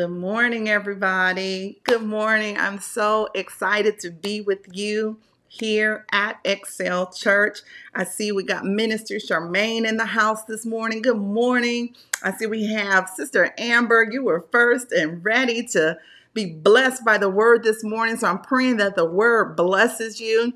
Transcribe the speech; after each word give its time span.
Good 0.00 0.08
morning, 0.12 0.66
everybody. 0.66 1.78
Good 1.84 2.04
morning. 2.04 2.56
I'm 2.56 2.80
so 2.80 3.28
excited 3.34 3.98
to 3.98 4.10
be 4.10 4.40
with 4.40 4.60
you 4.72 5.18
here 5.46 6.06
at 6.10 6.40
Excel 6.42 7.12
Church. 7.12 7.58
I 7.94 8.04
see 8.04 8.32
we 8.32 8.42
got 8.42 8.64
Minister 8.64 9.16
Charmaine 9.16 9.86
in 9.86 9.98
the 9.98 10.06
house 10.06 10.44
this 10.44 10.64
morning. 10.64 11.02
Good 11.02 11.18
morning. 11.18 11.94
I 12.22 12.32
see 12.32 12.46
we 12.46 12.64
have 12.72 13.10
Sister 13.10 13.52
Amber. 13.58 14.08
You 14.10 14.24
were 14.24 14.46
first 14.50 14.90
and 14.90 15.22
ready 15.22 15.66
to 15.72 15.98
be 16.32 16.46
blessed 16.46 17.04
by 17.04 17.18
the 17.18 17.28
word 17.28 17.62
this 17.62 17.84
morning. 17.84 18.16
So 18.16 18.26
I'm 18.26 18.40
praying 18.40 18.78
that 18.78 18.96
the 18.96 19.04
word 19.04 19.54
blesses 19.54 20.18
you. 20.18 20.54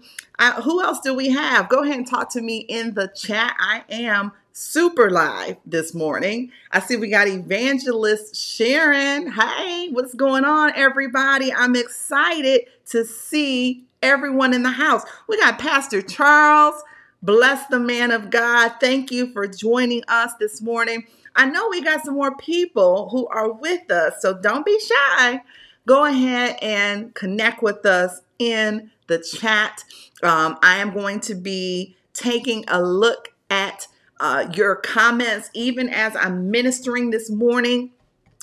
Who 0.62 0.82
else 0.82 1.00
do 1.00 1.12
we 1.12 1.28
have? 1.28 1.68
Go 1.68 1.82
ahead 1.82 1.98
and 1.98 2.08
talk 2.08 2.30
to 2.30 2.40
me 2.40 2.60
in 2.60 2.94
the 2.94 3.08
chat. 3.08 3.54
I 3.58 3.84
am 3.90 4.32
super 4.56 5.10
live 5.10 5.56
this 5.66 5.94
morning. 5.94 6.52
I 6.70 6.78
see 6.78 6.94
we 6.94 7.08
got 7.08 7.26
evangelist 7.26 8.36
Sharon. 8.36 9.32
Hey, 9.32 9.88
what's 9.90 10.14
going 10.14 10.44
on, 10.44 10.72
everybody? 10.76 11.52
I'm 11.52 11.74
excited 11.74 12.60
to 12.90 13.04
see 13.04 13.84
everyone 14.00 14.54
in 14.54 14.62
the 14.62 14.70
house. 14.70 15.02
We 15.28 15.40
got 15.40 15.58
Pastor 15.58 16.02
Charles. 16.02 16.80
Bless 17.20 17.66
the 17.66 17.80
man 17.80 18.12
of 18.12 18.30
God. 18.30 18.74
Thank 18.80 19.10
you 19.10 19.32
for 19.32 19.48
joining 19.48 20.04
us 20.06 20.34
this 20.38 20.62
morning. 20.62 21.04
I 21.34 21.46
know 21.46 21.68
we 21.68 21.82
got 21.82 22.04
some 22.04 22.14
more 22.14 22.36
people 22.36 23.08
who 23.08 23.26
are 23.26 23.50
with 23.50 23.90
us, 23.90 24.22
so 24.22 24.40
don't 24.40 24.64
be 24.64 24.78
shy. 24.78 25.42
Go 25.84 26.04
ahead 26.04 26.58
and 26.62 27.12
connect 27.14 27.60
with 27.60 27.84
us 27.84 28.20
in 28.38 28.92
the 29.08 29.18
chat. 29.18 29.82
Um, 30.22 30.58
I 30.62 30.76
am 30.76 30.94
going 30.94 31.18
to 31.20 31.34
be 31.34 31.96
taking 32.12 32.64
a 32.68 32.80
look 32.80 33.32
at 33.50 33.88
uh, 34.20 34.46
your 34.54 34.76
comments, 34.76 35.50
even 35.54 35.88
as 35.88 36.14
I'm 36.16 36.50
ministering 36.50 37.10
this 37.10 37.30
morning. 37.30 37.90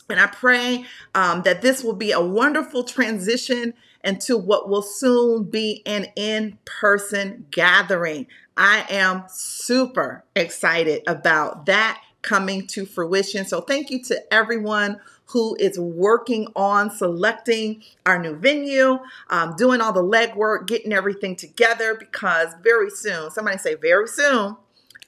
And 0.09 0.20
I 0.20 0.28
pray 0.28 0.86
um, 1.16 1.44
that 1.44 1.62
this 1.62 1.84
will 1.84 1.96
be 1.96 2.12
a 2.12 2.22
wonderful 2.22 2.84
transition 2.84 3.73
into 4.04 4.38
what 4.38 4.68
will 4.68 4.81
soon 4.81 5.44
be 5.44 5.81
an 5.86 6.08
in 6.16 6.58
person 6.66 7.46
gathering. 7.52 8.28
I 8.58 8.86
am 8.90 9.23
super 9.30 10.23
excited 10.36 11.04
about 11.08 11.66
that 11.68 12.02
coming 12.22 12.68
to 12.68 12.86
fruition. 12.86 13.46
So, 13.46 13.62
thank 13.62 13.90
you 13.90 14.03
to 14.03 14.34
everyone 14.34 15.00
who 15.28 15.56
is 15.59 15.80
working 15.80 16.48
on 16.58 16.92
selecting 16.92 17.81
our 18.06 18.20
new 18.20 18.36
venue, 18.36 19.00
um, 19.30 19.56
doing 19.56 19.80
all 19.80 19.94
the 19.94 20.03
legwork, 20.03 20.68
getting 20.68 20.92
everything 20.92 21.38
together 21.38 21.96
because 21.96 22.53
very 22.62 22.90
soon, 22.90 23.31
somebody 23.31 23.58
say, 23.58 23.76
very 23.76 24.08
soon, 24.08 24.58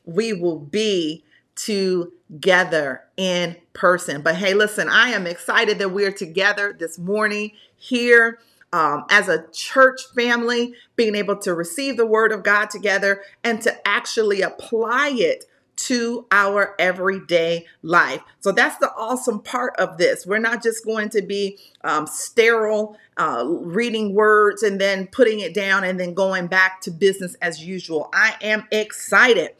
we 0.05 0.33
will 0.33 0.59
be 0.59 1.23
together 1.55 3.01
in 3.17 3.55
person. 3.73 4.21
But 4.21 4.35
hey, 4.35 4.53
listen, 4.53 4.89
I 4.89 5.09
am 5.09 5.27
excited 5.27 5.79
that 5.79 5.89
we're 5.89 6.11
together 6.11 6.75
this 6.77 6.97
morning 6.97 7.51
here. 7.75 8.39
Um, 8.71 9.05
as 9.11 9.29
a 9.29 9.45
church 9.51 10.01
family, 10.15 10.73
being 10.95 11.13
able 11.13 11.35
to 11.37 11.53
receive 11.53 11.95
the 11.95 12.07
word 12.07 12.31
of 12.31 12.41
God 12.41 12.71
together 12.71 13.21
and 13.43 13.61
to 13.61 13.87
actually 13.87 14.41
apply 14.41 15.09
it 15.09 15.45
to 15.75 16.25
our 16.31 16.75
everyday 16.79 17.65
life. 17.81 18.21
So 18.39 18.51
that's 18.51 18.77
the 18.77 18.91
awesome 18.93 19.41
part 19.41 19.75
of 19.77 19.97
this. 19.97 20.25
We're 20.25 20.39
not 20.39 20.63
just 20.63 20.85
going 20.85 21.09
to 21.09 21.21
be 21.21 21.59
um, 21.83 22.07
sterile, 22.07 22.97
uh, 23.17 23.43
reading 23.47 24.13
words 24.13 24.63
and 24.63 24.81
then 24.81 25.07
putting 25.07 25.39
it 25.39 25.53
down 25.53 25.83
and 25.83 25.99
then 25.99 26.13
going 26.13 26.47
back 26.47 26.81
to 26.81 26.91
business 26.91 27.35
as 27.41 27.63
usual. 27.63 28.09
I 28.13 28.35
am 28.41 28.67
excited 28.71 29.51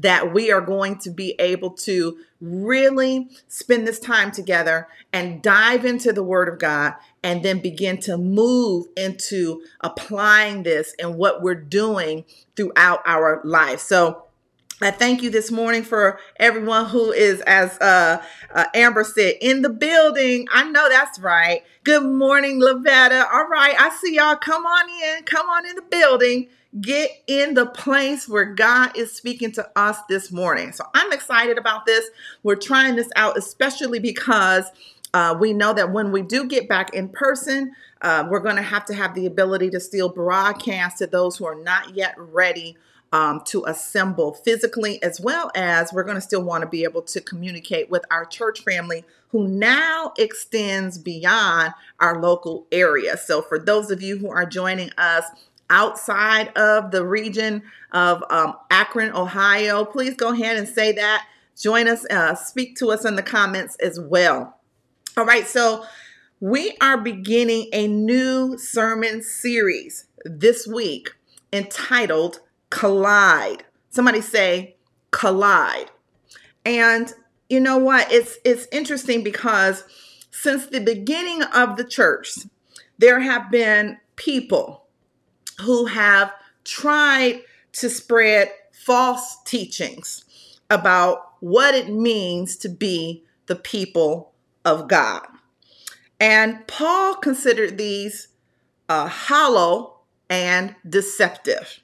that 0.00 0.32
we 0.32 0.50
are 0.50 0.60
going 0.60 0.98
to 0.98 1.10
be 1.10 1.34
able 1.38 1.70
to 1.70 2.18
really 2.40 3.28
spend 3.48 3.86
this 3.86 3.98
time 4.00 4.30
together 4.30 4.88
and 5.12 5.42
dive 5.42 5.84
into 5.84 6.12
the 6.12 6.22
Word 6.22 6.48
of 6.48 6.58
God 6.58 6.94
and 7.22 7.42
then 7.42 7.60
begin 7.60 7.98
to 8.00 8.16
move 8.16 8.86
into 8.96 9.62
applying 9.80 10.62
this 10.62 10.94
and 10.98 11.16
what 11.16 11.42
we're 11.42 11.54
doing 11.54 12.24
throughout 12.56 13.00
our 13.06 13.40
life. 13.44 13.80
So, 13.80 14.24
I 14.82 14.90
thank 14.90 15.20
you 15.22 15.28
this 15.28 15.50
morning 15.50 15.82
for 15.82 16.18
everyone 16.36 16.86
who 16.86 17.12
is, 17.12 17.42
as 17.42 17.78
uh, 17.82 18.22
uh, 18.54 18.64
Amber 18.72 19.04
said, 19.04 19.34
in 19.42 19.60
the 19.60 19.68
building. 19.68 20.48
I 20.50 20.70
know 20.70 20.88
that's 20.88 21.18
right. 21.18 21.62
Good 21.84 22.02
morning, 22.02 22.62
Lavetta. 22.62 23.26
All 23.30 23.46
right, 23.46 23.74
I 23.78 23.90
see 24.00 24.14
y'all. 24.14 24.36
Come 24.36 24.64
on 24.64 25.18
in. 25.18 25.24
Come 25.24 25.46
on 25.50 25.66
in 25.66 25.76
the 25.76 25.82
building 25.82 26.48
get 26.78 27.10
in 27.26 27.54
the 27.54 27.66
place 27.66 28.28
where 28.28 28.44
God 28.44 28.96
is 28.96 29.12
speaking 29.12 29.50
to 29.52 29.68
us 29.74 29.98
this 30.08 30.30
morning. 30.30 30.72
So 30.72 30.84
I'm 30.94 31.12
excited 31.12 31.58
about 31.58 31.84
this. 31.86 32.08
We're 32.42 32.56
trying 32.56 32.96
this 32.96 33.10
out, 33.16 33.36
especially 33.36 33.98
because 33.98 34.66
uh, 35.12 35.36
we 35.38 35.52
know 35.52 35.72
that 35.72 35.92
when 35.92 36.12
we 36.12 36.22
do 36.22 36.46
get 36.46 36.68
back 36.68 36.94
in 36.94 37.08
person, 37.08 37.72
uh, 38.02 38.26
we're 38.30 38.40
going 38.40 38.56
to 38.56 38.62
have 38.62 38.84
to 38.86 38.94
have 38.94 39.14
the 39.14 39.26
ability 39.26 39.70
to 39.70 39.80
still 39.80 40.08
broadcast 40.08 40.98
to 40.98 41.06
those 41.06 41.36
who 41.36 41.44
are 41.44 41.60
not 41.60 41.96
yet 41.96 42.14
ready 42.16 42.76
um, 43.12 43.42
to 43.46 43.64
assemble 43.64 44.34
physically, 44.34 45.02
as 45.02 45.20
well 45.20 45.50
as 45.56 45.92
we're 45.92 46.04
going 46.04 46.14
to 46.14 46.20
still 46.20 46.44
want 46.44 46.62
to 46.62 46.68
be 46.68 46.84
able 46.84 47.02
to 47.02 47.20
communicate 47.20 47.90
with 47.90 48.04
our 48.10 48.24
church 48.24 48.62
family 48.62 49.04
who 49.30 49.48
now 49.48 50.12
extends 50.18 50.98
beyond 50.98 51.72
our 51.98 52.20
local 52.20 52.66
area. 52.70 53.16
So, 53.16 53.42
for 53.42 53.58
those 53.58 53.90
of 53.90 54.00
you 54.00 54.18
who 54.18 54.30
are 54.30 54.46
joining 54.46 54.90
us 54.96 55.24
outside 55.70 56.48
of 56.56 56.90
the 56.90 57.06
region 57.06 57.62
of 57.92 58.22
um, 58.30 58.54
Akron, 58.70 59.12
Ohio, 59.14 59.84
please 59.84 60.14
go 60.14 60.32
ahead 60.32 60.56
and 60.56 60.68
say 60.68 60.92
that. 60.92 61.26
Join 61.58 61.88
us, 61.88 62.04
uh, 62.10 62.34
speak 62.34 62.76
to 62.76 62.90
us 62.90 63.04
in 63.04 63.16
the 63.16 63.22
comments 63.22 63.76
as 63.76 63.98
well. 64.00 64.58
All 65.16 65.24
right, 65.24 65.46
so 65.46 65.84
we 66.40 66.76
are 66.80 66.98
beginning 66.98 67.68
a 67.72 67.86
new 67.86 68.56
sermon 68.58 69.22
series 69.22 70.06
this 70.24 70.66
week 70.66 71.10
entitled 71.52 72.40
Collide. 72.70 73.64
Somebody 73.90 74.20
say 74.20 74.76
collide. 75.10 75.90
And 76.64 77.12
you 77.48 77.60
know 77.60 77.78
what? 77.78 78.10
It's 78.12 78.38
it's 78.44 78.66
interesting 78.70 79.22
because 79.22 79.84
since 80.30 80.66
the 80.66 80.80
beginning 80.80 81.42
of 81.42 81.76
the 81.76 81.84
church, 81.84 82.30
there 82.98 83.20
have 83.20 83.50
been 83.50 83.98
people 84.16 84.86
who 85.60 85.86
have 85.86 86.32
tried 86.64 87.42
to 87.72 87.88
spread 87.88 88.50
false 88.72 89.38
teachings 89.44 90.24
about 90.68 91.34
what 91.40 91.74
it 91.74 91.88
means 91.88 92.56
to 92.56 92.68
be 92.68 93.24
the 93.46 93.56
people 93.56 94.32
of 94.64 94.88
God. 94.88 95.26
And 96.18 96.66
Paul 96.66 97.14
considered 97.16 97.78
these 97.78 98.28
uh, 98.88 99.06
hollow 99.06 100.00
and 100.28 100.74
deceptive. 100.88 101.80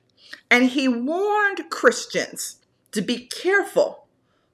And 0.51 0.65
he 0.71 0.89
warned 0.89 1.71
Christians 1.71 2.57
to 2.93 3.03
be 3.03 3.27
careful 3.27 4.07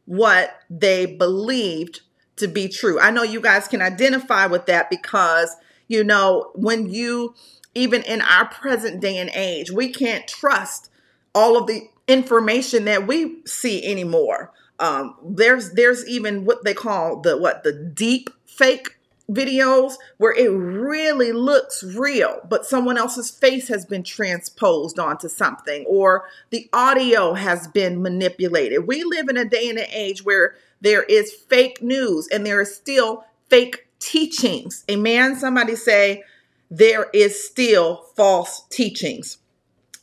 what 0.04 0.56
they 0.70 1.06
believed 1.06 2.00
to 2.36 2.48
be 2.48 2.68
true. 2.68 2.98
I 2.98 3.10
know 3.10 3.22
you 3.22 3.40
guys 3.40 3.68
can 3.68 3.82
identify 3.82 4.46
with 4.46 4.66
that 4.66 4.88
because, 4.88 5.54
you 5.88 6.02
know, 6.02 6.50
when 6.54 6.88
you 6.88 7.34
even 7.74 8.02
in 8.02 8.20
our 8.20 8.46
present 8.46 9.00
day 9.00 9.18
and 9.18 9.30
age. 9.34 9.70
We 9.70 9.90
can't 9.90 10.26
trust 10.28 10.90
all 11.34 11.56
of 11.56 11.66
the 11.66 11.88
information 12.06 12.84
that 12.84 13.06
we 13.06 13.42
see 13.46 13.84
anymore. 13.84 14.52
Um, 14.78 15.16
there's 15.24 15.72
there's 15.72 16.06
even 16.08 16.44
what 16.44 16.64
they 16.64 16.74
call 16.74 17.20
the 17.20 17.36
what 17.36 17.62
the 17.62 17.72
deep 17.72 18.30
fake 18.46 18.96
videos 19.30 19.94
where 20.18 20.32
it 20.32 20.48
really 20.48 21.32
looks 21.32 21.82
real, 21.82 22.40
but 22.48 22.66
someone 22.66 22.98
else's 22.98 23.30
face 23.30 23.68
has 23.68 23.86
been 23.86 24.02
transposed 24.02 24.98
onto 24.98 25.28
something, 25.28 25.84
or 25.86 26.24
the 26.50 26.68
audio 26.72 27.34
has 27.34 27.68
been 27.68 28.02
manipulated. 28.02 28.86
We 28.86 29.04
live 29.04 29.28
in 29.28 29.36
a 29.36 29.44
day 29.44 29.68
and 29.68 29.78
an 29.78 29.86
age 29.90 30.24
where 30.24 30.56
there 30.80 31.04
is 31.04 31.32
fake 31.32 31.80
news 31.82 32.28
and 32.28 32.44
there 32.44 32.60
is 32.60 32.74
still 32.74 33.24
fake 33.48 33.86
teachings. 34.00 34.84
Amen. 34.90 35.36
Somebody 35.36 35.76
say 35.76 36.24
there 36.72 37.08
is 37.12 37.44
still 37.44 38.06
false 38.16 38.62
teachings. 38.70 39.36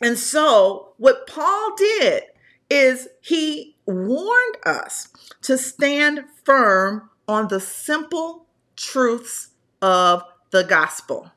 And 0.02 0.20
so, 0.20 0.94
what 0.98 1.26
Paul 1.26 1.74
did 1.76 2.24
is 2.70 3.08
he 3.22 3.76
warned 3.88 4.58
us 4.68 5.08
to 5.42 5.58
stand 5.58 6.26
firm 6.44 7.10
on 7.28 7.48
the 7.48 7.60
simple 7.60 8.46
truths 8.76 9.50
of 9.82 10.22
the 10.52 10.64
gospel. 10.64 11.32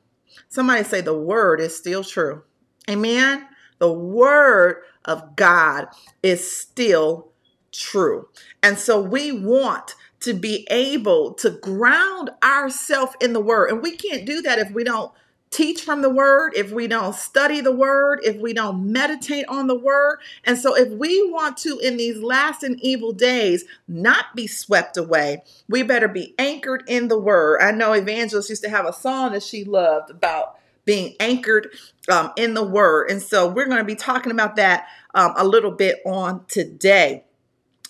Somebody 0.49 0.83
say 0.83 1.01
the 1.01 1.17
word 1.17 1.59
is 1.59 1.75
still 1.75 2.03
true. 2.03 2.43
Amen. 2.87 3.47
The 3.79 3.91
word 3.91 4.83
of 5.05 5.35
God 5.35 5.87
is 6.21 6.55
still 6.55 7.31
true. 7.71 8.27
And 8.61 8.77
so 8.77 9.01
we 9.01 9.31
want 9.31 9.95
to 10.19 10.35
be 10.35 10.67
able 10.69 11.33
to 11.33 11.49
ground 11.49 12.29
ourselves 12.43 13.15
in 13.19 13.33
the 13.33 13.39
word. 13.39 13.71
And 13.71 13.81
we 13.81 13.97
can't 13.97 14.27
do 14.27 14.43
that 14.43 14.59
if 14.59 14.71
we 14.71 14.83
don't 14.83 15.11
teach 15.53 15.83
from 15.83 16.01
the 16.01 16.09
word, 16.09 16.53
if 16.55 16.71
we 16.71 16.87
don't 16.87 17.15
study 17.15 17.61
the 17.61 17.71
word, 17.71 18.19
if 18.23 18.37
we 18.37 18.53
don't 18.53 18.91
meditate 18.91 19.45
on 19.47 19.67
the 19.67 19.77
word. 19.77 20.19
And 20.43 20.57
so, 20.57 20.75
if 20.75 20.89
we 20.89 21.29
want 21.31 21.57
to, 21.57 21.79
in 21.79 21.97
these 21.97 22.17
last 22.21 22.63
and 22.63 22.79
evil 22.81 23.13
days, 23.13 23.65
not 23.87 24.35
be 24.35 24.47
swept 24.47 24.97
away, 24.97 25.43
we 25.69 25.83
better 25.83 26.07
be 26.07 26.33
anchored 26.37 26.83
in 26.87 27.07
the 27.07 27.19
word. 27.19 27.61
I 27.61 27.71
know 27.71 27.93
Evangelist 27.93 28.49
used 28.49 28.63
to 28.63 28.69
have 28.69 28.85
a 28.85 28.93
song 28.93 29.33
that 29.33 29.43
she 29.43 29.63
loved 29.63 30.09
about 30.09 30.57
being 30.85 31.15
anchored 31.19 31.69
um, 32.09 32.31
in 32.35 32.55
the 32.55 32.63
word. 32.63 33.09
And 33.09 33.21
so, 33.21 33.47
we're 33.47 33.67
going 33.67 33.77
to 33.77 33.83
be 33.83 33.95
talking 33.95 34.31
about 34.31 34.55
that 34.55 34.87
um, 35.13 35.33
a 35.37 35.45
little 35.45 35.71
bit 35.71 35.99
on 36.05 36.45
today. 36.47 37.25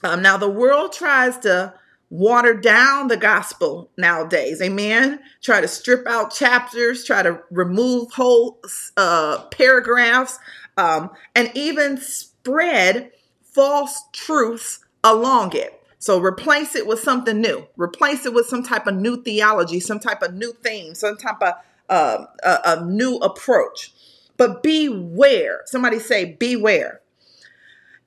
Um, 0.04 0.22
now, 0.22 0.38
the 0.38 0.50
world 0.50 0.92
tries 0.92 1.38
to 1.40 1.74
water 2.14 2.54
down 2.54 3.08
the 3.08 3.18
gospel 3.18 3.90
nowadays. 3.98 4.62
Amen. 4.62 5.20
Try 5.42 5.62
to 5.62 5.68
strip 5.68 6.06
out 6.08 6.32
chapters, 6.32 7.04
try 7.04 7.24
to 7.24 7.40
remove 7.50 8.12
whole 8.12 8.62
uh, 8.96 9.46
paragraphs, 9.46 10.38
um, 10.78 11.10
and 11.34 11.50
even 11.56 11.98
spread 11.98 13.12
false 13.42 14.04
truths 14.14 14.86
along 15.04 15.56
it. 15.56 15.82
So 15.98 16.20
replace 16.20 16.76
it 16.76 16.86
with 16.86 17.00
something 17.00 17.42
new. 17.42 17.66
Replace 17.78 18.28
it 18.28 18.34
with 18.34 18.46
some 18.46 18.62
type 18.62 18.86
of 18.86 18.94
new 18.94 19.24
theology, 19.24 19.80
some 19.80 20.00
type 20.00 20.22
of 20.22 20.36
new 20.36 20.54
theme, 20.64 20.94
some 20.94 21.18
type 21.18 21.42
of 21.42 21.54
uh, 21.90 22.26
a, 22.44 22.60
a 22.66 22.86
new 22.86 23.16
approach. 23.18 23.92
But 24.38 24.62
beware. 24.62 25.62
Somebody 25.66 25.98
say, 25.98 26.34
beware. 26.40 27.02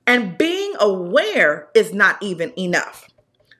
And 0.05 0.37
being 0.37 0.75
aware 0.79 1.67
is 1.75 1.93
not 1.93 2.23
even 2.23 2.53
enough 2.57 3.09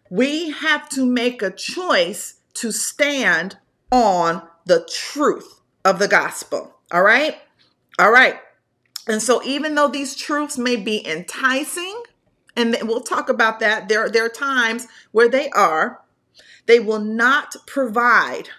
we 0.10 0.52
have 0.52 0.90
to 0.90 1.06
make 1.06 1.42
a 1.42 1.52
choice 1.52 2.36
to 2.56 2.72
stand 2.72 3.58
on 3.92 4.42
the 4.66 4.88
truth 4.90 5.62
of 5.86 6.00
the 6.00 6.08
gospel. 6.08 6.76
All 6.92 7.04
right? 7.04 7.38
All 8.00 8.12
right. 8.12 8.40
And 9.08 9.22
so, 9.22 9.42
even 9.44 9.76
though 9.76 9.88
these 9.88 10.16
truths 10.16 10.58
may 10.58 10.76
be 10.76 11.06
enticing, 11.08 12.04
and 12.56 12.78
we'll 12.84 13.02
talk 13.02 13.30
about 13.30 13.60
that, 13.62 13.88
there, 13.88 14.10
there 14.10 14.26
are 14.26 14.30
times 14.30 14.88
where 15.12 15.30
they 15.30 15.50
are, 15.52 16.02
they 16.66 16.80
will 16.80 17.00
not 17.00 17.56
provide 17.66 18.50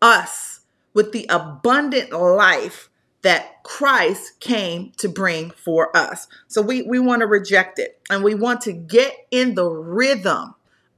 us 0.00 0.60
with 0.94 1.12
the 1.12 1.26
abundant 1.28 2.12
life 2.12 2.88
that 3.22 3.62
Christ 3.62 4.38
came 4.40 4.92
to 4.98 5.08
bring 5.08 5.50
for 5.50 5.94
us. 5.96 6.28
So 6.46 6.62
we, 6.62 6.82
we 6.82 6.98
want 6.98 7.20
to 7.20 7.26
reject 7.26 7.78
it 7.78 8.00
and 8.10 8.22
we 8.22 8.34
want 8.34 8.60
to 8.62 8.72
get 8.72 9.14
in 9.30 9.54
the 9.54 9.68
rhythm 9.68 10.54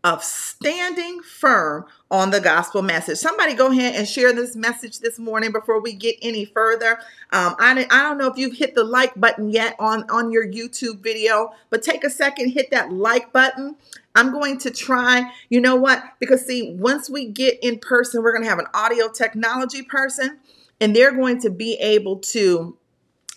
of 0.06 0.22
standing 0.22 1.20
firm 1.20 1.84
on 2.12 2.30
the 2.30 2.40
gospel 2.40 2.80
message. 2.80 3.18
Somebody 3.18 3.54
go 3.54 3.72
ahead 3.72 3.96
and 3.96 4.06
share 4.06 4.32
this 4.32 4.54
message 4.54 5.00
this 5.00 5.18
morning 5.18 5.50
before 5.50 5.80
we 5.80 5.94
get 5.94 6.14
any 6.22 6.44
further. 6.44 6.92
Um, 7.32 7.56
I, 7.58 7.84
I 7.90 8.02
don't 8.04 8.16
know 8.16 8.30
if 8.30 8.38
you've 8.38 8.56
hit 8.56 8.76
the 8.76 8.84
like 8.84 9.18
button 9.18 9.50
yet 9.50 9.74
on, 9.80 10.08
on 10.08 10.30
your 10.30 10.46
YouTube 10.46 11.00
video, 11.00 11.50
but 11.70 11.82
take 11.82 12.04
a 12.04 12.10
second, 12.10 12.50
hit 12.50 12.70
that 12.70 12.92
like 12.92 13.32
button. 13.32 13.74
I'm 14.14 14.30
going 14.30 14.58
to 14.58 14.70
try, 14.70 15.28
you 15.48 15.60
know 15.60 15.74
what? 15.74 16.04
Because 16.20 16.46
see, 16.46 16.76
once 16.78 17.10
we 17.10 17.26
get 17.26 17.58
in 17.60 17.80
person, 17.80 18.22
we're 18.22 18.32
going 18.32 18.44
to 18.44 18.48
have 18.48 18.60
an 18.60 18.68
audio 18.74 19.08
technology 19.08 19.82
person 19.82 20.38
and 20.80 20.94
they're 20.94 21.16
going 21.16 21.40
to 21.40 21.50
be 21.50 21.74
able 21.80 22.18
to 22.18 22.76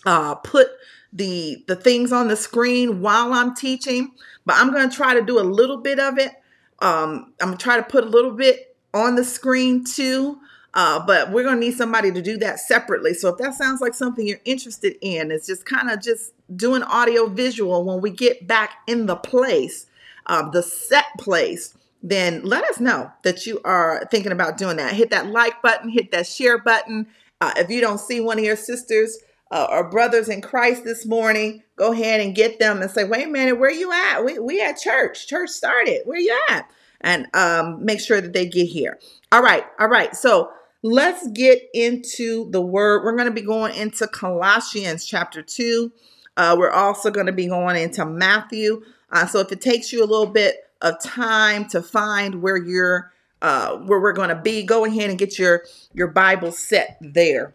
uh, 0.06 0.36
put 0.36 0.68
the 1.12 1.64
the 1.66 1.74
things 1.74 2.12
on 2.12 2.28
the 2.28 2.36
screen 2.36 3.00
while 3.00 3.32
I'm 3.32 3.56
teaching, 3.56 4.12
but 4.46 4.54
I'm 4.54 4.70
going 4.70 4.88
to 4.88 4.94
try 4.94 5.14
to 5.14 5.22
do 5.22 5.40
a 5.40 5.42
little 5.42 5.78
bit 5.78 5.98
of 5.98 6.16
it 6.16 6.36
um, 6.80 7.32
I'm 7.40 7.48
gonna 7.48 7.56
try 7.56 7.76
to 7.76 7.82
put 7.82 8.04
a 8.04 8.08
little 8.08 8.32
bit 8.32 8.76
on 8.94 9.14
the 9.16 9.24
screen 9.24 9.84
too, 9.84 10.38
uh, 10.74 11.04
but 11.04 11.30
we're 11.30 11.44
gonna 11.44 11.60
need 11.60 11.74
somebody 11.74 12.10
to 12.12 12.22
do 12.22 12.38
that 12.38 12.60
separately. 12.60 13.14
So 13.14 13.28
if 13.28 13.38
that 13.38 13.54
sounds 13.54 13.80
like 13.80 13.94
something 13.94 14.26
you're 14.26 14.40
interested 14.44 14.96
in, 15.00 15.30
it's 15.30 15.46
just 15.46 15.64
kind 15.64 15.90
of 15.90 16.02
just 16.02 16.32
doing 16.54 16.82
audio 16.82 17.26
visual 17.26 17.84
when 17.84 18.00
we 18.00 18.10
get 18.10 18.46
back 18.46 18.78
in 18.86 19.06
the 19.06 19.16
place, 19.16 19.86
uh, 20.26 20.48
the 20.50 20.62
set 20.62 21.06
place, 21.18 21.76
then 22.02 22.42
let 22.44 22.64
us 22.64 22.80
know 22.80 23.10
that 23.22 23.46
you 23.46 23.60
are 23.64 24.06
thinking 24.10 24.32
about 24.32 24.56
doing 24.56 24.78
that. 24.78 24.94
Hit 24.94 25.10
that 25.10 25.26
like 25.26 25.60
button, 25.62 25.90
hit 25.90 26.10
that 26.12 26.26
share 26.26 26.58
button. 26.58 27.06
Uh, 27.40 27.52
if 27.56 27.70
you 27.70 27.80
don't 27.80 28.00
see 28.00 28.20
one 28.20 28.38
of 28.38 28.44
your 28.44 28.56
sisters 28.56 29.18
uh, 29.50 29.66
or 29.70 29.90
brothers 29.90 30.28
in 30.28 30.40
Christ 30.40 30.84
this 30.84 31.04
morning, 31.04 31.62
go 31.76 31.92
ahead 31.92 32.20
and 32.20 32.34
get 32.34 32.58
them 32.58 32.82
and 32.82 32.90
say, 32.90 33.04
wait 33.04 33.26
a 33.26 33.30
minute, 33.30 33.58
where 33.58 33.70
you 33.70 33.92
at? 33.92 34.24
We, 34.24 34.38
we 34.38 34.60
at 34.62 34.78
church. 34.78 35.26
Church 35.26 35.50
started. 35.50 36.02
Where 36.04 36.18
you 36.18 36.38
at? 36.48 36.70
And 37.00 37.26
um, 37.34 37.84
make 37.84 38.00
sure 38.00 38.20
that 38.20 38.32
they 38.32 38.46
get 38.46 38.66
here. 38.66 38.98
All 39.32 39.42
right. 39.42 39.64
All 39.78 39.88
right. 39.88 40.14
So 40.14 40.50
let's 40.82 41.26
get 41.28 41.62
into 41.74 42.50
the 42.50 42.60
word. 42.60 43.04
We're 43.04 43.16
going 43.16 43.28
to 43.28 43.34
be 43.34 43.42
going 43.42 43.74
into 43.74 44.06
Colossians 44.06 45.04
chapter 45.04 45.42
2. 45.42 45.90
Uh, 46.36 46.56
we're 46.58 46.70
also 46.70 47.10
going 47.10 47.26
to 47.26 47.32
be 47.32 47.46
going 47.46 47.76
into 47.76 48.04
Matthew. 48.04 48.82
Uh, 49.10 49.26
so 49.26 49.40
if 49.40 49.50
it 49.50 49.60
takes 49.60 49.92
you 49.92 50.04
a 50.04 50.06
little 50.06 50.26
bit 50.26 50.56
of 50.80 51.00
time 51.02 51.66
to 51.68 51.82
find 51.82 52.42
where 52.42 52.56
you're 52.56 53.12
uh, 53.42 53.76
where 53.78 53.98
we're 54.00 54.12
going 54.12 54.28
to 54.28 54.36
be, 54.36 54.62
go 54.62 54.84
ahead 54.84 55.08
and 55.08 55.18
get 55.18 55.38
your 55.38 55.64
your 55.92 56.08
Bible 56.08 56.52
set 56.52 56.98
there. 57.00 57.54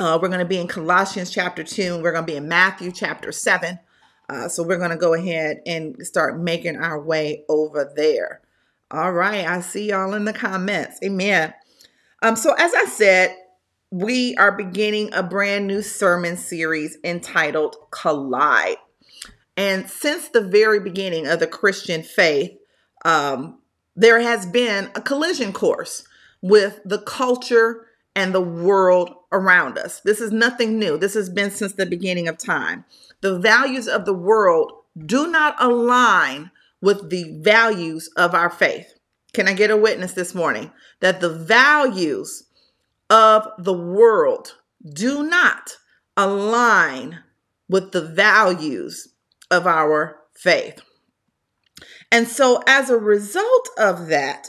Uh, 0.00 0.18
we're 0.20 0.28
going 0.28 0.40
to 0.40 0.46
be 0.46 0.58
in 0.58 0.66
Colossians 0.66 1.30
chapter 1.30 1.62
2. 1.62 2.00
We're 2.02 2.12
going 2.12 2.24
to 2.24 2.32
be 2.32 2.38
in 2.38 2.48
Matthew 2.48 2.90
chapter 2.90 3.30
7. 3.32 3.78
Uh, 4.30 4.48
so 4.48 4.62
we're 4.62 4.78
going 4.78 4.92
to 4.92 4.96
go 4.96 5.12
ahead 5.12 5.60
and 5.66 5.94
start 6.06 6.40
making 6.40 6.76
our 6.76 6.98
way 6.98 7.44
over 7.50 7.92
there. 7.94 8.40
All 8.90 9.12
right. 9.12 9.46
I 9.46 9.60
see 9.60 9.90
y'all 9.90 10.14
in 10.14 10.24
the 10.24 10.32
comments. 10.32 10.98
Amen. 11.04 11.52
Um, 12.22 12.34
so 12.34 12.54
as 12.58 12.72
I 12.72 12.86
said, 12.86 13.36
we 13.90 14.34
are 14.36 14.56
beginning 14.56 15.12
a 15.12 15.22
brand 15.22 15.66
new 15.66 15.82
sermon 15.82 16.38
series 16.38 16.96
entitled 17.04 17.76
Collide. 17.90 18.78
And 19.54 19.90
since 19.90 20.28
the 20.28 20.40
very 20.40 20.80
beginning 20.80 21.26
of 21.26 21.40
the 21.40 21.46
Christian 21.46 22.02
faith, 22.02 22.52
um, 23.04 23.58
there 23.96 24.20
has 24.20 24.46
been 24.46 24.90
a 24.94 25.02
collision 25.02 25.52
course 25.52 26.04
with 26.40 26.80
the 26.86 27.00
culture 27.00 27.86
and 28.16 28.34
the 28.34 28.40
world 28.40 29.14
around 29.32 29.78
us. 29.78 30.00
This 30.00 30.20
is 30.20 30.32
nothing 30.32 30.78
new. 30.78 30.98
This 30.98 31.14
has 31.14 31.30
been 31.30 31.50
since 31.50 31.72
the 31.72 31.86
beginning 31.86 32.28
of 32.28 32.38
time. 32.38 32.84
The 33.20 33.38
values 33.38 33.86
of 33.86 34.04
the 34.04 34.14
world 34.14 34.72
do 35.06 35.30
not 35.30 35.54
align 35.58 36.50
with 36.80 37.10
the 37.10 37.38
values 37.40 38.10
of 38.16 38.34
our 38.34 38.50
faith. 38.50 38.94
Can 39.32 39.48
I 39.48 39.52
get 39.52 39.70
a 39.70 39.76
witness 39.76 40.12
this 40.12 40.34
morning 40.34 40.72
that 41.00 41.20
the 41.20 41.32
values 41.32 42.44
of 43.08 43.46
the 43.58 43.72
world 43.72 44.56
do 44.92 45.22
not 45.22 45.76
align 46.16 47.20
with 47.68 47.92
the 47.92 48.02
values 48.02 49.08
of 49.50 49.66
our 49.66 50.16
faith? 50.34 50.82
And 52.10 52.26
so, 52.26 52.62
as 52.66 52.90
a 52.90 52.96
result 52.96 53.68
of 53.78 54.08
that, 54.08 54.48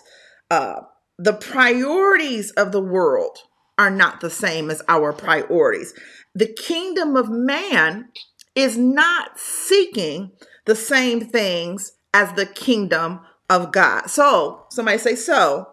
uh, 0.50 0.82
the 1.18 1.34
priorities 1.34 2.52
of 2.52 2.72
the 2.72 2.82
world 2.82 3.38
are 3.82 3.90
not 3.90 4.22
the 4.22 4.30
same 4.30 4.70
as 4.70 4.84
our 4.88 5.12
priorities. 5.12 5.92
The 6.36 6.46
kingdom 6.46 7.16
of 7.16 7.32
man 7.32 8.10
is 8.54 8.78
not 8.78 9.40
seeking 9.40 10.34
the 10.66 10.76
same 10.76 11.20
things 11.22 11.94
as 12.14 12.32
the 12.34 12.46
kingdom 12.46 13.22
of 13.50 13.72
God. 13.72 14.08
So, 14.08 14.68
somebody 14.70 15.00
say, 15.00 15.16
so 15.16 15.70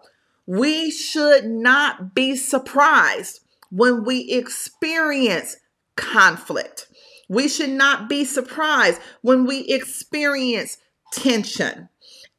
we 0.47 0.89
should 0.89 1.45
not 1.45 2.15
be 2.15 2.35
surprised 2.35 3.41
when 3.69 4.03
we 4.03 4.21
experience 4.21 5.57
conflict. 5.95 6.87
We 7.27 7.47
should 7.47 7.69
not 7.69 8.09
be 8.09 8.25
surprised 8.25 8.99
when 9.21 9.45
we 9.45 9.59
experience 9.67 10.79
tension. 11.13 11.89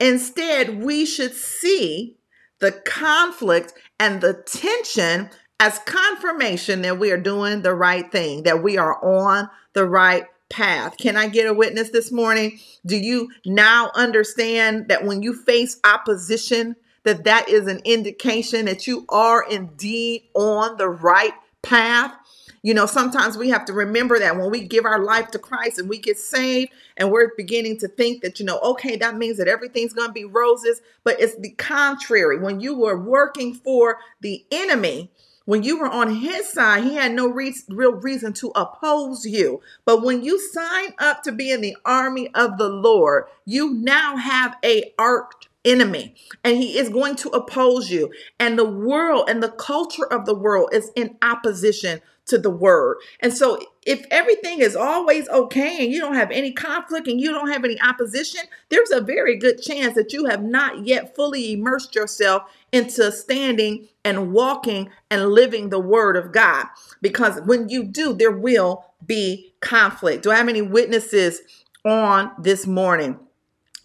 Instead, 0.01 0.83
we 0.83 1.07
should 1.07 1.35
see 1.35 2.17
the 2.59 2.73
conflict 2.73 3.73
and 4.01 4.21
the 4.21 4.35
tension 4.35 5.31
as 5.61 5.79
confirmation 5.81 6.81
that 6.81 6.99
we 6.99 7.13
are 7.13 7.21
doing 7.21 7.61
the 7.61 7.75
right 7.75 8.11
thing, 8.11 8.45
that 8.45 8.63
we 8.63 8.79
are 8.79 8.99
on 9.05 9.49
the 9.75 9.87
right 9.87 10.25
path. 10.49 10.97
Can 10.97 11.19
I 11.19 11.29
get 11.29 11.47
a 11.47 11.53
witness 11.53 11.91
this 11.91 12.11
morning? 12.11 12.59
Do 12.87 12.97
you 12.97 13.29
now 13.45 13.93
understand 13.95 14.89
that 14.89 15.05
when 15.05 15.23
you 15.23 15.35
face 15.35 15.79
opposition, 15.85 16.77
that 17.05 17.25
that 17.25 17.51
is 17.51 17.67
an 17.67 17.83
indication 17.85 18.65
that 18.65 18.87
you 18.87 19.05
are 19.11 19.45
indeed 19.49 20.23
on 20.35 20.79
the 20.79 20.89
right 20.89 21.35
path? 21.63 22.15
You 22.63 22.75
know, 22.75 22.87
sometimes 22.87 23.37
we 23.39 23.51
have 23.51 23.65
to 23.67 23.73
remember 23.73 24.19
that 24.19 24.37
when 24.37 24.51
we 24.51 24.67
give 24.67 24.85
our 24.85 25.03
life 25.03 25.31
to 25.31 25.39
Christ 25.39 25.79
and 25.79 25.89
we 25.89 25.99
get 25.99 26.19
saved 26.19 26.73
and 26.97 27.11
we're 27.11 27.33
beginning 27.37 27.79
to 27.79 27.89
think 27.89 28.23
that, 28.23 28.39
you 28.39 28.47
know, 28.47 28.59
okay, 28.61 28.97
that 28.97 29.17
means 29.17 29.39
that 29.39 29.49
everything's 29.49 29.95
going 29.95 30.09
to 30.09 30.13
be 30.13 30.25
roses, 30.25 30.83
but 31.05 31.21
it's 31.21 31.37
the 31.37 31.51
contrary. 31.53 32.39
When 32.39 32.61
you 32.61 32.75
were 32.75 32.99
working 32.99 33.55
for 33.55 33.99
the 34.21 34.45
enemy, 34.51 35.11
when 35.45 35.63
you 35.63 35.79
were 35.79 35.89
on 35.89 36.17
his 36.17 36.53
side, 36.53 36.85
he 36.85 36.95
had 36.95 37.13
no 37.13 37.27
re- 37.27 37.55
real 37.69 37.93
reason 37.93 38.33
to 38.35 38.53
oppose 38.55 39.25
you. 39.25 39.61
But 39.85 40.03
when 40.03 40.23
you 40.23 40.39
sign 40.39 40.95
up 40.99 41.23
to 41.25 41.33
be 41.33 41.51
in 41.51 41.61
the 41.61 41.77
army 41.85 42.29
of 42.35 42.59
the 42.59 42.69
Lord, 42.69 43.25
you 43.45 43.73
now 43.75 44.17
have 44.17 44.57
a 44.65 44.93
arch 44.99 45.49
enemy 45.65 46.15
and 46.43 46.57
he 46.57 46.79
is 46.79 46.89
going 46.89 47.17
to 47.17 47.29
oppose 47.31 47.91
you. 47.91 48.13
And 48.39 48.59
the 48.59 48.69
world 48.69 49.29
and 49.29 49.43
the 49.43 49.51
culture 49.51 50.07
of 50.11 50.27
the 50.27 50.35
world 50.35 50.71
is 50.73 50.91
in 50.97 51.17
opposition 51.23 52.01
to 52.27 52.39
the 52.39 52.51
word. 52.51 52.99
And 53.21 53.33
so 53.33 53.61
if 53.85 54.07
everything 54.11 54.61
is 54.61 54.77
always 54.77 55.29
okay 55.29 55.85
and 55.85 55.93
you 55.93 56.01
don't 56.01 56.15
have 56.15 56.31
any 56.31 56.53
conflict 56.53 57.09
and 57.09 57.21
you 57.21 57.31
don't 57.31 57.51
have 57.51 57.65
any 57.65 57.81
opposition, 57.81 58.41
there's 58.69 58.91
a 58.91 59.01
very 59.01 59.37
good 59.37 59.61
chance 59.61 59.95
that 59.95 60.13
you 60.13 60.27
have 60.27 60.43
not 60.43 60.87
yet 60.87 61.15
fully 61.17 61.53
immersed 61.53 61.95
yourself 61.95 62.45
into 62.73 63.11
standing 63.13 63.89
and 64.05 64.33
walking 64.33 64.91
and 65.11 65.31
living 65.31 65.69
the 65.69 65.81
word 65.81 66.17
of 66.17 66.33
God. 66.33 66.67
Because 67.03 67.41
when 67.43 67.69
you 67.69 67.85
do, 67.85 68.15
there 68.15 68.31
will 68.31 68.85
be 69.05 69.53
conflict. 69.61 70.23
Do 70.23 70.31
I 70.31 70.37
have 70.37 70.49
any 70.49 70.63
witnesses 70.63 71.41
on 71.85 72.33
this 72.39 72.67
morning? 72.67 73.19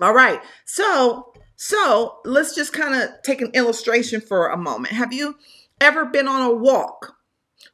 All 0.02 0.14
right. 0.14 0.42
So, 0.66 1.34
so 1.56 2.20
let's 2.26 2.54
just 2.56 2.74
kind 2.74 2.96
of 2.96 3.10
take 3.24 3.42
an 3.42 3.52
illustration 3.54 4.22
for 4.22 4.50
a 4.50 4.58
moment. 4.58 4.94
Have 4.94 5.14
you 5.14 5.36
ever 5.82 6.06
been 6.06 6.28
on 6.28 6.42
a 6.42 6.54
walk 6.54 7.16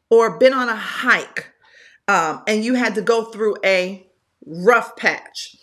or 0.09 0.37
been 0.37 0.53
on 0.53 0.69
a 0.69 0.75
hike 0.75 1.51
um, 2.07 2.43
and 2.47 2.63
you 2.63 2.75
had 2.75 2.95
to 2.95 3.01
go 3.01 3.25
through 3.25 3.57
a 3.65 4.07
rough 4.45 4.95
patch? 4.95 5.55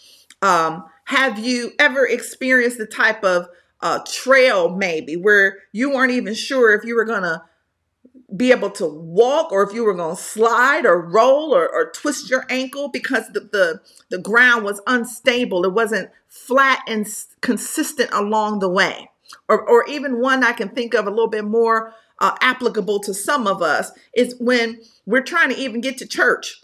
Um, 0.42 0.84
have 1.04 1.38
you 1.38 1.72
ever 1.78 2.06
experienced 2.06 2.78
the 2.78 2.86
type 2.86 3.24
of 3.24 3.48
uh, 3.80 4.00
trail, 4.10 4.68
maybe, 4.68 5.16
where 5.16 5.58
you 5.72 5.90
weren't 5.90 6.12
even 6.12 6.34
sure 6.34 6.72
if 6.74 6.84
you 6.84 6.94
were 6.94 7.04
going 7.04 7.22
to 7.22 7.42
be 8.36 8.50
able 8.50 8.70
to 8.70 8.86
walk 8.86 9.50
or 9.52 9.62
if 9.62 9.72
you 9.72 9.84
were 9.84 9.94
going 9.94 10.14
to 10.14 10.22
slide 10.22 10.84
or 10.84 11.00
roll 11.00 11.54
or, 11.54 11.66
or 11.68 11.90
twist 11.92 12.28
your 12.28 12.44
ankle 12.50 12.88
because 12.88 13.26
the, 13.32 13.40
the, 13.40 13.80
the 14.10 14.18
ground 14.18 14.64
was 14.64 14.82
unstable. 14.86 15.64
It 15.64 15.72
wasn't 15.72 16.10
flat 16.26 16.82
and 16.86 17.06
consistent 17.40 18.10
along 18.12 18.58
the 18.58 18.68
way. 18.68 19.10
Or, 19.48 19.66
or 19.66 19.86
even 19.88 20.20
one 20.20 20.44
I 20.44 20.52
can 20.52 20.68
think 20.68 20.94
of 20.94 21.06
a 21.06 21.10
little 21.10 21.28
bit 21.28 21.44
more 21.44 21.94
uh, 22.20 22.36
applicable 22.40 23.00
to 23.00 23.14
some 23.14 23.46
of 23.46 23.62
us 23.62 23.92
is 24.14 24.34
when 24.38 24.80
we're 25.06 25.22
trying 25.22 25.50
to 25.50 25.58
even 25.58 25.80
get 25.80 25.96
to 25.98 26.06
church 26.06 26.62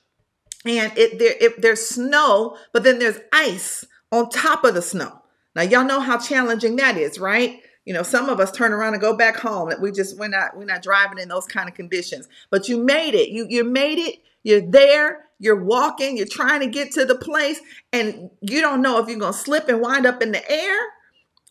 and 0.66 0.96
it, 0.96 1.18
there, 1.18 1.34
it 1.40 1.62
there's 1.62 1.86
snow, 1.86 2.56
but 2.72 2.84
then 2.84 2.98
there's 2.98 3.20
ice 3.32 3.86
on 4.10 4.30
top 4.30 4.64
of 4.64 4.74
the 4.74 4.82
snow. 4.82 5.22
Now 5.54 5.62
y'all 5.62 5.84
know 5.84 6.00
how 6.00 6.18
challenging 6.18 6.76
that 6.76 6.96
is, 6.96 7.18
right? 7.18 7.60
You 7.84 7.92
know, 7.92 8.02
some 8.02 8.28
of 8.28 8.40
us 8.40 8.50
turn 8.50 8.72
around 8.72 8.94
and 8.94 9.00
go 9.00 9.16
back 9.16 9.36
home. 9.36 9.70
We 9.80 9.92
just 9.92 10.18
we're 10.18 10.28
not 10.28 10.56
we're 10.56 10.64
not 10.64 10.82
driving 10.82 11.18
in 11.18 11.28
those 11.28 11.46
kind 11.46 11.68
of 11.68 11.74
conditions. 11.74 12.28
But 12.50 12.68
you 12.68 12.82
made 12.82 13.14
it. 13.14 13.28
You 13.28 13.46
you 13.48 13.64
made 13.64 13.98
it. 13.98 14.20
You're 14.42 14.62
there. 14.62 15.26
You're 15.38 15.62
walking. 15.62 16.16
You're 16.16 16.26
trying 16.26 16.60
to 16.60 16.66
get 16.66 16.92
to 16.92 17.04
the 17.04 17.14
place, 17.14 17.60
and 17.92 18.30
you 18.40 18.60
don't 18.60 18.82
know 18.82 18.98
if 18.98 19.08
you're 19.08 19.18
gonna 19.18 19.32
slip 19.32 19.68
and 19.68 19.80
wind 19.80 20.06
up 20.06 20.22
in 20.22 20.32
the 20.32 20.50
air, 20.50 20.78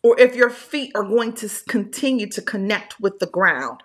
or 0.01 0.19
if 0.19 0.35
your 0.35 0.49
feet 0.49 0.91
are 0.95 1.03
going 1.03 1.33
to 1.33 1.49
continue 1.67 2.27
to 2.29 2.41
connect 2.41 2.99
with 2.99 3.19
the 3.19 3.27
ground. 3.27 3.83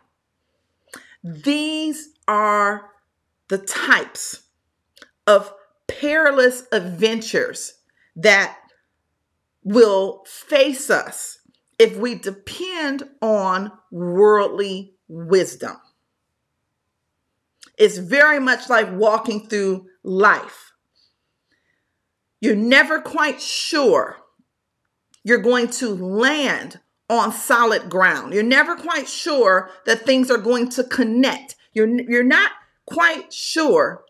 These 1.23 2.11
are 2.27 2.91
the 3.49 3.59
types 3.59 4.43
of 5.27 5.53
perilous 5.87 6.65
adventures 6.73 7.75
that 8.17 8.57
will 9.69 10.25
face 10.27 10.89
us 10.89 11.41
if 11.79 11.95
we 11.97 12.15
depend 12.15 13.05
on 13.21 13.71
worldly 13.91 14.95
wisdom. 15.09 15.77
It's 17.79 17.99
very 17.99 18.41
much 18.41 18.71
like 18.71 18.91
walking 18.91 19.47
through 19.47 19.87
life. 20.03 20.73
You're 22.41 22.57
never 22.57 23.01
quite 23.01 23.43
sure 23.43 24.17
you're 25.23 25.39
going 25.39 25.69
to 25.69 25.95
land 25.95 26.81
on 27.11 27.33
solid 27.33 27.91
ground. 27.91 28.33
You're 28.33 28.43
never 28.43 28.75
quite 28.75 29.09
sure 29.09 29.71
that 29.85 30.07
things 30.07 30.31
are 30.31 30.39
going 30.39 30.71
to 30.71 30.85
connect. 30.85 31.57
You're, 31.75 31.89
you're 31.89 32.25
not 32.25 32.53
quite 32.87 33.33
sure 33.33 34.05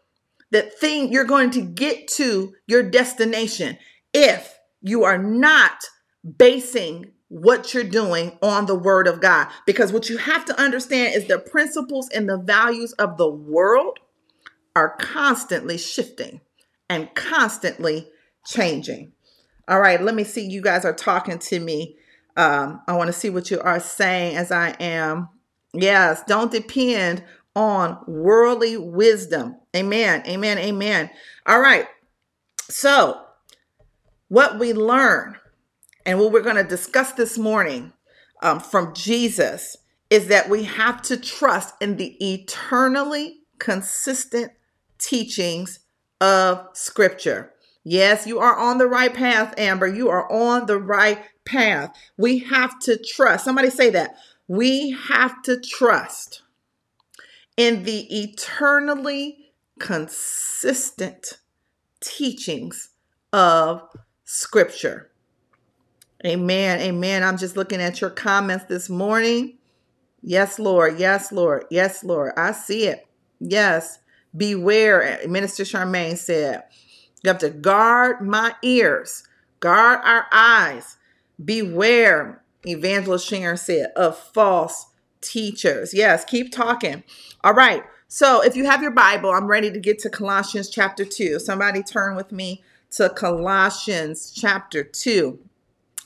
that 0.52 0.78
thing 0.78 1.10
you're 1.12 1.24
going 1.24 1.50
to 1.50 1.62
get 1.62 2.06
to 2.08 2.54
your 2.68 2.84
destination 2.84 3.76
if 4.14 4.57
you 4.80 5.04
are 5.04 5.18
not 5.18 5.84
basing 6.36 7.12
what 7.28 7.74
you're 7.74 7.84
doing 7.84 8.38
on 8.42 8.66
the 8.66 8.74
word 8.74 9.06
of 9.06 9.20
God. 9.20 9.48
Because 9.66 9.92
what 9.92 10.08
you 10.08 10.16
have 10.18 10.44
to 10.46 10.60
understand 10.60 11.14
is 11.14 11.26
the 11.26 11.38
principles 11.38 12.08
and 12.10 12.28
the 12.28 12.38
values 12.38 12.92
of 12.94 13.16
the 13.16 13.28
world 13.28 13.98
are 14.74 14.96
constantly 14.96 15.76
shifting 15.76 16.40
and 16.88 17.14
constantly 17.14 18.08
changing. 18.46 19.12
All 19.68 19.80
right, 19.80 20.00
let 20.00 20.14
me 20.14 20.24
see. 20.24 20.46
You 20.46 20.62
guys 20.62 20.84
are 20.84 20.94
talking 20.94 21.38
to 21.38 21.60
me. 21.60 21.96
Um, 22.36 22.80
I 22.86 22.96
want 22.96 23.08
to 23.08 23.12
see 23.12 23.28
what 23.28 23.50
you 23.50 23.60
are 23.60 23.80
saying 23.80 24.36
as 24.36 24.50
I 24.50 24.70
am. 24.80 25.28
Yes, 25.74 26.22
don't 26.26 26.50
depend 26.50 27.24
on 27.54 27.98
worldly 28.06 28.76
wisdom. 28.76 29.56
Amen. 29.76 30.22
Amen. 30.26 30.58
Amen. 30.58 31.10
All 31.44 31.60
right. 31.60 31.86
So, 32.70 33.20
what 34.28 34.58
we 34.58 34.72
learn 34.72 35.36
and 36.06 36.18
what 36.18 36.32
we're 36.32 36.42
going 36.42 36.56
to 36.56 36.64
discuss 36.64 37.12
this 37.12 37.36
morning 37.36 37.92
um, 38.42 38.60
from 38.60 38.94
Jesus 38.94 39.76
is 40.10 40.28
that 40.28 40.48
we 40.48 40.64
have 40.64 41.02
to 41.02 41.16
trust 41.16 41.74
in 41.80 41.96
the 41.96 42.16
eternally 42.24 43.40
consistent 43.58 44.52
teachings 44.98 45.80
of 46.20 46.66
Scripture. 46.72 47.52
Yes, 47.84 48.26
you 48.26 48.38
are 48.38 48.56
on 48.56 48.78
the 48.78 48.86
right 48.86 49.12
path, 49.12 49.54
Amber. 49.58 49.86
You 49.86 50.08
are 50.08 50.30
on 50.30 50.66
the 50.66 50.78
right 50.78 51.22
path. 51.44 51.96
We 52.16 52.38
have 52.40 52.78
to 52.80 52.98
trust. 52.98 53.44
Somebody 53.44 53.70
say 53.70 53.90
that. 53.90 54.16
We 54.46 54.90
have 54.90 55.42
to 55.42 55.60
trust 55.60 56.42
in 57.56 57.84
the 57.84 58.06
eternally 58.22 59.52
consistent 59.78 61.38
teachings 62.00 62.90
of 63.32 63.82
Scripture. 64.30 65.10
Amen. 66.26 66.80
Amen. 66.80 67.22
I'm 67.22 67.38
just 67.38 67.56
looking 67.56 67.80
at 67.80 68.02
your 68.02 68.10
comments 68.10 68.66
this 68.66 68.90
morning. 68.90 69.56
Yes, 70.22 70.58
Lord. 70.58 70.98
Yes, 70.98 71.32
Lord. 71.32 71.64
Yes, 71.70 72.04
Lord. 72.04 72.34
I 72.36 72.52
see 72.52 72.88
it. 72.88 73.06
Yes. 73.40 74.00
Beware, 74.36 75.20
Minister 75.26 75.62
Charmaine 75.62 76.18
said. 76.18 76.64
You 77.22 77.28
have 77.28 77.38
to 77.38 77.48
guard 77.48 78.20
my 78.20 78.54
ears, 78.62 79.26
guard 79.60 80.00
our 80.04 80.26
eyes. 80.30 80.98
Beware, 81.42 82.42
Evangelist 82.66 83.26
Sharon 83.26 83.56
said, 83.56 83.92
of 83.96 84.18
false 84.18 84.88
teachers. 85.22 85.94
Yes, 85.94 86.26
keep 86.26 86.52
talking. 86.52 87.02
All 87.42 87.54
right. 87.54 87.82
So 88.08 88.42
if 88.42 88.56
you 88.56 88.66
have 88.66 88.82
your 88.82 88.90
Bible, 88.90 89.30
I'm 89.30 89.46
ready 89.46 89.72
to 89.72 89.80
get 89.80 89.98
to 90.00 90.10
Colossians 90.10 90.68
chapter 90.68 91.06
2. 91.06 91.38
Somebody 91.38 91.82
turn 91.82 92.14
with 92.14 92.30
me 92.30 92.62
to 92.92 93.10
Colossians 93.10 94.32
chapter 94.34 94.82
2. 94.82 95.38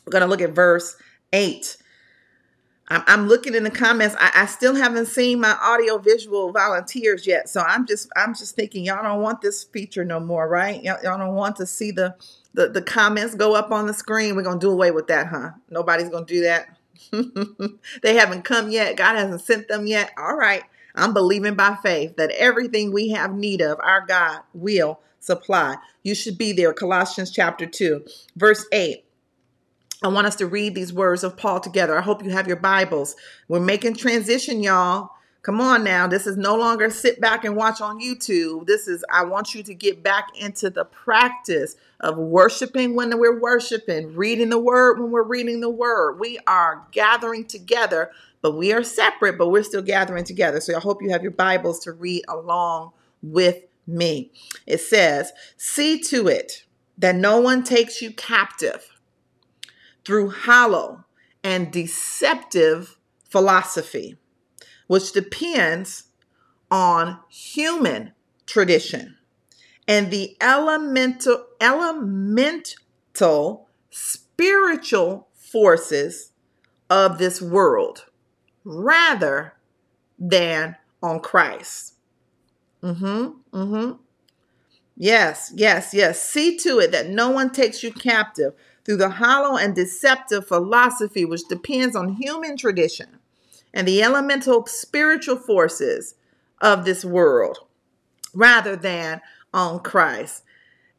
We're 0.05 0.11
going 0.11 0.23
to 0.23 0.29
look 0.29 0.41
at 0.41 0.51
verse 0.51 0.97
8. 1.33 1.77
I'm, 3.07 3.29
looking 3.29 3.55
in 3.55 3.65
the 3.65 3.71
comments. 3.71 4.15
I, 4.19 4.33
I 4.35 4.47
still 4.47 4.75
haven't 4.75 5.07
seen 5.07 5.41
my 5.41 5.57
audio 5.63 5.99
visual 5.99 6.53
volunteers 6.53 7.27
yet. 7.27 7.49
So 7.49 7.61
I'm 7.61 7.87
just 7.87 8.09
I'm 8.17 8.35
just 8.35 8.55
thinking 8.55 8.85
y'all 8.85 9.03
don't 9.03 9.23
want 9.23 9.41
this 9.41 9.65
feature 9.65 10.05
no 10.05 10.21
more, 10.21 10.47
right? 10.49 10.83
Y'all, 10.83 10.99
y'all 11.03 11.17
don't 11.17 11.35
want 11.35 11.57
to 11.57 11.67
see 11.67 11.91
the, 11.91 12.15
the, 12.53 12.69
the 12.69 12.83
comments 12.83 13.35
go 13.35 13.55
up 13.55 13.71
on 13.71 13.87
the 13.87 13.95
screen. 13.95 14.37
We're 14.37 14.43
to 14.43 14.67
do 14.67 14.71
away 14.71 14.91
with 14.91 15.07
that, 15.07 15.29
huh? 15.29 15.53
Nobody's 15.71 16.11
to 16.27 16.35
do 16.35 16.43
that. 16.43 16.77
they 18.03 18.15
haven't 18.15 18.43
come 18.43 18.71
yet. 18.71 18.97
God 18.97 19.17
hasn't 19.17 19.41
sent 19.41 19.69
them 19.69 19.87
yet. 19.87 20.11
All 20.19 20.37
right. 20.37 20.63
I'm 20.95 21.15
believing 21.15 21.55
by 21.55 21.77
faith 21.83 22.17
that 22.17 22.31
everything 22.33 22.93
we 22.93 23.09
have 23.11 23.33
need 23.33 23.63
of, 23.63 23.79
our 23.81 24.05
God 24.05 24.43
will 24.53 25.01
supply. 25.23 25.77
You 26.03 26.15
should 26.15 26.37
be 26.37 26.53
there. 26.53 26.73
Colossians 26.73 27.31
chapter 27.31 27.65
2, 27.65 28.05
verse 28.37 28.67
8. 28.73 29.05
I 30.03 30.09
want 30.09 30.27
us 30.27 30.37
to 30.37 30.47
read 30.47 30.75
these 30.75 30.93
words 30.93 31.23
of 31.23 31.37
Paul 31.37 31.61
together. 31.61 31.97
I 31.97 32.03
hope 32.03 32.25
you 32.25 32.31
have 32.31 32.49
your 32.49 32.57
Bibles. 32.57 33.15
We're 33.47 33.61
making 33.61 33.95
transition, 33.95 34.63
y'all. 34.63 35.11
Come 35.43 35.61
on 35.61 35.85
now. 35.85 36.07
This 36.07 36.27
is 36.27 36.37
no 36.37 36.57
longer 36.57 36.91
sit 36.91 37.21
back 37.21 37.45
and 37.45 37.57
watch 37.57 37.81
on 37.81 38.01
YouTube. 38.01 38.67
This 38.67 38.89
is, 38.89 39.05
I 39.13 39.25
want 39.25 39.55
you 39.55 39.63
to 39.65 39.75
get 39.75 40.03
back 40.03 40.29
into 40.37 40.71
the 40.71 40.85
practice 40.85 41.77
of 42.01 42.17
worshiping 42.17 42.95
when 42.95 43.17
we're 43.19 43.41
worshiping, 43.41 44.15
reading 44.15 44.51
the 44.51 44.59
word 44.59 45.01
when 45.01 45.11
we're 45.11 45.23
reading 45.23 45.61
the 45.61 45.71
word. 45.71 46.19
We 46.19 46.39
are 46.47 46.85
gathering 46.91 47.45
together, 47.45 48.11
but 48.41 48.57
we 48.57 48.73
are 48.73 48.85
separate, 48.85 49.39
but 49.39 49.51
we're 49.51 49.65
still 49.65 49.83
gathering 49.83 50.25
together. 50.25 50.61
So 50.61 50.77
I 50.77 50.81
hope 50.81 51.03
you 51.03 51.11
have 51.11 51.23
your 51.23 51.33
Bibles 51.33 51.81
to 51.81 51.93
read 51.93 52.25
along 52.29 52.93
with 53.23 53.63
me. 53.93 54.33
It 54.67 54.81
says, 54.81 55.33
See 55.57 56.01
to 56.01 56.29
it 56.29 56.65
that 56.99 57.15
no 57.15 57.41
one 57.41 57.63
takes 57.63 58.03
you 58.03 58.13
captive 58.13 58.89
through 60.05 60.31
hollow 60.31 61.05
and 61.45 61.73
deceptive 61.73 62.97
philosophy, 63.29 64.17
which 64.87 65.13
depends 65.13 66.05
on 66.71 67.19
human 67.29 68.13
tradition 68.47 69.17
and 69.87 70.11
the 70.11 70.37
elemental 70.41 71.45
elemental 71.61 72.79
spiritual 73.91 75.29
forces 75.35 76.33
of 76.89 77.19
this 77.19 77.43
world 77.43 78.07
rather 78.65 79.55
than 80.19 80.77
on 81.03 81.21
Christ. 81.21 81.92
Mm-hmm. 82.83 83.57
Mm-hmm. 83.57 83.93
Yes, 84.97 85.53
yes, 85.55 85.95
yes. 85.95 86.23
See 86.23 86.57
to 86.59 86.79
it 86.79 86.93
that 86.93 87.09
no 87.09 87.31
one 87.31 87.51
takes 87.51 87.83
you 87.83 87.93
captive 87.93 88.53
through 88.85 88.97
the 88.97 89.11
hollow 89.11 89.57
and 89.57 89.75
deceptive 89.75 90.47
philosophy 90.47 91.25
which 91.25 91.49
depends 91.49 91.97
on 91.97 92.15
human 92.15 92.57
tradition 92.57 93.19
and 93.73 93.89
the 93.89 94.03
elemental 94.03 94.67
spiritual 94.67 95.37
forces 95.37 96.15
of 96.61 96.85
this 96.85 97.05
world 97.05 97.59
rather 98.35 98.77
than 98.77 99.21
on 99.53 99.81
Christ. 99.81 100.43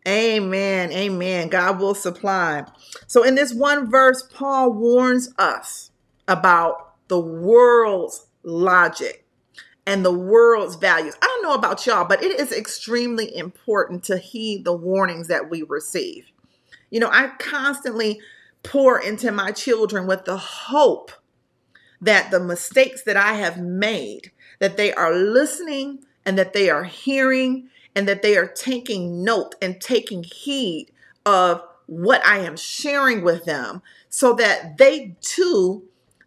Amen. 0.07 0.91
Amen. 0.91 1.49
God 1.49 1.79
will 1.79 1.95
supply. 1.95 2.65
So, 3.07 3.23
in 3.23 3.35
this 3.35 3.53
one 3.53 3.89
verse, 3.89 4.27
Paul 4.33 4.73
warns 4.73 5.33
us 5.37 5.91
about 6.27 6.95
the 7.07 7.19
world's 7.19 8.27
logic 8.43 9.22
and 9.85 10.05
the 10.05 10.13
world's 10.13 10.75
values. 10.75 11.15
I 11.21 11.25
don't 11.25 11.43
know 11.43 11.55
about 11.55 11.85
y'all, 11.85 12.05
but 12.05 12.23
it 12.23 12.39
is 12.39 12.51
extremely 12.51 13.35
important 13.35 14.03
to 14.05 14.17
heed 14.17 14.63
the 14.63 14.73
warnings 14.73 15.27
that 15.27 15.49
we 15.49 15.63
receive. 15.63 16.25
You 16.89 16.99
know, 16.99 17.09
I 17.11 17.31
constantly 17.39 18.21
pour 18.63 18.99
into 18.99 19.31
my 19.31 19.51
children 19.51 20.07
with 20.07 20.25
the 20.25 20.37
hope 20.37 21.11
that 21.99 22.31
the 22.31 22.39
mistakes 22.39 23.03
that 23.03 23.17
I 23.17 23.33
have 23.33 23.57
made, 23.57 24.31
that 24.59 24.77
they 24.77 24.93
are 24.93 25.13
listening 25.13 25.99
and 26.25 26.37
that 26.37 26.53
they 26.53 26.69
are 26.69 26.83
hearing 26.83 27.69
and 27.95 28.07
that 28.07 28.21
they 28.21 28.37
are 28.37 28.47
taking 28.47 29.23
note 29.23 29.55
and 29.61 29.79
taking 29.79 30.23
heed 30.23 30.91
of 31.25 31.61
what 31.85 32.25
I 32.25 32.39
am 32.39 32.57
sharing 32.57 33.23
with 33.23 33.45
them 33.45 33.81
so 34.09 34.33
that 34.33 34.77
they 34.77 35.15
too 35.21 35.83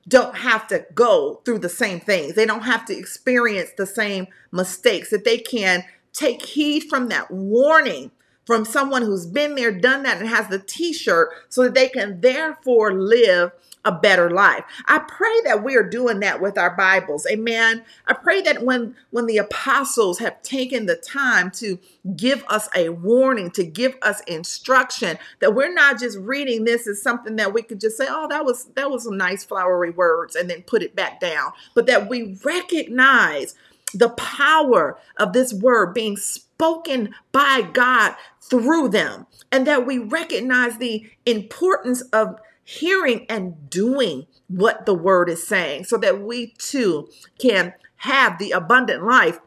don't 0.08 0.36
have 0.36 0.68
to 0.68 0.86
go 0.94 1.40
through 1.44 1.58
the 1.58 1.68
same 1.68 2.00
things. 2.00 2.34
They 2.34 2.46
don't 2.46 2.62
have 2.62 2.84
to 2.86 2.96
experience 2.96 3.70
the 3.76 3.86
same 3.86 4.28
mistakes, 4.52 5.10
that 5.10 5.24
they 5.24 5.38
can 5.38 5.84
take 6.12 6.42
heed 6.42 6.84
from 6.88 7.08
that 7.08 7.30
warning 7.30 8.10
from 8.46 8.64
someone 8.64 9.02
who's 9.02 9.26
been 9.26 9.56
there, 9.56 9.72
done 9.72 10.04
that, 10.04 10.18
and 10.18 10.28
has 10.28 10.48
the 10.48 10.60
t 10.60 10.92
shirt 10.92 11.30
so 11.48 11.64
that 11.64 11.74
they 11.74 11.88
can 11.88 12.20
therefore 12.20 12.94
live 12.94 13.50
a 13.86 13.92
better 13.92 14.28
life. 14.28 14.64
I 14.86 14.98
pray 14.98 15.40
that 15.44 15.62
we 15.64 15.76
are 15.76 15.88
doing 15.88 16.20
that 16.20 16.42
with 16.42 16.58
our 16.58 16.76
Bibles. 16.76 17.26
Amen. 17.30 17.84
I 18.06 18.12
pray 18.12 18.42
that 18.42 18.62
when 18.62 18.96
when 19.10 19.26
the 19.26 19.38
apostles 19.38 20.18
have 20.18 20.42
taken 20.42 20.86
the 20.86 20.96
time 20.96 21.50
to 21.52 21.78
give 22.16 22.44
us 22.48 22.68
a 22.76 22.90
warning, 22.90 23.50
to 23.52 23.64
give 23.64 23.96
us 24.02 24.20
instruction, 24.26 25.18
that 25.40 25.54
we're 25.54 25.72
not 25.72 26.00
just 26.00 26.18
reading 26.18 26.64
this 26.64 26.86
as 26.86 27.00
something 27.00 27.36
that 27.36 27.54
we 27.54 27.62
could 27.62 27.80
just 27.80 27.96
say, 27.96 28.06
"Oh, 28.08 28.26
that 28.28 28.44
was 28.44 28.64
that 28.74 28.90
was 28.90 29.04
some 29.04 29.16
nice 29.16 29.44
flowery 29.44 29.90
words," 29.90 30.34
and 30.34 30.50
then 30.50 30.62
put 30.62 30.82
it 30.82 30.96
back 30.96 31.20
down, 31.20 31.52
but 31.74 31.86
that 31.86 32.08
we 32.08 32.38
recognize 32.44 33.54
the 33.94 34.10
power 34.10 34.98
of 35.16 35.32
this 35.32 35.54
word 35.54 35.94
being 35.94 36.16
spoken 36.16 37.14
by 37.30 37.62
God 37.72 38.16
through 38.42 38.88
them, 38.88 39.26
and 39.52 39.66
that 39.66 39.86
we 39.86 39.98
recognize 39.98 40.78
the 40.78 41.08
importance 41.24 42.02
of 42.12 42.36
hearing 42.66 43.24
and 43.28 43.70
doing 43.70 44.26
what 44.48 44.86
the 44.86 44.94
word 44.94 45.30
is 45.30 45.46
saying 45.46 45.84
so 45.84 45.96
that 45.96 46.20
we 46.20 46.48
too 46.58 47.08
can 47.38 47.72
have 47.98 48.38
the 48.38 48.50
abundant 48.50 49.04
life 49.04 49.38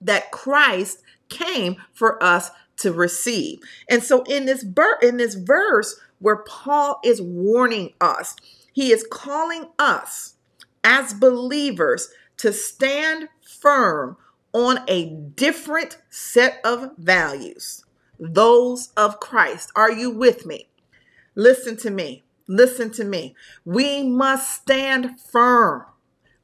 that 0.00 0.30
Christ 0.30 1.02
came 1.28 1.76
for 1.92 2.22
us 2.22 2.52
to 2.76 2.92
receive. 2.92 3.58
And 3.88 4.04
so 4.04 4.22
in 4.22 4.46
this 4.46 4.62
ber- 4.62 4.98
in 5.02 5.16
this 5.16 5.34
verse 5.34 6.00
where 6.20 6.36
Paul 6.36 7.00
is 7.04 7.20
warning 7.20 7.92
us, 8.00 8.36
he 8.72 8.92
is 8.92 9.06
calling 9.10 9.66
us 9.78 10.36
as 10.84 11.12
believers 11.12 12.08
to 12.36 12.52
stand 12.52 13.28
firm 13.42 14.16
on 14.52 14.78
a 14.86 15.06
different 15.06 15.98
set 16.08 16.60
of 16.64 16.92
values, 16.96 17.84
those 18.18 18.92
of 18.96 19.18
Christ. 19.18 19.72
Are 19.74 19.90
you 19.90 20.10
with 20.10 20.46
me? 20.46 20.68
Listen 21.34 21.76
to 21.78 21.90
me. 21.90 22.22
Listen 22.50 22.90
to 22.90 23.04
me. 23.04 23.36
We 23.64 24.02
must 24.02 24.62
stand 24.62 25.20
firm 25.20 25.84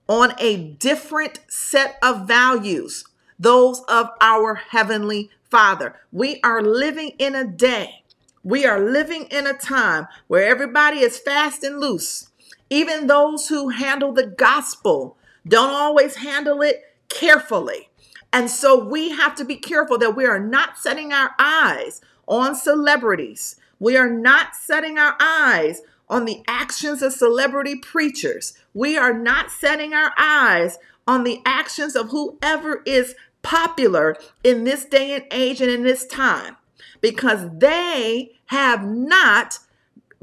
on 0.09 0.35
a 0.39 0.57
different 0.57 1.41
set 1.49 1.99
of 2.01 2.29
values, 2.29 3.05
those 3.41 3.81
of 3.89 4.11
our 4.21 4.55
Heavenly 4.55 5.31
Father. 5.51 5.97
We 6.13 6.41
are 6.45 6.63
living 6.63 7.11
in 7.19 7.35
a 7.35 7.45
day, 7.45 8.05
we 8.45 8.65
are 8.65 8.79
living 8.79 9.25
in 9.33 9.49
a 9.49 9.53
time 9.53 10.07
where 10.29 10.47
everybody 10.47 11.01
is 11.01 11.19
fast 11.19 11.65
and 11.65 11.81
loose. 11.81 12.29
Even 12.71 13.09
those 13.09 13.49
who 13.49 13.71
handle 13.71 14.13
the 14.13 14.29
gospel 14.29 15.17
don't 15.49 15.75
always 15.75 16.19
handle 16.19 16.63
it 16.63 16.85
carefully. 17.09 17.89
And 18.33 18.49
so 18.49 18.79
we 18.79 19.11
have 19.11 19.35
to 19.37 19.45
be 19.45 19.57
careful 19.57 19.99
that 19.99 20.15
we 20.15 20.25
are 20.25 20.39
not 20.39 20.79
setting 20.79 21.13
our 21.13 21.31
eyes 21.41 22.01
on 22.29 22.55
celebrities. 22.55 23.57
We 23.81 23.97
are 23.97 24.11
not 24.11 24.55
setting 24.55 24.99
our 24.99 25.17
eyes 25.19 25.83
on 26.09 26.25
the 26.25 26.43
actions 26.47 27.03
of 27.03 27.13
celebrity 27.13 27.77
preachers. 27.77 28.55
We 28.75 28.97
are 28.97 29.13
not 29.13 29.51
setting 29.51 29.93
our 29.93 30.13
eyes 30.19 30.79
on 31.07 31.25
the 31.25 31.41
actions 31.45 31.97
of 31.97 32.11
whoever 32.11 32.83
is 32.85 33.15
popular 33.43 34.17
in 34.43 34.65
this 34.65 34.85
day 34.85 35.15
and 35.15 35.25
age 35.31 35.61
and 35.61 35.71
in 35.71 35.83
this 35.83 36.07
time 36.07 36.57
because 37.01 37.49
they 37.59 38.33
have 38.47 38.85
not 38.85 39.59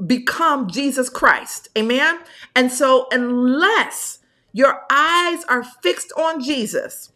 become 0.04 0.68
Jesus 0.68 1.08
Christ. 1.08 1.68
Amen. 1.76 2.20
And 2.54 2.70
so, 2.70 3.06
unless 3.10 4.18
your 4.52 4.82
eyes 4.90 5.44
are 5.48 5.64
fixed 5.64 6.12
on 6.16 6.42
Jesus, 6.42 7.10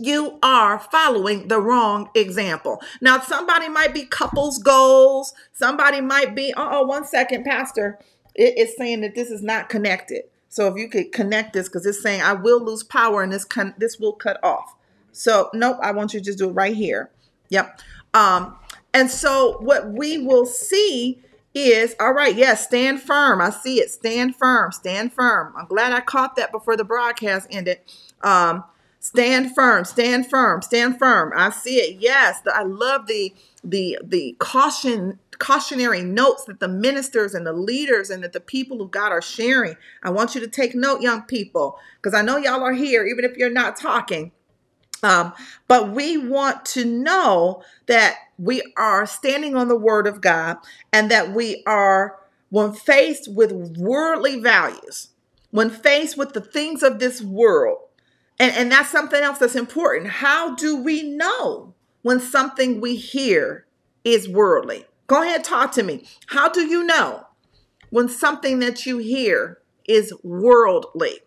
you 0.00 0.38
are 0.42 0.78
following 0.78 1.48
the 1.48 1.60
wrong 1.60 2.10
example. 2.14 2.80
Now, 3.00 3.20
somebody 3.20 3.68
might 3.68 3.94
be 3.94 4.04
couples 4.04 4.58
goals. 4.58 5.34
Somebody 5.52 6.00
might 6.00 6.34
be, 6.34 6.52
oh, 6.56 6.84
one 6.84 7.06
second, 7.06 7.44
Pastor. 7.44 7.98
It 8.34 8.56
is 8.58 8.76
saying 8.76 9.00
that 9.02 9.14
this 9.14 9.30
is 9.30 9.42
not 9.42 9.68
connected. 9.68 10.22
So 10.48 10.66
if 10.66 10.76
you 10.76 10.88
could 10.88 11.12
connect 11.12 11.52
this, 11.52 11.68
because 11.68 11.86
it's 11.86 12.02
saying 12.02 12.22
I 12.22 12.32
will 12.32 12.62
lose 12.62 12.82
power 12.82 13.22
and 13.22 13.32
this 13.32 13.44
con- 13.44 13.74
this 13.78 13.98
will 13.98 14.12
cut 14.12 14.42
off. 14.42 14.74
So 15.12 15.48
nope, 15.54 15.78
I 15.80 15.92
want 15.92 16.12
you 16.12 16.20
to 16.20 16.24
just 16.24 16.38
do 16.38 16.50
it 16.50 16.52
right 16.52 16.74
here. 16.74 17.10
Yep. 17.50 17.80
Um, 18.14 18.56
and 18.92 19.10
so 19.10 19.58
what 19.60 19.90
we 19.92 20.18
will 20.18 20.46
see 20.46 21.20
is 21.54 21.94
all 22.00 22.12
right, 22.12 22.34
yes, 22.34 22.66
stand 22.66 23.00
firm. 23.00 23.40
I 23.40 23.50
see 23.50 23.80
it. 23.80 23.90
Stand 23.90 24.36
firm, 24.36 24.72
stand 24.72 25.12
firm. 25.12 25.54
I'm 25.56 25.66
glad 25.66 25.92
I 25.92 26.00
caught 26.00 26.34
that 26.36 26.50
before 26.50 26.76
the 26.76 26.84
broadcast 26.84 27.46
ended. 27.50 27.78
Um, 28.22 28.64
stand 29.00 29.54
firm 29.54 29.84
stand 29.84 30.28
firm 30.28 30.62
stand 30.62 30.98
firm. 30.98 31.32
I 31.34 31.50
see 31.50 31.76
it. 31.76 32.00
Yes 32.00 32.40
i 32.54 32.62
love 32.62 33.06
the 33.06 33.34
the 33.64 33.98
the 34.04 34.36
caution 34.38 35.18
cautionary 35.38 36.02
notes 36.02 36.44
that 36.44 36.60
the 36.60 36.68
ministers 36.68 37.32
and 37.34 37.46
the 37.46 37.52
leaders 37.52 38.10
and 38.10 38.22
that 38.22 38.34
the 38.34 38.40
people 38.40 38.80
of 38.82 38.90
god 38.90 39.10
are 39.10 39.22
sharing. 39.22 39.76
I 40.02 40.10
want 40.10 40.34
you 40.34 40.40
to 40.42 40.48
take 40.48 40.74
note 40.74 41.00
young 41.00 41.22
people 41.22 41.78
because 41.96 42.14
i 42.14 42.22
know 42.22 42.36
y'all 42.36 42.62
are 42.62 42.74
here 42.74 43.06
even 43.06 43.24
if 43.24 43.36
you're 43.36 43.50
not 43.50 43.76
talking. 43.76 44.32
Um, 45.02 45.32
but 45.66 45.92
we 45.92 46.18
want 46.18 46.66
to 46.66 46.84
know 46.84 47.62
that 47.86 48.16
we 48.38 48.60
are 48.76 49.06
standing 49.06 49.56
on 49.56 49.68
the 49.68 49.76
word 49.78 50.06
of 50.06 50.20
god 50.20 50.58
and 50.92 51.10
that 51.10 51.32
we 51.32 51.62
are 51.66 52.18
when 52.50 52.72
faced 52.74 53.32
with 53.32 53.78
worldly 53.78 54.40
values 54.40 55.08
when 55.52 55.70
faced 55.70 56.18
with 56.18 56.34
the 56.34 56.40
things 56.40 56.82
of 56.82 56.98
this 56.98 57.22
world 57.22 57.78
and, 58.40 58.56
and 58.56 58.72
that's 58.72 58.90
something 58.90 59.22
else 59.22 59.38
that's 59.38 59.54
important. 59.54 60.10
How 60.10 60.54
do 60.54 60.76
we 60.82 61.02
know 61.02 61.74
when 62.02 62.18
something 62.18 62.80
we 62.80 62.96
hear 62.96 63.66
is 64.02 64.28
worldly? 64.28 64.86
Go 65.06 65.22
ahead, 65.22 65.44
talk 65.44 65.72
to 65.72 65.82
me. 65.82 66.06
How 66.28 66.48
do 66.48 66.62
you 66.62 66.82
know 66.82 67.26
when 67.90 68.08
something 68.08 68.58
that 68.60 68.86
you 68.86 68.96
hear 68.98 69.58
is 69.86 70.14
worldly? 70.22 71.20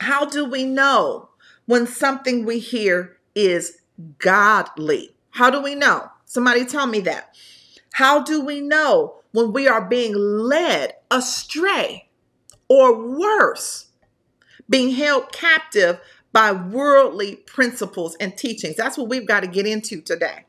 How 0.00 0.26
do 0.26 0.44
we 0.44 0.64
know 0.64 1.28
when 1.66 1.86
something 1.86 2.44
we 2.44 2.58
hear 2.58 3.18
is 3.36 3.78
godly? 4.18 5.14
How 5.30 5.50
do 5.50 5.62
we 5.62 5.76
know? 5.76 6.08
Somebody 6.24 6.64
tell 6.64 6.86
me 6.86 7.00
that. 7.00 7.36
How 7.92 8.22
do 8.22 8.44
we 8.44 8.60
know 8.60 9.16
when 9.30 9.52
we 9.52 9.68
are 9.68 9.86
being 9.86 10.14
led 10.14 10.94
astray 11.10 12.08
or 12.68 13.16
worse, 13.16 13.90
being 14.68 14.90
held 14.90 15.30
captive 15.30 16.00
by 16.36 16.52
worldly 16.52 17.36
principles 17.36 18.14
and 18.20 18.36
teachings. 18.36 18.76
That's 18.76 18.98
what 18.98 19.08
we've 19.08 19.26
got 19.26 19.40
to 19.40 19.46
get 19.46 19.66
into 19.66 20.02
today. 20.02 20.44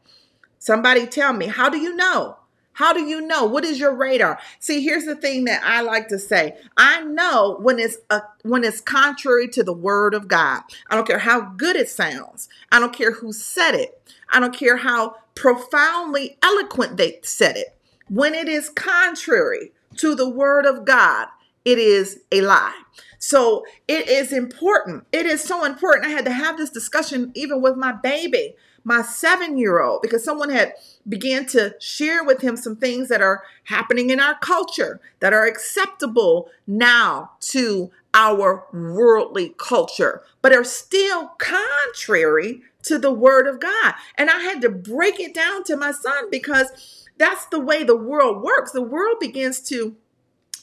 Somebody 0.59 1.07
tell 1.07 1.31
me, 1.31 1.47
how 1.47 1.69
do 1.69 1.77
you 1.77 1.95
know? 1.95 2.35
How 2.73 2.91
do 2.91 2.99
you 2.99 3.21
know? 3.21 3.45
What 3.45 3.63
is 3.63 3.79
your 3.79 3.95
radar? 3.95 4.37
See, 4.59 4.83
here's 4.83 5.05
the 5.05 5.15
thing 5.15 5.45
that 5.45 5.61
I 5.63 5.79
like 5.79 6.09
to 6.09 6.19
say. 6.19 6.57
I 6.75 7.03
know 7.03 7.55
when 7.61 7.79
it's 7.79 7.95
a, 8.09 8.21
when 8.43 8.65
it's 8.65 8.81
contrary 8.81 9.47
to 9.47 9.63
the 9.63 9.71
word 9.71 10.13
of 10.13 10.27
God. 10.27 10.63
I 10.89 10.95
don't 10.95 11.07
care 11.07 11.19
how 11.19 11.39
good 11.39 11.77
it 11.77 11.87
sounds. 11.87 12.49
I 12.69 12.79
don't 12.79 12.93
care 12.93 13.13
who 13.13 13.31
said 13.31 13.71
it. 13.71 14.11
I 14.29 14.41
don't 14.41 14.53
care 14.53 14.75
how 14.75 15.15
profoundly 15.35 16.37
eloquent 16.43 16.97
they 16.97 17.21
said 17.23 17.55
it. 17.55 17.77
When 18.09 18.33
it 18.33 18.49
is 18.49 18.67
contrary 18.67 19.71
to 19.95 20.15
the 20.15 20.27
word 20.27 20.65
of 20.65 20.83
God, 20.83 21.29
it 21.63 21.77
is 21.79 22.19
a 22.29 22.41
lie. 22.41 22.75
So 23.19 23.65
it 23.87 24.07
is 24.07 24.31
important. 24.31 25.05
It 25.11 25.25
is 25.25 25.43
so 25.43 25.63
important. 25.65 26.05
I 26.05 26.09
had 26.09 26.25
to 26.25 26.31
have 26.31 26.57
this 26.57 26.69
discussion 26.69 27.31
even 27.35 27.61
with 27.61 27.75
my 27.75 27.91
baby, 27.91 28.55
my 28.83 29.01
seven 29.01 29.57
year 29.57 29.81
old, 29.81 30.01
because 30.01 30.23
someone 30.23 30.49
had 30.49 30.73
began 31.07 31.45
to 31.47 31.75
share 31.79 32.23
with 32.23 32.41
him 32.41 32.55
some 32.55 32.75
things 32.75 33.09
that 33.09 33.21
are 33.21 33.43
happening 33.65 34.09
in 34.09 34.19
our 34.19 34.37
culture 34.39 34.99
that 35.19 35.33
are 35.33 35.45
acceptable 35.45 36.49
now 36.65 37.31
to 37.39 37.91
our 38.13 38.65
worldly 38.73 39.53
culture, 39.57 40.23
but 40.41 40.53
are 40.53 40.63
still 40.63 41.29
contrary 41.37 42.61
to 42.83 42.97
the 42.97 43.11
word 43.11 43.47
of 43.47 43.59
God. 43.59 43.93
And 44.17 44.29
I 44.29 44.39
had 44.39 44.61
to 44.61 44.69
break 44.69 45.19
it 45.19 45.33
down 45.33 45.63
to 45.65 45.75
my 45.75 45.91
son 45.91 46.29
because 46.31 47.05
that's 47.17 47.45
the 47.47 47.59
way 47.59 47.83
the 47.83 47.95
world 47.95 48.41
works. 48.41 48.71
The 48.71 48.81
world 48.81 49.17
begins 49.19 49.59
to 49.69 49.95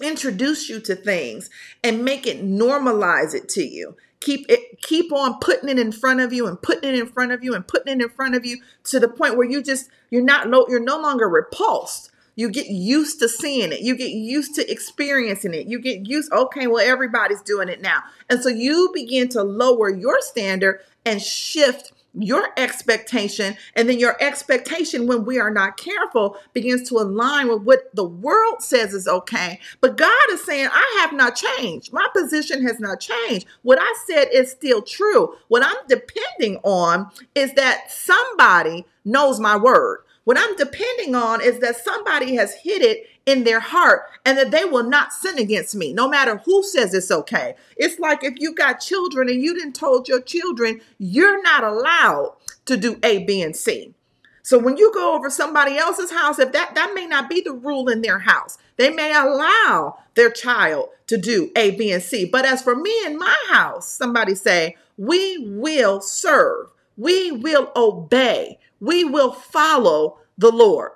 introduce 0.01 0.69
you 0.69 0.81
to 0.81 0.95
things 0.95 1.51
and 1.83 2.05
make 2.05 2.27
it 2.27 2.45
normalize 2.45 3.35
it 3.35 3.49
to 3.51 3.63
you. 3.63 3.97
Keep 4.21 4.47
it 4.49 4.81
keep 4.81 5.13
on 5.13 5.39
putting 5.41 5.69
it 5.69 5.79
in 5.79 5.93
front 5.93 6.21
of 6.21 6.33
you 6.33 6.47
and 6.47 6.61
putting 6.61 6.95
it 6.95 6.99
in 6.99 7.07
front 7.07 7.33
of 7.33 7.45
you 7.45 7.55
and 7.55 7.67
putting 7.67 8.01
it 8.01 8.03
in 8.03 8.09
front 8.09 8.35
of 8.35 8.45
you 8.45 8.59
to 8.85 8.99
the 8.99 9.09
point 9.09 9.37
where 9.37 9.49
you 9.49 9.63
just 9.63 9.91
you're 10.11 10.23
not 10.23 10.49
no 10.49 10.67
you're 10.69 10.81
no 10.81 10.99
longer 10.99 11.29
repulsed. 11.29 12.11
You 12.37 12.51
get 12.51 12.67
used 12.67 13.21
to 13.21 13.29
seeing 13.29 13.71
it. 13.71 13.81
You 13.81 13.97
get 13.97 14.11
used 14.11 14.57
to 14.57 14.69
experiencing 14.69 15.55
it. 15.55 15.67
You 15.67 15.79
get 15.79 16.09
used 16.09 16.33
okay 16.33 16.67
well 16.67 16.85
everybody's 16.85 17.43
doing 17.43 17.69
it 17.69 17.83
now. 17.83 18.03
And 18.31 18.43
so 18.43 18.49
you 18.49 18.91
begin 18.95 19.29
to 19.31 19.43
lower 19.43 19.91
your 19.91 20.21
standard 20.21 20.81
and 21.05 21.21
shift 21.21 21.93
your 22.15 22.49
expectation 22.57 23.57
and 23.75 23.89
then 23.89 23.99
your 23.99 24.17
expectation 24.21 25.07
when 25.07 25.25
we 25.25 25.39
are 25.39 25.51
not 25.51 25.77
careful 25.77 26.37
begins 26.53 26.89
to 26.89 26.97
align 26.97 27.49
with 27.49 27.63
what 27.63 27.95
the 27.95 28.05
world 28.05 28.63
says 28.63 28.95
is 28.95 29.09
okay. 29.09 29.61
But 29.81 29.97
god 29.97 30.11
is 30.31 30.45
saying 30.45 30.69
i 30.73 30.99
have 31.01 31.13
not 31.13 31.37
changed. 31.37 31.93
My 31.93 32.07
position 32.15 32.67
has 32.67 32.81
not 32.81 33.01
changed. 33.01 33.47
What 33.63 33.79
i 33.81 33.95
said 34.07 34.29
is 34.33 34.51
still 34.51 34.83
true. 34.83 35.35
What 35.49 35.65
i'm 35.65 35.87
depending 35.89 36.59
on 36.63 37.11
is 37.35 37.53
that 37.55 37.91
somebody 37.91 38.87
knows 39.05 39.41
my 39.41 39.57
word. 39.57 40.01
What 40.25 40.39
I'm 40.39 40.57
depending 40.57 41.15
on 41.15 41.43
is 41.43 41.59
that 41.59 41.77
somebody 41.77 42.35
has 42.37 42.55
hit 42.55 42.83
it 42.83 43.07
in 43.27 43.45
their 43.45 43.61
heart 43.61 44.03
and 44.25 44.37
that 44.39 44.51
they 44.51 44.65
will 44.65 44.83
not 44.83 45.13
sin 45.13 45.39
against 45.39 45.75
me, 45.75 45.93
no 45.93 46.09
matter 46.09 46.43
who 46.45 46.63
says 46.63 46.93
it's 46.95 47.11
okay. 47.11 47.55
It's 47.77 47.99
like 47.99 48.23
if 48.23 48.35
you 48.39 48.55
got 48.55 48.81
children 48.81 49.29
and 49.29 49.43
you 49.43 49.55
didn't 49.55 49.75
told 49.75 50.09
your 50.09 50.21
children 50.21 50.81
you're 50.99 51.43
not 51.43 51.65
allowed 51.65 52.35
to 52.67 52.77
do 52.77 52.99
A, 53.03 53.25
B, 53.25 53.43
and 53.43 53.57
C. 53.57 53.95
So 54.43 54.59
when 54.59 54.77
you 54.77 54.93
go 54.93 55.15
over 55.15 55.31
somebody 55.31 55.79
else's 55.79 56.11
house, 56.11 56.39
if 56.39 56.53
that 56.53 56.75
that 56.75 56.93
may 56.95 57.07
not 57.07 57.31
be 57.31 57.41
the 57.41 57.53
rule 57.53 57.89
in 57.89 58.03
their 58.03 58.19
house, 58.19 58.59
they 58.77 58.91
may 58.91 59.15
allow 59.15 59.99
their 60.15 60.31
child 60.31 60.91
to 61.07 61.17
do 61.17 61.51
A, 61.57 61.71
B, 61.73 61.91
and 61.93 62.03
C. 62.03 62.27
But 62.27 62.45
as 62.45 62.63
for 62.63 62.77
me 62.77 62.95
and 63.07 63.17
my 63.19 63.37
house, 63.49 63.89
somebody 63.91 64.35
say, 64.35 64.77
we 64.99 65.39
will 65.39 66.01
serve, 66.01 66.69
we 66.97 67.33
will 67.33 67.73
obey, 67.75 68.59
we 68.81 69.05
will 69.05 69.33
follow 69.33 70.19
the 70.37 70.51
Lord. 70.51 70.93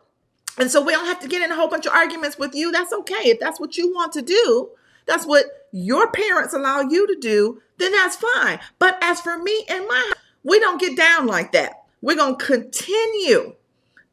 And 0.58 0.70
so 0.70 0.82
we 0.82 0.92
don't 0.92 1.06
have 1.06 1.20
to 1.20 1.28
get 1.28 1.42
in 1.42 1.52
a 1.52 1.54
whole 1.54 1.68
bunch 1.68 1.86
of 1.86 1.92
arguments 1.92 2.38
with 2.38 2.54
you. 2.54 2.72
That's 2.72 2.92
okay. 2.92 3.30
If 3.30 3.40
that's 3.40 3.60
what 3.60 3.76
you 3.76 3.92
want 3.92 4.12
to 4.14 4.22
do, 4.22 4.70
that's 5.06 5.26
what 5.26 5.46
your 5.72 6.10
parents 6.10 6.52
allow 6.52 6.80
you 6.80 7.06
to 7.06 7.16
do, 7.16 7.62
then 7.78 7.92
that's 7.92 8.16
fine. 8.16 8.58
But 8.78 8.98
as 9.02 9.20
for 9.20 9.38
me 9.38 9.64
and 9.68 9.86
my, 9.86 10.12
we 10.42 10.58
don't 10.58 10.80
get 10.80 10.96
down 10.96 11.26
like 11.26 11.52
that. 11.52 11.84
We're 12.02 12.16
going 12.16 12.36
to 12.36 12.44
continue 12.44 13.54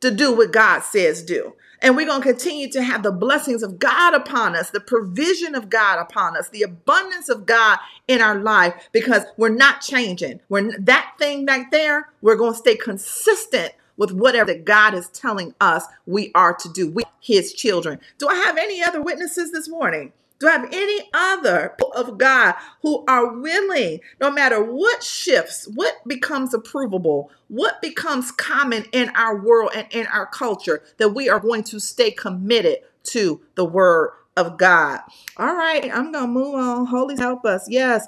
to 0.01 0.11
do 0.11 0.35
what 0.35 0.51
God 0.51 0.81
says 0.81 1.23
do. 1.23 1.53
And 1.81 1.95
we're 1.95 2.07
going 2.07 2.21
to 2.21 2.27
continue 2.27 2.71
to 2.71 2.81
have 2.81 3.03
the 3.03 3.11
blessings 3.11 3.61
of 3.61 3.77
God 3.77 4.13
upon 4.13 4.55
us, 4.55 4.69
the 4.69 4.79
provision 4.79 5.53
of 5.55 5.69
God 5.69 5.99
upon 5.99 6.37
us, 6.37 6.49
the 6.49 6.63
abundance 6.63 7.29
of 7.29 7.45
God 7.45 7.77
in 8.07 8.21
our 8.21 8.39
life 8.39 8.89
because 8.91 9.23
we're 9.37 9.49
not 9.49 9.81
changing. 9.81 10.39
We're 10.49 10.77
that 10.79 11.13
thing 11.19 11.45
back 11.45 11.71
there, 11.71 12.09
we're 12.21 12.37
going 12.37 12.53
to 12.53 12.57
stay 12.57 12.75
consistent 12.75 13.73
with 13.97 14.11
whatever 14.11 14.53
that 14.53 14.65
God 14.65 14.93
is 14.93 15.07
telling 15.09 15.53
us 15.61 15.85
we 16.05 16.31
are 16.35 16.53
to 16.53 16.69
do. 16.69 16.89
We 16.89 17.03
his 17.25 17.53
children. 17.53 17.99
Do 18.19 18.27
I 18.27 18.35
have 18.35 18.57
any 18.57 18.83
other 18.83 19.01
witnesses 19.01 19.51
this 19.51 19.67
morning? 19.67 20.13
Do 20.37 20.47
I 20.47 20.51
have 20.51 20.69
any 20.71 21.09
other 21.13 21.75
of 21.95 22.17
God 22.17 22.55
who 22.81 23.03
are 23.07 23.33
willing, 23.33 24.01
no 24.19 24.29
matter 24.29 24.61
what 24.61 25.01
shifts, 25.01 25.67
what 25.73 25.95
becomes 26.05 26.53
approvable, 26.53 27.29
what 27.47 27.81
becomes 27.81 28.31
common 28.31 28.85
in 28.91 29.09
our 29.15 29.41
world 29.41 29.71
and 29.73 29.87
in 29.91 30.05
our 30.07 30.27
culture, 30.27 30.83
that 30.97 31.09
we 31.09 31.29
are 31.29 31.39
going 31.39 31.63
to 31.63 31.79
stay 31.79 32.11
committed 32.11 32.79
to 33.05 33.41
the 33.55 33.65
word 33.65 34.11
of 34.35 34.57
God? 34.57 34.99
All 35.37 35.55
right, 35.55 35.89
I'm 35.91 36.11
going 36.11 36.25
to 36.25 36.31
move 36.31 36.55
on. 36.55 36.85
Holy 36.85 37.15
help 37.17 37.45
us. 37.45 37.67
Yes, 37.69 38.07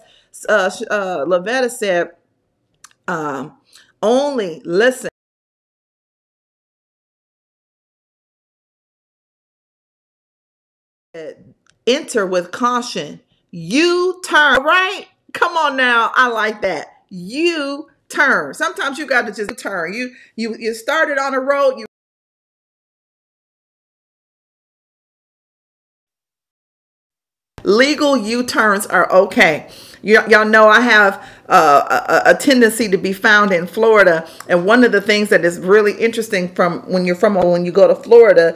uh, 0.50 0.70
uh, 0.92 1.26
Lavetta 1.26 1.72
said, 1.72 2.12
um, 3.08 3.54
only 4.04 4.62
listen. 4.66 5.10
Enter 11.86 12.26
with 12.26 12.52
caution. 12.52 13.20
You 13.52 14.22
turn, 14.26 14.64
right? 14.64 15.08
Come 15.34 15.56
on 15.56 15.78
now. 15.78 16.12
I 16.16 16.28
like 16.28 16.62
that. 16.62 16.88
You 17.10 17.88
turn. 18.10 18.54
Sometimes 18.54 18.98
you 18.98 19.06
got 19.06 19.28
to 19.28 19.34
just 19.34 19.58
turn. 19.58 19.94
You 19.94 20.14
you 20.36 20.56
you 20.58 20.74
started 20.74 21.18
on 21.18 21.34
a 21.34 21.40
road, 21.40 21.78
you 21.78 21.86
legal 27.68 28.16
U-turns 28.16 28.88
are 28.88 29.12
okay. 29.12 29.70
You, 30.02 30.22
y'all 30.30 30.46
know 30.46 30.70
I 30.70 30.80
have 30.80 31.30
uh, 31.50 32.24
a, 32.26 32.32
a, 32.32 32.36
tendency 32.36 32.88
to 32.88 32.98
be 32.98 33.14
found 33.14 33.52
in 33.52 33.68
Florida, 33.68 34.28
and 34.48 34.66
one 34.66 34.84
of 34.84 34.92
the 34.92 35.02
things 35.02 35.30
that 35.30 35.44
is 35.44 35.60
really 35.60 35.94
interesting 35.94 36.54
from 36.56 36.82
when 36.92 37.06
you're 37.06 37.16
from 37.16 37.36
when 37.36 37.66
you 37.66 37.72
go 37.72 37.88
to 37.88 37.96
Florida 37.96 38.56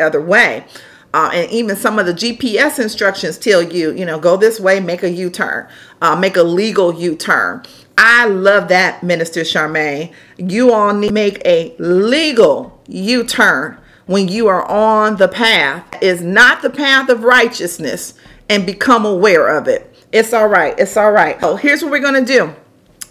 other 0.00 0.20
way. 0.20 0.64
Uh, 1.12 1.30
and 1.34 1.50
even 1.50 1.74
some 1.76 1.98
of 1.98 2.06
the 2.06 2.14
GPS 2.14 2.78
instructions 2.78 3.36
tell 3.36 3.62
you, 3.62 3.92
you 3.92 4.04
know, 4.04 4.18
go 4.18 4.36
this 4.36 4.60
way, 4.60 4.78
make 4.78 5.02
a 5.02 5.10
U-turn, 5.10 5.68
uh, 6.00 6.14
make 6.14 6.36
a 6.36 6.42
legal 6.42 6.94
U-turn. 6.94 7.64
I 7.98 8.26
love 8.26 8.68
that, 8.68 9.02
Minister 9.02 9.40
Charmaine. 9.40 10.12
You 10.36 10.72
all 10.72 10.94
need 10.94 11.08
to 11.08 11.14
make 11.14 11.42
a 11.44 11.74
legal 11.78 12.80
U-turn 12.86 13.78
when 14.06 14.28
you 14.28 14.46
are 14.46 14.64
on 14.66 15.16
the 15.16 15.28
path. 15.28 15.84
Is 16.00 16.22
not 16.22 16.62
the 16.62 16.70
path 16.70 17.08
of 17.08 17.24
righteousness 17.24 18.14
and 18.48 18.64
become 18.64 19.04
aware 19.04 19.56
of 19.56 19.68
it. 19.68 19.94
It's 20.12 20.32
all 20.32 20.48
right. 20.48 20.78
It's 20.78 20.96
all 20.96 21.12
right. 21.12 21.40
So 21.40 21.56
here's 21.56 21.82
what 21.82 21.90
we're 21.90 22.00
going 22.00 22.24
to 22.24 22.32
do. 22.32 22.54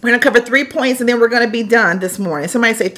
We're 0.02 0.10
going 0.10 0.20
to 0.20 0.24
cover 0.24 0.40
three 0.40 0.66
points 0.66 1.02
and 1.02 1.10
then 1.10 1.20
we're 1.20 1.28
going 1.28 1.46
to 1.46 1.52
be 1.52 1.64
done 1.64 2.00
this 2.00 2.18
morning. 2.18 2.48
Somebody 2.48 2.74
say 2.74 2.94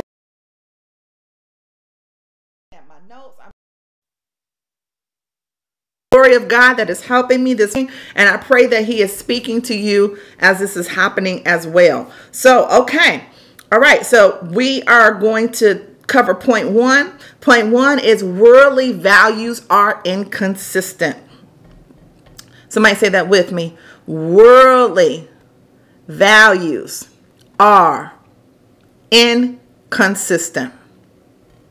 of 6.34 6.48
God 6.48 6.76
that 6.76 6.90
is 6.90 7.06
helping 7.06 7.44
me 7.44 7.54
this 7.54 7.76
morning. 7.76 7.92
And 8.16 8.30
I 8.30 8.38
pray 8.38 8.66
that 8.68 8.86
he 8.86 9.02
is 9.02 9.16
speaking 9.16 9.62
to 9.64 9.76
you 9.76 10.18
as 10.40 10.60
this 10.60 10.76
is 10.78 10.90
happening 10.90 11.46
as 11.46 11.68
well. 11.68 12.12
So, 12.32 12.68
okay. 12.82 13.26
All 13.72 13.80
right. 13.80 14.06
So 14.06 14.46
we 14.52 14.84
are 14.84 15.14
going 15.14 15.52
to 15.54 15.88
cover 16.08 16.36
point 16.36 16.70
one. 16.70 17.18
Point 17.40 17.70
one 17.70 18.00
is 18.00 18.24
worldly 18.24 18.92
values 18.92 19.66
are 19.70 20.02
inconsistent. 20.04 21.18
Somebody 22.70 22.96
say 22.96 23.10
that 23.10 23.28
with 23.30 23.52
me. 23.52 23.78
Worldly 24.06 25.30
values 26.08 27.10
are 27.60 28.14
inconsistent. 29.10 30.74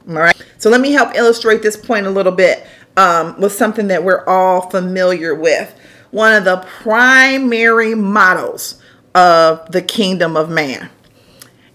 All 0.09 0.15
right. 0.15 0.37
So 0.59 0.71
let 0.71 0.81
me 0.81 0.93
help 0.93 1.15
illustrate 1.15 1.63
this 1.63 1.77
point 1.77 2.07
a 2.07 2.11
little 2.11 2.33
bit 2.33 2.67
um, 3.01 3.41
was 3.41 3.57
something 3.57 3.87
that 3.87 4.05
we're 4.05 4.27
all 4.27 4.69
familiar 4.69 5.35
with. 5.35 5.75
One 6.11 6.35
of 6.35 6.45
the 6.45 6.59
primary 6.59 7.95
models 7.95 8.79
of 9.15 9.73
the 9.73 9.81
kingdom 9.81 10.37
of 10.37 10.51
man. 10.51 10.91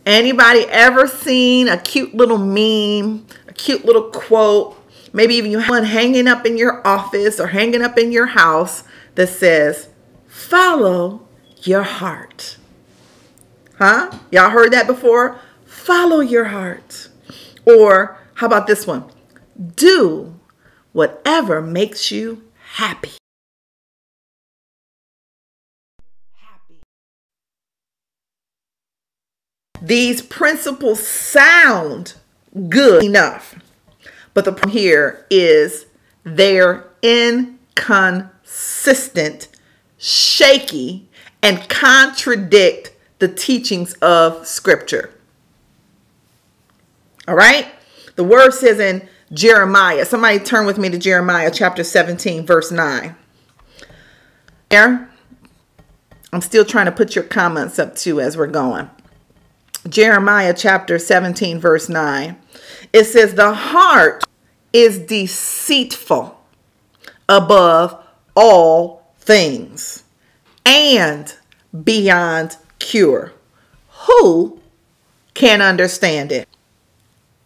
Anybody 0.06 0.66
ever 0.70 1.08
seen 1.08 1.68
a 1.68 1.78
cute 1.78 2.14
little 2.14 2.38
meme, 2.38 3.26
a 3.48 3.54
cute 3.54 3.86
little 3.86 4.12
quote, 4.12 4.80
maybe 5.14 5.34
even 5.34 5.50
you 5.50 5.58
have 5.58 5.70
one 5.70 5.84
hanging 5.86 6.28
up 6.28 6.46
in 6.46 6.60
your 6.60 6.86
office 6.88 7.40
or 7.40 7.48
hanging 7.48 7.82
up 7.82 7.98
in 7.98 8.12
your 8.12 8.28
house 8.28 8.84
that 9.16 9.30
says, 9.30 9.90
follow 10.28 11.28
your 11.64 11.82
heart. 11.82 12.58
Huh? 13.80 14.12
Y'all 14.32 14.52
heard 14.52 14.74
that 14.74 14.86
before? 14.86 15.40
Follow 15.66 16.20
your 16.20 16.46
heart. 16.46 17.10
Or 17.66 18.20
how 18.36 18.46
about 18.46 18.68
this 18.68 18.86
one? 18.86 19.06
Do 19.76 20.35
whatever 20.96 21.62
makes 21.62 22.10
you 22.10 22.42
happy. 22.76 23.12
These 29.82 30.22
principles 30.22 31.06
sound 31.06 32.14
good 32.70 33.04
enough. 33.04 33.60
But 34.34 34.46
the 34.46 34.54
problem 34.54 34.72
here 34.72 35.26
is 35.30 35.88
they're 36.24 36.86
inconsistent, 37.02 39.50
shaky, 39.98 41.10
and 41.44 41.68
contradict 41.68 42.94
the 43.20 43.28
teachings 43.28 43.96
of 43.96 44.48
Scripture. 44.48 45.12
All 47.28 47.36
right? 47.36 47.68
The 48.16 48.24
word 48.24 48.54
says 48.54 48.80
in 48.80 49.10
Jeremiah, 49.34 50.06
somebody 50.06 50.40
turn 50.40 50.66
with 50.66 50.78
me 50.78 50.90
to 50.90 50.98
Jeremiah 50.98 51.52
chapter 51.52 51.84
17, 51.84 52.46
verse 52.46 52.72
9. 52.72 53.16
There, 54.70 55.10
I'm 56.32 56.42
still 56.42 56.66
trying 56.66 56.86
to 56.86 56.92
put 56.92 57.16
your 57.16 57.24
comments 57.24 57.80
up 57.80 57.96
too 57.96 58.22
as 58.22 58.38
we're 58.38 58.48
going. 58.48 58.90
Jeremiah 59.88 60.54
chapter 60.56 61.00
17, 61.00 61.60
verse 61.60 61.90
9. 61.90 62.38
It 62.94 63.06
says, 63.06 63.34
The 63.34 63.54
heart 63.54 64.24
is 64.74 65.00
deceitful 65.00 66.40
above 67.30 68.04
all 68.36 69.08
things 69.18 70.04
and 70.66 71.34
beyond 71.84 72.58
cure. 72.80 73.34
Who 74.08 74.60
can 75.34 75.62
understand 75.62 76.32
it? 76.32 76.48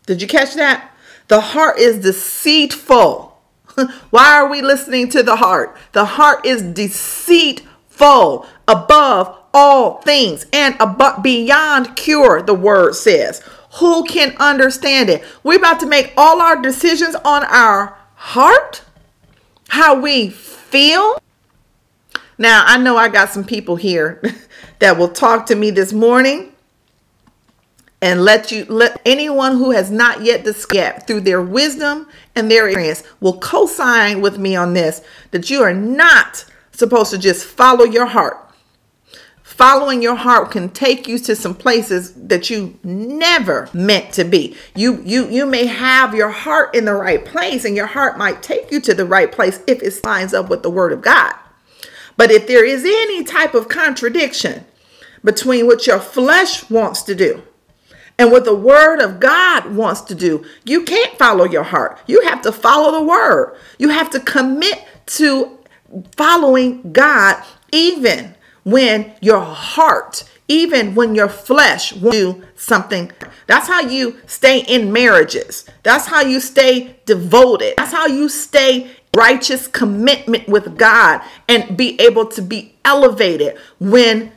Did 0.06 0.22
you 0.22 0.28
catch 0.28 0.56
that? 0.56 0.96
The 1.30 1.40
heart 1.40 1.80
is 1.80 2.00
deceitful. 2.00 3.40
Why 4.10 4.34
are 4.34 4.50
we 4.50 4.62
listening 4.62 5.10
to 5.10 5.24
the 5.24 5.38
heart? 5.38 5.78
The 5.94 6.04
heart 6.04 6.46
is 6.46 6.64
deceitful 6.64 8.48
above 8.68 9.38
all 9.54 10.02
things 10.02 10.48
and 10.52 10.76
above 10.80 11.22
beyond 11.24 11.96
cure, 11.96 12.42
the 12.42 12.56
word 12.56 12.96
says. 12.96 13.42
Who 13.80 14.04
can 14.06 14.36
understand 14.38 15.10
it? 15.10 15.24
We're 15.44 15.60
about 15.60 15.80
to 15.82 15.86
make 15.86 16.14
all 16.18 16.42
our 16.42 16.60
decisions 16.60 17.16
on 17.24 17.46
our 17.46 17.96
heart, 18.16 18.82
how 19.70 20.00
we 20.00 20.32
feel. 20.32 21.22
Now, 22.40 22.64
I 22.66 22.78
know 22.78 22.98
I 22.98 23.08
got 23.08 23.30
some 23.30 23.44
people 23.44 23.76
here 23.76 24.22
that 24.80 24.98
will 24.98 25.10
talk 25.10 25.46
to 25.48 25.56
me 25.56 25.70
this 25.70 25.94
morning 25.94 26.54
and 28.02 28.24
let 28.24 28.52
you 28.52 28.66
let 28.66 29.02
anyone 29.06 29.58
who 29.58 29.72
has 29.72 29.92
not 29.92 30.22
yet 30.24 30.44
discovered 30.44 31.06
through 31.06 31.22
their 31.22 31.42
wisdom 31.42 32.08
and 32.36 32.50
their 32.50 32.68
experience 32.68 33.04
will 33.20 33.38
co-sign 33.40 34.22
with 34.22 34.38
me 34.38 34.56
on 34.56 34.74
this 34.74 35.02
that 35.32 35.50
you 35.50 35.62
are 35.62 35.74
not 35.74 36.46
supposed 36.72 37.12
to 37.12 37.18
just 37.18 37.46
follow 37.46 37.84
your 37.84 38.06
heart. 38.06 38.46
Following 39.44 40.02
your 40.02 40.16
heart 40.16 40.52
can 40.52 40.70
take 40.70 41.06
you 41.10 41.20
to 41.20 41.36
some 41.36 41.54
places 41.54 42.14
that 42.14 42.50
you 42.50 42.80
never 42.82 43.70
meant 43.74 44.14
to 44.14 44.24
be. 44.24 44.56
You 44.74 45.02
you 45.04 45.28
you 45.28 45.46
may 45.46 45.66
have 45.66 46.16
your 46.16 46.30
heart 46.30 46.74
in 46.74 46.86
the 46.86 46.94
right 46.94 47.26
place 47.26 47.66
and 47.66 47.76
your 47.76 47.88
heart 47.88 48.18
might 48.18 48.42
take 48.42 48.72
you 48.72 48.80
to 48.80 48.94
the 48.94 49.06
right 49.06 49.30
place 49.30 49.60
if 49.68 49.84
it 49.84 50.06
lines 50.06 50.34
up 50.34 50.50
with 50.50 50.64
the 50.64 50.70
word 50.70 50.94
of 50.94 51.02
god. 51.02 51.34
But 52.16 52.32
if 52.32 52.48
there 52.48 52.64
is 52.64 52.86
any 52.86 53.26
type 53.26 53.54
of 53.54 53.68
contradiction 53.68 54.66
between 55.26 55.68
what 55.68 55.86
your 55.86 56.00
flesh 56.00 56.70
wants 56.70 57.02
to 57.04 57.16
do 57.16 57.44
and 58.20 58.32
what 58.32 58.46
the 58.46 58.54
word 58.54 59.00
of 59.00 59.20
God 59.20 59.74
wants 59.74 60.02
to 60.02 60.14
do. 60.14 60.46
You 60.66 60.84
can't 60.84 61.18
follow 61.18 61.46
your 61.46 61.64
heart. 61.64 61.98
You 62.06 62.22
have 62.24 62.42
to 62.44 62.52
follow 62.52 62.92
the 63.00 63.04
word. 63.04 63.58
You 63.80 63.90
have 63.90 64.12
to 64.12 64.20
commit 64.20 64.86
to 65.08 65.58
following 66.16 66.92
God 66.92 67.42
even 67.72 68.36
when 68.64 69.14
your 69.22 69.40
heart, 69.40 70.30
even 70.48 70.94
when 70.96 71.16
your 71.16 71.30
flesh 71.30 71.94
will 71.94 72.34
do 72.34 72.44
something. 72.56 73.12
That's 73.48 73.68
how 73.68 73.82
you 73.82 74.20
stay 74.28 74.60
in 74.60 74.92
marriages. 74.92 75.66
That's 75.84 76.06
how 76.06 76.22
you 76.22 76.40
stay 76.40 76.98
devoted. 77.06 77.76
That's 77.78 77.94
how 77.94 78.08
you 78.08 78.28
stay 78.30 78.92
righteous 79.16 79.68
commitment 79.68 80.48
with 80.48 80.78
God 80.78 81.22
and 81.48 81.76
be 81.78 82.00
able 82.02 82.26
to 82.28 82.42
be 82.42 82.76
elevated 82.86 83.58
when 83.80 84.32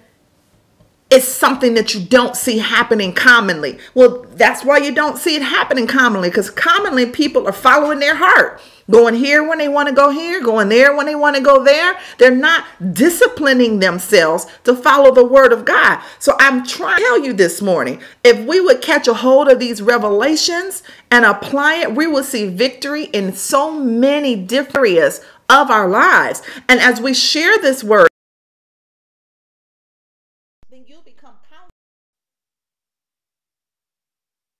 it's 1.13 1.29
something 1.29 1.75
that 1.75 1.95
you 1.95 2.01
don't 2.01 2.35
see 2.35 2.57
happening 2.57 3.13
commonly. 3.13 3.79
Well, 3.95 4.25
that's 4.31 4.65
why 4.65 4.79
you 4.79 4.95
don't 4.95 5.19
see 5.19 5.37
it 5.37 5.43
happening 5.43 5.87
commonly 5.87 6.31
because 6.31 6.49
commonly 6.49 7.05
people 7.05 7.47
are 7.47 7.53
following 7.53 7.99
their 7.99 8.17
heart. 8.17 8.63
Going 8.91 9.15
here 9.15 9.47
when 9.47 9.59
they 9.59 9.69
want 9.69 9.91
to 9.91 9.95
go 9.95 10.09
here, 10.09 10.43
going 10.43 10.71
there 10.71 10.97
when 10.97 11.05
they 11.05 11.15
want 11.15 11.37
to 11.37 11.43
go 11.43 11.63
there. 11.63 11.99
They're 12.17 12.35
not 12.35 12.65
disciplining 12.95 13.79
themselves 13.79 14.47
to 14.65 14.75
follow 14.75 15.15
the 15.15 15.25
word 15.25 15.53
of 15.53 15.67
God. 15.67 16.03
So 16.19 16.35
I'm 16.41 16.67
trying 16.67 16.99
to 16.99 17.05
tell 17.05 17.23
you 17.23 17.35
this 17.35 17.61
morning 17.61 18.01
if 18.25 18.45
we 18.47 18.61
would 18.63 18.81
catch 18.81 19.07
a 19.07 19.15
hold 19.15 19.49
of 19.49 19.59
these 19.59 19.83
revelations 19.83 20.83
and 21.11 21.27
apply 21.27 21.75
it, 21.75 21.95
we 21.95 22.07
will 22.07 22.25
see 22.25 22.49
victory 22.49 23.05
in 23.05 23.35
so 23.35 23.71
many 23.71 24.35
different 24.35 24.73
areas 24.73 25.21
of 25.51 25.71
our 25.71 25.89
lives. 25.89 26.43
And 26.69 26.81
as 26.81 27.01
we 27.01 27.13
share 27.13 27.59
this 27.59 27.85
word, 27.85 28.09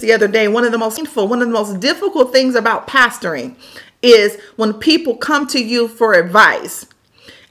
the 0.03 0.13
other 0.13 0.29
day, 0.29 0.47
one 0.49 0.65
of 0.65 0.73
the 0.73 0.79
most 0.79 0.97
painful, 0.97 1.27
one 1.27 1.41
of 1.41 1.49
the 1.49 1.55
most 1.55 1.81
difficult 1.81 2.33
things 2.33 2.55
about 2.55 2.87
pastoring 2.87 3.57
is 4.03 4.39
when 4.57 4.75
people 4.75 5.17
come 5.17 5.47
to 5.47 5.65
you 5.65 5.89
for 5.89 6.13
advice 6.13 6.85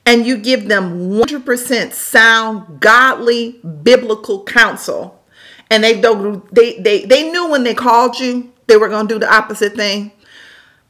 and 0.06 0.26
you 0.26 0.38
give 0.38 0.68
them 0.68 1.10
100% 1.12 1.94
sound, 1.94 2.80
godly, 2.80 3.60
biblical 3.84 4.44
counsel. 4.44 5.20
And 5.70 5.84
they 5.84 5.94
they, 6.52 6.80
they, 6.80 7.06
they 7.06 7.32
knew 7.32 7.50
when 7.50 7.64
they 7.64 7.74
called 7.74 8.20
you, 8.20 8.52
they 8.68 8.78
were 8.78 8.90
going 8.90 9.08
to 9.08 9.14
do 9.16 9.20
the 9.20 9.34
opposite 9.34 9.76
thing. 9.76 10.12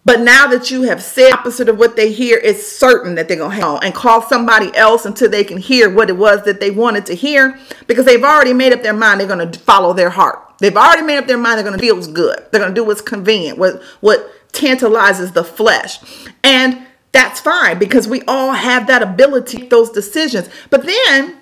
But 0.04 0.22
now 0.22 0.48
that 0.48 0.72
you 0.72 0.84
have 0.84 1.02
said 1.02 1.32
opposite 1.32 1.70
of 1.70 1.78
what 1.78 1.96
they 1.96 2.12
hear, 2.12 2.40
it's 2.44 2.66
certain 2.66 3.16
that 3.16 3.28
they're 3.28 3.38
going 3.38 3.52
to 3.52 3.56
hang 3.56 3.64
on 3.64 3.84
and 3.84 3.94
call 3.94 4.22
somebody 4.24 4.76
else 4.76 5.06
until 5.06 5.30
they 5.30 5.44
can 5.44 5.58
hear 5.58 5.94
what 5.94 6.10
it 6.10 6.18
was 6.18 6.44
that 6.46 6.60
they 6.60 6.72
wanted 6.72 7.06
to 7.08 7.14
hear 7.14 7.58
because 7.86 8.06
they've 8.06 8.24
already 8.24 8.54
made 8.54 8.74
up 8.74 8.82
their 8.82 8.94
mind 8.94 9.20
they're 9.20 9.28
going 9.28 9.52
to 9.52 9.60
follow 9.60 9.94
their 9.94 10.10
heart. 10.10 10.40
They've 10.60 10.76
already 10.76 11.04
made 11.04 11.18
up 11.18 11.28
their 11.28 11.38
mind 11.38 11.58
they're 11.58 11.66
going 11.66 11.78
to 11.78 11.82
feel 11.82 12.02
good. 12.14 12.46
They're 12.52 12.62
going 12.62 12.74
to 12.74 12.80
do 12.80 12.84
what's 12.84 13.02
convenient, 13.02 13.60
what, 13.60 13.82
what 14.00 14.32
tantalizes 14.52 15.34
the 15.34 15.44
flesh. 15.44 16.00
And 16.44 16.88
that's 17.12 17.40
fine 17.40 17.78
because 17.78 18.08
we 18.08 18.22
all 18.28 18.54
have 18.54 18.88
that 18.88 19.04
ability 19.04 19.68
those 19.68 19.92
decisions. 19.92 20.50
But 20.70 20.86
then 20.86 21.38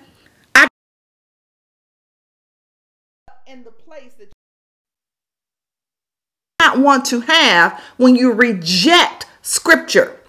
I 0.55 0.67
in 3.47 3.63
the 3.63 3.71
place 3.71 4.13
that 4.17 4.31
not 6.69 6.79
want 6.79 7.05
to 7.05 7.21
have 7.21 7.81
when 7.97 8.15
you 8.15 8.31
reject 8.31 9.25
scripture 9.41 10.19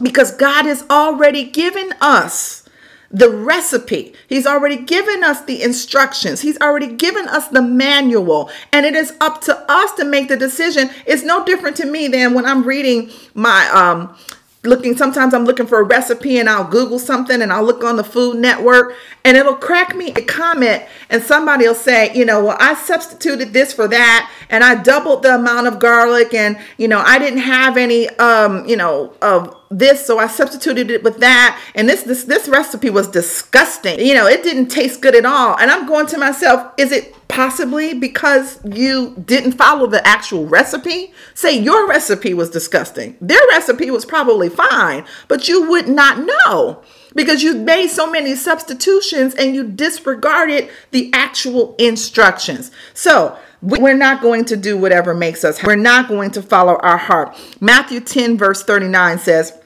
because 0.00 0.34
God 0.34 0.64
has 0.64 0.84
already 0.88 1.44
given 1.44 1.92
us 2.00 2.68
the 3.10 3.28
recipe. 3.28 4.14
He's 4.26 4.46
already 4.46 4.78
given 4.78 5.22
us 5.22 5.44
the 5.44 5.62
instructions. 5.62 6.40
He's 6.40 6.58
already 6.60 6.86
given 6.94 7.28
us 7.28 7.48
the 7.48 7.60
manual. 7.60 8.50
And 8.72 8.86
it 8.86 8.94
is 8.94 9.12
up 9.20 9.42
to 9.42 9.70
us 9.70 9.92
to 9.96 10.04
make 10.04 10.28
the 10.28 10.36
decision. 10.36 10.88
It's 11.06 11.22
no 11.22 11.44
different 11.44 11.76
to 11.76 11.86
me 11.86 12.08
than 12.08 12.32
when 12.32 12.46
I'm 12.46 12.62
reading 12.62 13.10
my 13.34 13.68
um 13.68 14.16
looking 14.64 14.96
sometimes 14.96 15.34
I'm 15.34 15.44
looking 15.44 15.66
for 15.66 15.80
a 15.80 15.82
recipe 15.82 16.38
and 16.38 16.48
I'll 16.48 16.68
Google 16.68 16.98
something 16.98 17.42
and 17.42 17.52
I'll 17.52 17.64
look 17.64 17.82
on 17.82 17.96
the 17.96 18.04
Food 18.04 18.38
Network 18.38 18.94
and 19.24 19.36
it'll 19.36 19.56
crack 19.56 19.96
me 19.96 20.12
a 20.12 20.22
comment 20.22 20.84
and 21.10 21.22
somebody 21.22 21.66
will 21.66 21.74
say, 21.74 22.14
you 22.14 22.24
know, 22.24 22.44
well, 22.44 22.56
I 22.60 22.74
substituted 22.74 23.52
this 23.52 23.72
for 23.72 23.88
that 23.88 24.30
and 24.50 24.62
I 24.62 24.80
doubled 24.80 25.24
the 25.24 25.34
amount 25.34 25.66
of 25.66 25.78
garlic 25.78 26.32
and, 26.32 26.58
you 26.78 26.86
know, 26.86 27.02
I 27.04 27.18
didn't 27.18 27.40
have 27.40 27.76
any, 27.76 28.08
um, 28.10 28.66
you 28.66 28.76
know, 28.76 29.12
of 29.20 29.56
this 29.72 30.06
so 30.06 30.18
I 30.18 30.26
substituted 30.26 30.90
it 30.90 31.02
with 31.02 31.18
that 31.18 31.60
and 31.74 31.88
this 31.88 32.02
this 32.02 32.24
this 32.24 32.48
recipe 32.48 32.90
was 32.90 33.08
disgusting. 33.08 34.00
You 34.00 34.14
know, 34.14 34.26
it 34.26 34.42
didn't 34.42 34.68
taste 34.68 35.00
good 35.00 35.14
at 35.14 35.24
all. 35.24 35.56
And 35.58 35.70
I'm 35.70 35.86
going 35.86 36.06
to 36.06 36.18
myself, 36.18 36.72
is 36.76 36.92
it 36.92 37.14
possibly 37.28 37.94
because 37.94 38.60
you 38.64 39.14
didn't 39.24 39.52
follow 39.52 39.86
the 39.86 40.06
actual 40.06 40.46
recipe? 40.46 41.12
Say 41.34 41.58
your 41.58 41.88
recipe 41.88 42.34
was 42.34 42.50
disgusting. 42.50 43.16
Their 43.20 43.40
recipe 43.50 43.90
was 43.90 44.04
probably 44.04 44.50
fine, 44.50 45.06
but 45.28 45.48
you 45.48 45.68
would 45.70 45.88
not 45.88 46.18
know 46.18 46.82
because 47.14 47.42
you 47.42 47.54
made 47.54 47.88
so 47.88 48.10
many 48.10 48.34
substitutions 48.36 49.34
and 49.34 49.54
you 49.54 49.64
disregarded 49.64 50.68
the 50.90 51.10
actual 51.14 51.74
instructions. 51.76 52.70
So, 52.94 53.38
we're 53.62 53.96
not 53.96 54.20
going 54.20 54.44
to 54.46 54.56
do 54.56 54.76
whatever 54.76 55.14
makes 55.14 55.44
us. 55.44 55.62
We're 55.62 55.76
not 55.76 56.08
going 56.08 56.32
to 56.32 56.42
follow 56.42 56.76
our 56.78 56.96
heart. 56.96 57.36
Matthew 57.60 58.00
10, 58.00 58.36
verse 58.36 58.64
39 58.64 59.20
says, 59.20 59.56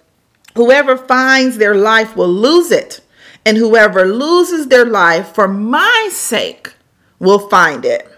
Whoever 0.57 0.97
finds 0.97 1.59
their 1.59 1.75
life 1.75 2.16
will 2.16 2.33
lose 2.33 2.71
it, 2.71 3.01
and 3.45 3.57
whoever 3.57 4.07
loses 4.07 4.69
their 4.69 4.85
life 4.87 5.35
for 5.35 5.47
my 5.47 6.09
sake 6.11 6.73
will 7.19 7.49
find 7.49 7.85
it. 7.85 8.11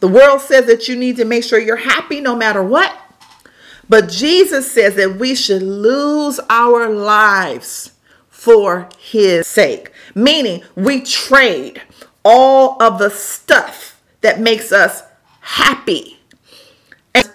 The 0.00 0.08
world 0.08 0.40
says 0.40 0.66
that 0.66 0.88
you 0.88 0.96
need 0.96 1.16
to 1.16 1.24
make 1.24 1.44
sure 1.44 1.58
you're 1.58 1.76
happy 1.76 2.20
no 2.20 2.36
matter 2.36 2.62
what. 2.62 2.96
But 3.88 4.08
Jesus 4.08 4.70
says 4.70 4.96
that 4.96 5.16
we 5.16 5.34
should 5.34 5.62
lose 5.62 6.38
our 6.50 6.88
lives 6.88 7.92
for 8.28 8.88
his 8.98 9.46
sake, 9.46 9.90
meaning 10.14 10.62
we 10.74 11.00
trade 11.00 11.82
all 12.24 12.80
of 12.82 12.98
the 12.98 13.10
stuff 13.10 14.02
that 14.20 14.40
makes 14.40 14.72
us 14.72 15.02
happy 15.40 16.18
And 17.14 17.30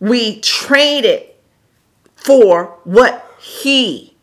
we 0.00 0.40
trade 0.40 1.04
it 1.04 1.40
for 2.16 2.78
what 2.84 3.27
he 3.48 4.14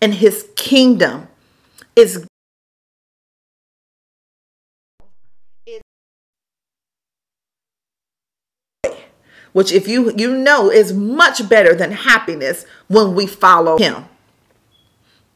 and 0.00 0.14
his 0.14 0.48
kingdom 0.56 1.28
is 1.94 2.26
which 9.52 9.72
if 9.72 9.86
you 9.86 10.12
you 10.16 10.36
know 10.36 10.70
is 10.70 10.92
much 10.92 11.48
better 11.48 11.74
than 11.74 11.92
happiness 11.92 12.66
when 12.88 13.14
we 13.14 13.26
follow 13.26 13.78
him. 13.78 14.04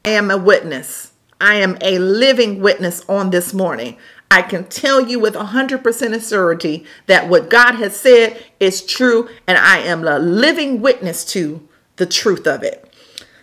I 0.04 0.10
am 0.10 0.30
a 0.30 0.36
witness. 0.36 1.12
I 1.40 1.54
am 1.56 1.78
a 1.80 1.98
living 1.98 2.60
witness 2.60 3.04
on 3.08 3.30
this 3.30 3.54
morning. 3.54 3.96
I 4.30 4.42
can 4.42 4.64
tell 4.64 5.08
you 5.08 5.20
with 5.20 5.34
100% 5.34 6.14
of 6.14 6.22
certainty 6.22 6.84
that 7.06 7.28
what 7.28 7.48
God 7.48 7.76
has 7.76 7.96
said 7.96 8.44
is 8.58 8.84
true, 8.84 9.28
and 9.46 9.56
I 9.56 9.78
am 9.78 10.06
a 10.06 10.18
living 10.18 10.80
witness 10.80 11.24
to 11.26 11.66
the 11.96 12.06
truth 12.06 12.46
of 12.46 12.62
it. 12.62 12.87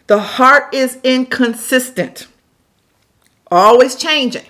The 0.08 0.20
heart 0.20 0.74
is 0.74 1.00
inconsistent, 1.04 2.28
always 3.50 3.96
changing, 3.96 4.46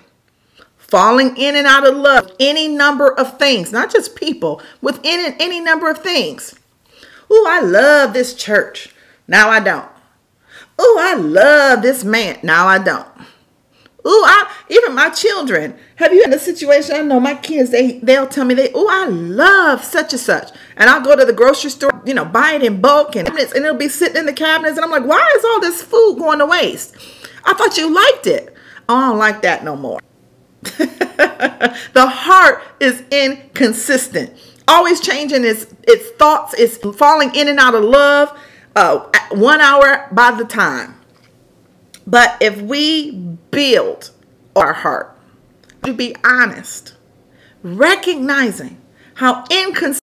falling 0.76 1.36
in 1.36 1.56
and 1.56 1.66
out 1.66 1.86
of 1.86 1.96
love, 1.96 2.30
any 2.38 2.68
number 2.68 3.10
of 3.12 3.38
things, 3.38 3.72
not 3.72 3.90
just 3.90 4.16
people, 4.16 4.60
within 4.82 5.34
any 5.40 5.60
number 5.60 5.90
of 5.90 5.98
things. 5.98 6.54
Oh, 7.30 7.46
I 7.48 7.60
love 7.60 8.12
this 8.12 8.34
church. 8.34 8.94
Now 9.26 9.48
I 9.48 9.60
don't. 9.60 9.88
Oh, 10.78 10.98
I 11.00 11.14
love 11.14 11.80
this 11.82 12.04
man. 12.04 12.38
Now 12.42 12.66
I 12.66 12.78
don't. 12.78 13.08
Ooh, 14.06 14.22
I 14.24 14.54
even 14.68 14.94
my 14.94 15.10
children. 15.10 15.76
Have 15.96 16.12
you 16.12 16.22
had 16.22 16.32
a 16.32 16.38
situation? 16.38 16.94
I 16.94 17.00
know 17.00 17.18
my 17.18 17.34
kids, 17.34 17.70
they 17.70 17.98
they'll 17.98 18.28
tell 18.28 18.44
me 18.44 18.54
they, 18.54 18.70
oh, 18.72 18.88
I 18.88 19.08
love 19.08 19.82
such 19.82 20.12
and 20.12 20.20
such. 20.20 20.50
And 20.76 20.88
I'll 20.88 21.00
go 21.00 21.16
to 21.16 21.24
the 21.24 21.32
grocery 21.32 21.70
store, 21.70 22.02
you 22.06 22.14
know, 22.14 22.24
buy 22.24 22.52
it 22.52 22.62
in 22.62 22.80
bulk 22.80 23.16
and, 23.16 23.28
and 23.28 23.38
it'll 23.38 23.74
be 23.74 23.88
sitting 23.88 24.16
in 24.16 24.26
the 24.26 24.32
cabinets. 24.32 24.76
And 24.76 24.84
I'm 24.84 24.92
like, 24.92 25.04
why 25.04 25.34
is 25.36 25.44
all 25.44 25.60
this 25.60 25.82
food 25.82 26.18
going 26.18 26.38
to 26.38 26.46
waste? 26.46 26.94
I 27.44 27.54
thought 27.54 27.76
you 27.76 27.92
liked 27.92 28.28
it. 28.28 28.54
Oh, 28.88 28.94
I 28.94 29.08
don't 29.08 29.18
like 29.18 29.42
that 29.42 29.64
no 29.64 29.74
more. 29.74 30.00
the 30.62 32.06
heart 32.08 32.62
is 32.78 33.02
inconsistent, 33.10 34.32
always 34.68 35.00
changing 35.00 35.44
its 35.44 35.66
its 35.82 36.10
thoughts, 36.12 36.54
it's 36.54 36.76
falling 36.96 37.34
in 37.34 37.48
and 37.48 37.58
out 37.58 37.74
of 37.74 37.82
love, 37.82 38.38
uh, 38.76 39.04
one 39.32 39.60
hour 39.60 40.08
by 40.12 40.30
the 40.30 40.44
time. 40.44 40.96
But 42.06 42.36
if 42.40 42.60
we 42.62 43.10
build 43.50 44.10
our 44.54 44.72
heart, 44.72 45.16
to 45.84 45.92
be 45.92 46.14
honest, 46.24 46.94
recognizing 47.62 48.80
how 49.14 49.44
inconsistent. 49.50 50.00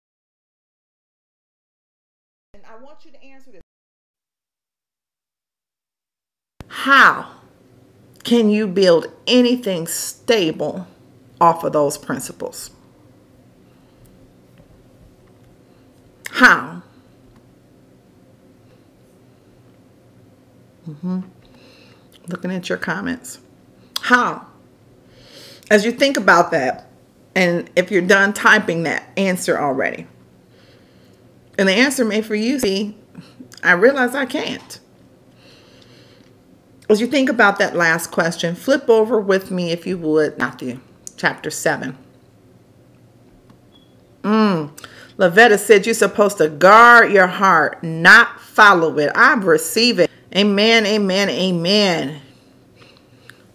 And 2.55 2.62
I 2.68 2.83
want 2.83 3.05
you 3.05 3.11
to 3.12 3.22
answer 3.22 3.50
this. 3.53 3.62
How 6.68 7.33
can 8.24 8.50
you 8.50 8.66
build 8.66 9.07
anything 9.26 9.87
stable 9.87 10.87
off 11.40 11.64
of 11.64 11.72
those 11.72 11.98
principles? 11.98 12.70
How? 16.31 16.83
Mm-hmm 20.88 21.20
looking 22.30 22.52
at 22.52 22.68
your 22.68 22.78
comments. 22.78 23.38
How? 24.00 24.46
As 25.70 25.84
you 25.84 25.92
think 25.92 26.16
about 26.16 26.50
that, 26.50 26.88
and 27.34 27.70
if 27.76 27.90
you're 27.90 28.02
done 28.02 28.32
typing 28.32 28.84
that 28.84 29.04
answer 29.16 29.58
already, 29.58 30.06
and 31.58 31.68
the 31.68 31.74
answer 31.74 32.04
may 32.04 32.22
for 32.22 32.34
you, 32.34 32.58
see, 32.58 32.96
I 33.62 33.72
realize 33.72 34.14
I 34.14 34.26
can't. 34.26 34.80
As 36.88 37.00
you 37.00 37.06
think 37.06 37.28
about 37.28 37.58
that 37.58 37.76
last 37.76 38.10
question, 38.10 38.54
flip 38.56 38.88
over 38.88 39.20
with 39.20 39.50
me, 39.50 39.70
if 39.70 39.86
you 39.86 39.96
would, 39.98 40.38
Matthew 40.38 40.80
chapter 41.16 41.50
7. 41.50 41.96
Mm. 44.22 44.70
Lavetta 45.18 45.58
said 45.58 45.86
you're 45.86 45.94
supposed 45.94 46.38
to 46.38 46.48
guard 46.48 47.12
your 47.12 47.26
heart, 47.26 47.82
not 47.84 48.40
follow 48.40 48.98
it. 48.98 49.12
I 49.14 49.34
receive 49.34 49.98
it. 49.98 50.10
Amen, 50.34 50.86
amen, 50.86 51.28
amen. 51.28 52.20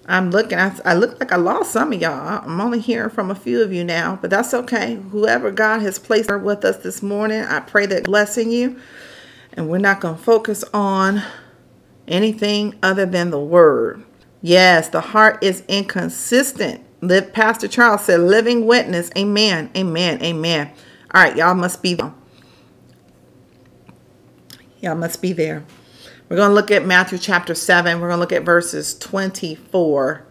I'm 0.07 0.29
looking, 0.29 0.59
I, 0.59 0.77
I 0.83 0.93
look 0.93 1.19
like 1.19 1.31
I 1.31 1.37
lost 1.37 1.71
some 1.71 1.93
of 1.93 2.01
y'all. 2.01 2.43
I'm 2.43 2.59
only 2.61 2.79
hearing 2.79 3.09
from 3.09 3.31
a 3.31 3.35
few 3.35 3.61
of 3.61 3.71
you 3.73 3.83
now, 3.83 4.19
but 4.21 4.29
that's 4.29 4.53
okay. 4.53 4.95
Whoever 5.11 5.51
God 5.51 5.81
has 5.81 5.97
placed 5.97 6.29
with 6.29 6.65
us 6.65 6.77
this 6.77 7.01
morning, 7.01 7.41
I 7.43 7.61
pray 7.61 7.85
that 7.87 8.03
blessing 8.03 8.51
you. 8.51 8.79
And 9.53 9.69
we're 9.69 9.77
not 9.77 10.01
going 10.01 10.17
to 10.17 10.21
focus 10.21 10.65
on 10.73 11.23
anything 12.07 12.75
other 12.83 13.05
than 13.05 13.31
the 13.31 13.39
word. 13.39 14.03
Yes, 14.41 14.89
the 14.89 15.01
heart 15.01 15.41
is 15.41 15.63
inconsistent. 15.67 16.81
Pastor 17.33 17.67
Charles 17.67 18.05
said, 18.05 18.19
living 18.19 18.65
witness. 18.65 19.09
Amen, 19.17 19.71
amen, 19.75 20.21
amen. 20.21 20.71
All 21.13 21.23
right, 21.23 21.35
y'all 21.37 21.55
must 21.55 21.81
be. 21.81 21.97
Y'all 24.81 24.95
must 24.95 25.21
be 25.21 25.31
there. 25.33 25.63
We're 26.27 26.37
going 26.37 26.49
to 26.49 26.55
look 26.55 26.71
at 26.71 26.83
Matthew 26.85 27.19
chapter 27.19 27.53
7. 27.53 28.01
We're 28.01 28.07
going 28.07 28.17
to 28.17 28.19
look 28.19 28.31
at 28.31 28.43
verses 28.43 28.97
24 28.97 30.25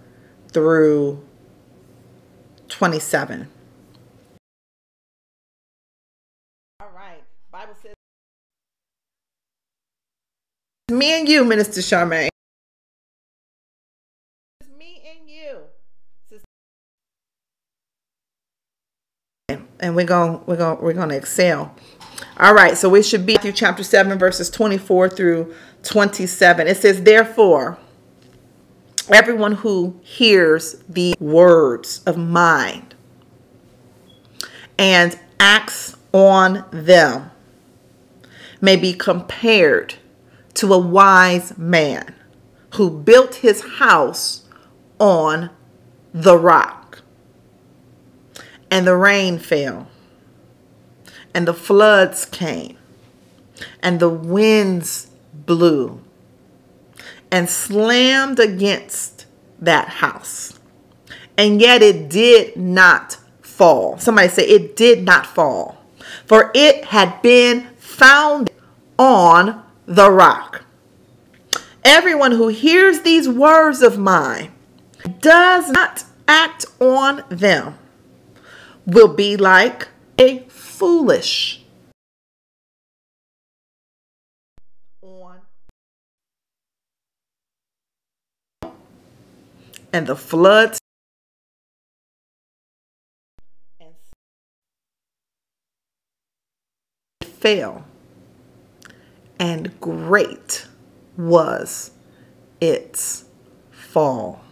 through 0.50 1.24
27. 2.68 3.48
All 6.80 6.90
right. 6.92 7.22
Bible 7.52 7.74
says 7.80 7.94
me 10.90 11.18
and 11.18 11.28
you, 11.28 11.44
Minister 11.44 11.80
Charmaine. 11.80 12.28
Me 14.76 15.00
and 15.08 15.30
you. 15.30 15.60
And 19.78 19.94
we're 19.94 20.06
going 20.06 20.40
we're 20.46 20.56
going 20.56 20.80
we're 20.80 20.92
going 20.92 21.10
to 21.10 21.16
excel. 21.16 21.76
All 22.38 22.54
right, 22.54 22.76
so 22.76 22.88
we 22.88 23.02
should 23.02 23.26
be 23.26 23.34
Matthew 23.34 23.52
chapter 23.52 23.82
7 23.82 24.18
verses 24.18 24.50
24 24.50 25.08
through 25.10 25.54
27. 25.82 26.66
It 26.66 26.76
says, 26.76 27.02
Therefore, 27.02 27.78
everyone 29.08 29.52
who 29.52 30.00
hears 30.02 30.82
the 30.88 31.14
words 31.20 32.02
of 32.06 32.16
mine 32.16 32.86
and 34.78 35.18
acts 35.38 35.96
on 36.12 36.64
them 36.70 37.30
may 38.60 38.76
be 38.76 38.92
compared 38.94 39.94
to 40.54 40.72
a 40.72 40.78
wise 40.78 41.56
man 41.58 42.14
who 42.74 42.90
built 42.90 43.36
his 43.36 43.62
house 43.78 44.48
on 44.98 45.50
the 46.12 46.36
rock. 46.36 47.02
And 48.70 48.86
the 48.86 48.96
rain 48.96 49.38
fell, 49.38 49.88
and 51.34 51.48
the 51.48 51.54
floods 51.54 52.24
came, 52.24 52.78
and 53.82 54.00
the 54.00 54.08
winds 54.08 55.10
blew 55.34 56.00
and 57.30 57.50
slammed 57.50 58.38
against 58.38 59.26
that 59.60 59.88
house. 59.88 60.58
And 61.36 61.60
yet 61.60 61.82
it 61.82 62.08
did 62.08 62.56
not 62.56 63.18
fall. 63.42 63.98
Somebody 63.98 64.28
say 64.28 64.44
it 64.44 64.76
did 64.76 65.02
not 65.02 65.26
fall. 65.26 65.82
For 66.26 66.52
it 66.54 66.86
had 66.86 67.20
been 67.22 67.66
founded 67.76 68.54
on 68.98 69.62
the 69.86 70.10
rock. 70.10 70.64
Everyone 71.84 72.32
who 72.32 72.48
hears 72.48 73.00
these 73.00 73.28
words 73.28 73.82
of 73.82 73.98
mine 73.98 74.52
does 75.20 75.70
not 75.70 76.04
act 76.28 76.66
on 76.80 77.24
them 77.28 77.76
will 78.86 79.12
be 79.12 79.36
like 79.36 79.88
a 80.18 80.40
foolish. 80.78 81.60
And 89.92 90.08
the 90.08 90.16
floods. 90.16 90.80
Fell 97.22 97.84
and 99.38 99.78
great 99.80 100.66
was 101.16 101.90
its 102.60 103.26
fall 103.70 104.43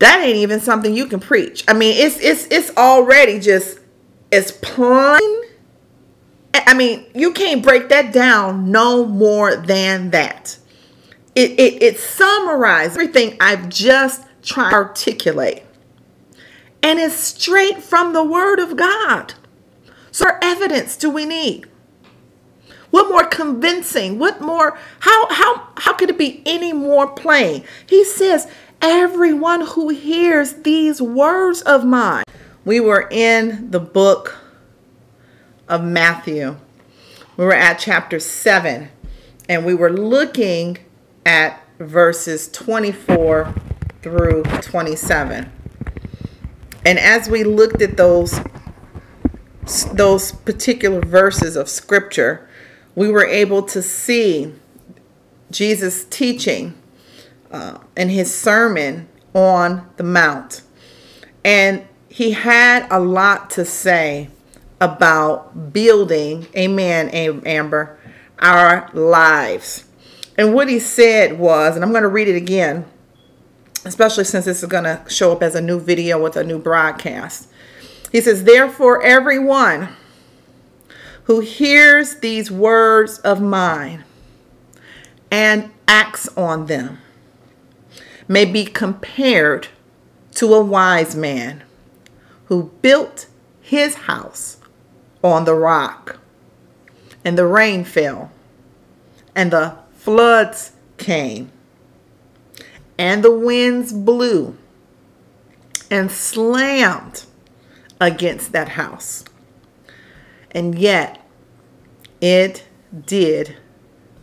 that 0.00 0.20
ain't 0.20 0.36
even 0.36 0.60
something 0.60 0.94
you 0.94 1.06
can 1.06 1.20
preach 1.20 1.64
i 1.68 1.72
mean 1.72 1.94
it's 1.96 2.18
it's 2.18 2.46
it's 2.50 2.76
already 2.76 3.38
just 3.38 3.78
it's 4.30 4.52
plain 4.52 5.42
i 6.54 6.74
mean 6.74 7.06
you 7.14 7.32
can't 7.32 7.62
break 7.62 7.88
that 7.88 8.12
down 8.12 8.70
no 8.70 9.06
more 9.06 9.56
than 9.56 10.10
that 10.10 10.58
it, 11.34 11.52
it, 11.52 11.82
it 11.82 11.98
summarizes 11.98 12.96
everything 12.96 13.36
I've 13.40 13.68
just 13.68 14.24
tried 14.42 14.70
to 14.70 14.76
articulate. 14.76 15.62
And 16.82 16.98
it's 16.98 17.14
straight 17.14 17.82
from 17.82 18.12
the 18.12 18.24
Word 18.24 18.58
of 18.58 18.76
God. 18.76 19.34
more 20.10 20.38
evidence 20.42 20.96
do 20.96 21.08
we 21.08 21.24
need? 21.24 21.66
What 22.90 23.08
more 23.08 23.24
convincing? 23.24 24.18
What 24.18 24.40
more 24.40 24.76
how 25.00 25.32
how 25.32 25.68
how 25.76 25.92
could 25.92 26.10
it 26.10 26.18
be 26.18 26.42
any 26.44 26.72
more 26.72 27.06
plain? 27.06 27.62
He 27.86 28.04
says, 28.04 28.50
"Everyone 28.82 29.62
who 29.62 29.88
hears 29.88 30.54
these 30.62 31.00
words 31.00 31.62
of 31.62 31.84
mine." 31.84 32.24
We 32.64 32.80
were 32.80 33.08
in 33.10 33.70
the 33.70 33.80
book 33.80 34.36
of 35.68 35.82
Matthew. 35.82 36.56
We 37.36 37.44
were 37.44 37.54
at 37.54 37.78
chapter 37.78 38.20
7 38.20 38.88
and 39.48 39.64
we 39.64 39.74
were 39.74 39.90
looking 39.90 40.78
at 41.24 41.62
verses 41.78 42.48
24 42.48 43.54
through 44.02 44.42
27. 44.60 45.50
And 46.84 46.98
as 46.98 47.28
we 47.28 47.44
looked 47.44 47.82
at 47.82 47.96
those 47.96 48.40
those 49.92 50.32
particular 50.32 51.00
verses 51.00 51.54
of 51.54 51.68
scripture, 51.68 52.48
we 52.94 53.08
were 53.08 53.24
able 53.24 53.62
to 53.62 53.82
see 53.82 54.52
Jesus 55.50 56.04
teaching 56.04 56.74
uh, 57.50 57.78
in 57.96 58.08
his 58.08 58.34
sermon 58.34 59.08
on 59.34 59.88
the 59.96 60.04
Mount. 60.04 60.62
And 61.44 61.86
he 62.08 62.32
had 62.32 62.86
a 62.90 63.00
lot 63.00 63.50
to 63.50 63.64
say 63.64 64.28
about 64.80 65.72
building, 65.72 66.46
amen, 66.56 67.08
Amber, 67.10 67.98
our 68.38 68.90
lives. 68.92 69.84
And 70.38 70.54
what 70.54 70.68
he 70.68 70.78
said 70.78 71.38
was, 71.38 71.76
and 71.76 71.84
I'm 71.84 71.90
going 71.90 72.02
to 72.02 72.08
read 72.08 72.28
it 72.28 72.36
again, 72.36 72.86
especially 73.84 74.24
since 74.24 74.46
this 74.46 74.62
is 74.62 74.68
going 74.68 74.84
to 74.84 75.02
show 75.08 75.32
up 75.32 75.42
as 75.42 75.54
a 75.54 75.60
new 75.60 75.78
video 75.78 76.22
with 76.22 76.36
a 76.36 76.44
new 76.44 76.58
broadcast. 76.58 77.48
He 78.10 78.20
says, 78.20 78.44
Therefore, 78.44 79.02
everyone 79.02 79.90
who 81.24 81.40
hears 81.40 82.16
these 82.16 82.50
words 82.50 83.18
of 83.18 83.40
mine 83.40 84.04
and 85.30 85.70
acts 85.86 86.28
on 86.36 86.66
them 86.66 86.98
may 88.30 88.44
be 88.44 88.64
compared 88.64 89.66
to 90.30 90.54
a 90.54 90.64
wise 90.64 91.16
man 91.16 91.64
who 92.44 92.70
built 92.80 93.26
his 93.60 93.94
house 94.06 94.58
on 95.20 95.44
the 95.44 95.54
rock. 95.54 96.20
And 97.24 97.36
the 97.36 97.44
rain 97.44 97.82
fell, 97.82 98.30
and 99.34 99.50
the 99.50 99.76
floods 99.94 100.70
came, 100.96 101.50
and 102.96 103.24
the 103.24 103.36
winds 103.36 103.92
blew 103.92 104.56
and 105.90 106.08
slammed 106.08 107.24
against 108.00 108.52
that 108.52 108.70
house. 108.70 109.24
And 110.52 110.78
yet 110.78 111.20
it 112.20 112.64
did 113.06 113.56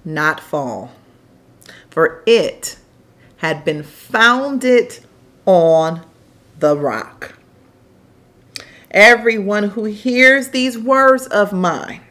not 0.05 0.39
fall, 0.39 0.91
for 1.89 2.23
it 2.25 2.77
had 3.37 3.63
been 3.63 3.83
founded 3.83 4.99
on 5.45 6.05
the 6.59 6.75
rock. 6.75 7.35
Everyone 8.91 9.69
who 9.69 9.85
hears 9.85 10.49
these 10.49 10.77
words 10.77 11.27
of 11.27 11.53
mine 11.53 12.01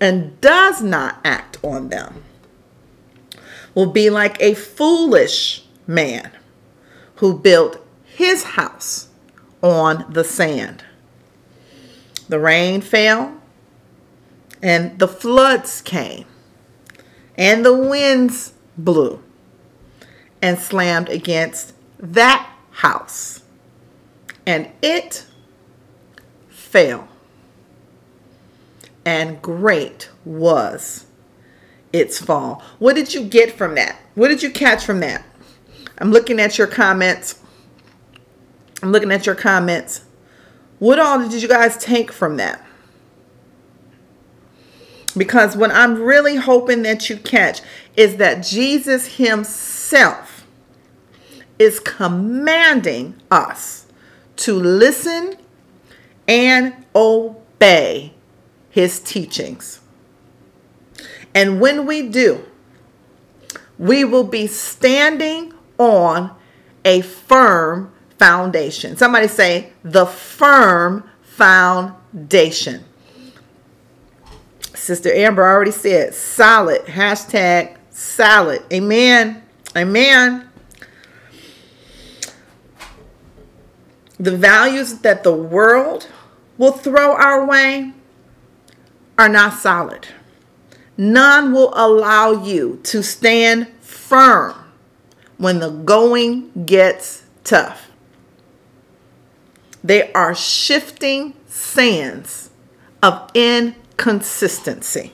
and 0.00 0.40
does 0.40 0.82
not 0.82 1.18
act 1.24 1.58
on 1.62 1.88
them 1.88 2.24
will 3.74 3.90
be 3.90 4.10
like 4.10 4.40
a 4.40 4.54
foolish 4.54 5.64
man 5.86 6.30
who 7.16 7.38
built 7.38 7.84
his 8.04 8.44
house 8.44 9.08
on 9.62 10.04
the 10.12 10.24
sand. 10.24 10.84
The 12.28 12.38
rain 12.38 12.80
fell, 12.80 13.40
and 14.62 14.98
the 14.98 15.08
floods 15.08 15.82
came, 15.82 16.26
and 17.36 17.64
the 17.64 17.76
winds 17.76 18.54
blew 18.76 19.23
and 20.44 20.58
slammed 20.58 21.08
against 21.08 21.72
that 21.98 22.46
house, 22.70 23.42
and 24.46 24.70
it 24.82 25.24
fell. 26.48 27.08
And 29.06 29.40
great 29.40 30.10
was 30.24 31.06
its 31.92 32.18
fall. 32.18 32.62
What 32.78 32.94
did 32.94 33.14
you 33.14 33.24
get 33.24 33.52
from 33.52 33.74
that? 33.76 33.98
What 34.14 34.28
did 34.28 34.42
you 34.42 34.50
catch 34.50 34.84
from 34.84 35.00
that? 35.00 35.24
I'm 35.98 36.10
looking 36.10 36.40
at 36.40 36.58
your 36.58 36.66
comments 36.66 37.40
I'm 38.84 38.92
looking 38.92 39.12
at 39.12 39.24
your 39.24 39.34
comments. 39.34 40.02
What 40.78 40.98
all 40.98 41.26
did 41.26 41.40
you 41.40 41.48
guys 41.48 41.78
take 41.78 42.12
from 42.12 42.36
that? 42.36 42.62
Because 45.16 45.56
what 45.56 45.70
I'm 45.70 46.02
really 46.02 46.36
hoping 46.36 46.82
that 46.82 47.08
you 47.08 47.16
catch 47.16 47.62
is 47.96 48.16
that 48.16 48.44
Jesus 48.44 49.16
himself 49.16 50.33
is 51.58 51.80
commanding 51.80 53.20
us 53.30 53.86
to 54.36 54.54
listen 54.54 55.36
and 56.26 56.74
obey 56.94 58.14
his 58.70 59.00
teachings. 59.00 59.80
And 61.34 61.60
when 61.60 61.86
we 61.86 62.08
do, 62.08 62.44
we 63.78 64.04
will 64.04 64.24
be 64.24 64.46
standing 64.46 65.52
on 65.78 66.34
a 66.84 67.00
firm 67.00 67.92
foundation. 68.18 68.96
Somebody 68.96 69.28
say 69.28 69.72
the 69.82 70.06
firm 70.06 71.08
foundation. 71.22 72.84
Sister 74.74 75.12
Amber 75.12 75.42
already 75.42 75.70
said 75.70 76.14
solid. 76.14 76.82
Hashtag 76.82 77.76
solid. 77.90 78.62
Amen. 78.72 79.42
Amen. 79.76 80.48
The 84.18 84.36
values 84.36 84.98
that 85.00 85.24
the 85.24 85.34
world 85.34 86.08
will 86.56 86.72
throw 86.72 87.14
our 87.14 87.44
way 87.44 87.92
are 89.18 89.28
not 89.28 89.54
solid. 89.54 90.06
None 90.96 91.52
will 91.52 91.72
allow 91.74 92.44
you 92.44 92.80
to 92.84 93.02
stand 93.02 93.68
firm 93.80 94.54
when 95.36 95.58
the 95.58 95.70
going 95.70 96.64
gets 96.66 97.24
tough. 97.42 97.90
They 99.82 100.12
are 100.12 100.34
shifting 100.34 101.34
sands 101.46 102.50
of 103.02 103.30
inconsistency. 103.34 105.12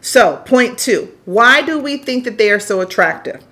So, 0.00 0.36
point 0.46 0.78
two 0.78 1.12
why 1.24 1.62
do 1.62 1.78
we 1.78 1.96
think 1.98 2.24
that 2.24 2.38
they 2.38 2.50
are 2.50 2.60
so 2.60 2.80
attractive? 2.80 3.44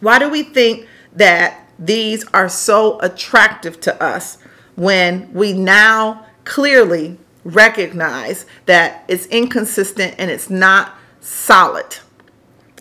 Why 0.00 0.18
do 0.18 0.28
we 0.30 0.42
think 0.42 0.86
that 1.12 1.63
these 1.78 2.24
are 2.32 2.48
so 2.48 2.98
attractive 3.00 3.80
to 3.80 4.02
us 4.02 4.38
when 4.76 5.32
we 5.32 5.52
now 5.52 6.26
clearly 6.44 7.18
recognize 7.44 8.46
that 8.66 9.04
it's 9.08 9.26
inconsistent 9.26 10.14
and 10.18 10.30
it's 10.30 10.50
not 10.50 10.96
solid? 11.20 11.98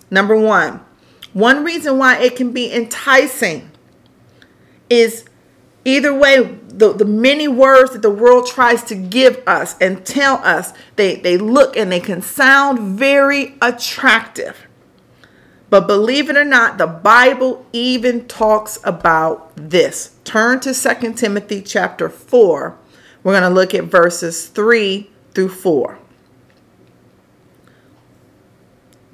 Number 0.10 0.38
one, 0.38 0.82
one 1.34 1.64
reason 1.64 1.98
why 1.98 2.20
it 2.20 2.36
can 2.36 2.52
be 2.52 2.72
enticing 2.72 3.72
is 4.90 5.26
Either 5.86 6.14
way, 6.14 6.42
the, 6.68 6.94
the 6.94 7.06
many 7.06 7.48
words 7.48 7.92
that 7.92 8.02
the 8.02 8.10
world 8.10 8.48
tries 8.48 8.84
to 8.84 8.96
give 8.96 9.44
us 9.46 9.76
and 9.80 10.06
tell 10.06 10.36
us, 10.38 10.74
they, 10.96 11.16
they 11.16 11.38
look 11.38 11.76
and 11.76 11.92
they 11.92 12.00
can 12.00 12.22
sound 12.22 12.98
very 12.98 13.56
attractive. 13.62 14.68
But 15.74 15.88
believe 15.88 16.30
it 16.30 16.38
or 16.38 16.46
not, 16.46 16.78
the 16.78 16.86
Bible 16.86 17.66
even 17.74 18.28
talks 18.28 18.78
about 18.84 19.52
this. 19.56 20.16
Turn 20.24 20.60
to 20.60 20.72
2 20.72 21.14
Timothy 21.14 21.64
chapter 21.64 22.10
4. 22.10 22.78
We're 23.24 23.34
going 23.34 23.42
to 23.42 23.50
look 23.50 23.74
at 23.74 23.86
verses 23.86 24.46
3 24.50 25.10
through 25.34 25.50
4. 25.50 25.98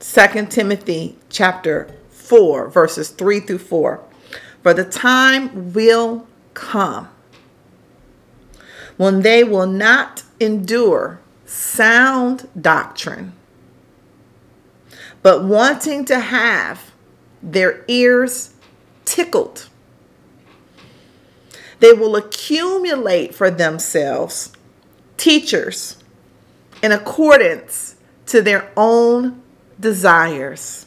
2 0.01 0.45
Timothy 0.47 1.18
chapter 1.30 1.95
4, 2.10 2.70
verses 2.70 3.07
3 3.07 3.39
through 3.39 3.60
4. 3.60 4.03
For 4.62 4.74
the 4.74 4.84
time 4.84 5.72
will 5.72 6.28
come 6.53 7.07
when 8.97 9.22
they 9.22 9.45
will 9.45 9.66
not 9.66 10.24
endure 10.41 11.22
sound 11.45 12.49
doctrine, 12.60 13.32
but 15.22 15.44
wanting 15.44 16.06
to 16.06 16.20
have 16.20 16.92
their 17.42 17.84
ears 17.88 18.54
tickled. 19.06 19.68
They 21.80 21.94
will 21.94 22.16
accumulate 22.16 23.34
for 23.34 23.50
themselves 23.50 24.52
teachers 25.18 25.98
in 26.82 26.92
accordance 26.92 27.96
to 28.28 28.42
their 28.42 28.72
own 28.76 29.42
desires 29.80 30.86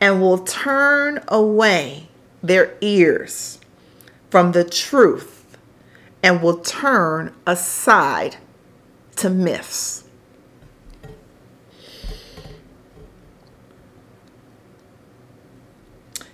and 0.00 0.20
will 0.20 0.38
turn 0.38 1.22
away 1.28 2.08
their 2.42 2.76
ears 2.80 3.60
from 4.30 4.52
the 4.52 4.64
truth 4.64 5.56
and 6.22 6.42
will 6.42 6.58
turn 6.58 7.34
aside 7.46 8.36
to 9.16 9.30
myths. 9.30 10.01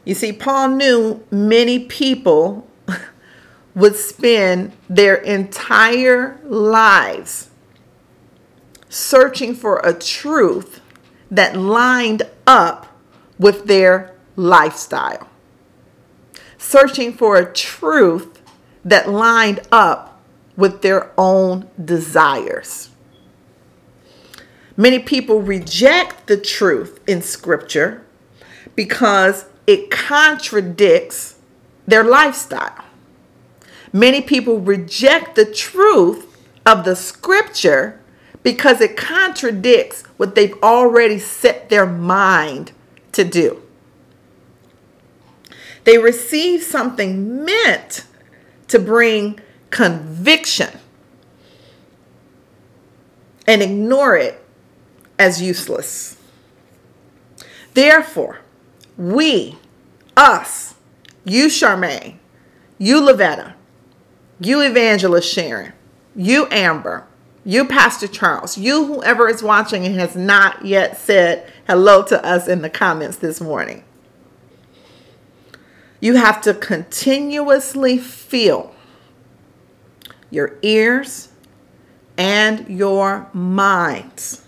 You 0.08 0.14
see, 0.14 0.32
Paul 0.32 0.68
knew 0.68 1.22
many 1.30 1.80
people 1.80 2.66
would 3.74 3.94
spend 3.94 4.72
their 4.88 5.16
entire 5.16 6.40
lives 6.44 7.50
searching 8.88 9.54
for 9.54 9.82
a 9.84 9.92
truth 9.92 10.80
that 11.30 11.58
lined 11.58 12.22
up 12.46 12.86
with 13.38 13.66
their 13.66 14.14
lifestyle, 14.34 15.28
searching 16.56 17.12
for 17.12 17.36
a 17.36 17.52
truth 17.52 18.40
that 18.86 19.10
lined 19.10 19.60
up 19.70 20.22
with 20.56 20.80
their 20.80 21.12
own 21.18 21.68
desires. 21.84 22.88
Many 24.74 25.00
people 25.00 25.42
reject 25.42 26.28
the 26.28 26.38
truth 26.38 26.98
in 27.06 27.20
Scripture 27.20 28.06
because 28.74 29.44
it 29.68 29.90
contradicts 29.90 31.36
their 31.86 32.02
lifestyle. 32.02 32.86
Many 33.92 34.22
people 34.22 34.60
reject 34.60 35.34
the 35.34 35.44
truth 35.44 36.42
of 36.64 36.86
the 36.86 36.96
Scripture 36.96 38.00
because 38.42 38.80
it 38.80 38.96
contradicts 38.96 40.04
what 40.16 40.34
they've 40.34 40.56
already 40.62 41.18
set 41.18 41.68
their 41.68 41.84
mind 41.84 42.72
to 43.12 43.24
do. 43.24 43.60
They 45.84 45.98
receive 45.98 46.62
something 46.62 47.44
meant 47.44 48.06
to 48.68 48.78
bring 48.78 49.38
conviction 49.68 50.78
and 53.46 53.60
ignore 53.60 54.16
it 54.16 54.42
as 55.18 55.42
useless. 55.42 56.16
Therefore, 57.74 58.38
we, 58.98 59.56
us, 60.16 60.74
you, 61.24 61.46
Charmaine, 61.46 62.16
you, 62.76 63.00
Lavetta, 63.00 63.54
you, 64.40 64.60
Evangelist 64.60 65.32
Sharon, 65.32 65.72
you, 66.16 66.48
Amber, 66.50 67.06
you, 67.44 67.64
Pastor 67.64 68.08
Charles, 68.08 68.58
you, 68.58 68.84
whoever 68.86 69.28
is 69.28 69.42
watching 69.42 69.86
and 69.86 69.94
has 69.94 70.16
not 70.16 70.64
yet 70.66 70.98
said 70.98 71.50
hello 71.68 72.02
to 72.02 72.22
us 72.26 72.48
in 72.48 72.60
the 72.60 72.68
comments 72.68 73.16
this 73.16 73.40
morning. 73.40 73.84
You 76.00 76.16
have 76.16 76.40
to 76.42 76.52
continuously 76.52 77.98
fill 77.98 78.74
your 80.30 80.58
ears 80.62 81.28
and 82.16 82.68
your 82.68 83.28
minds 83.32 84.44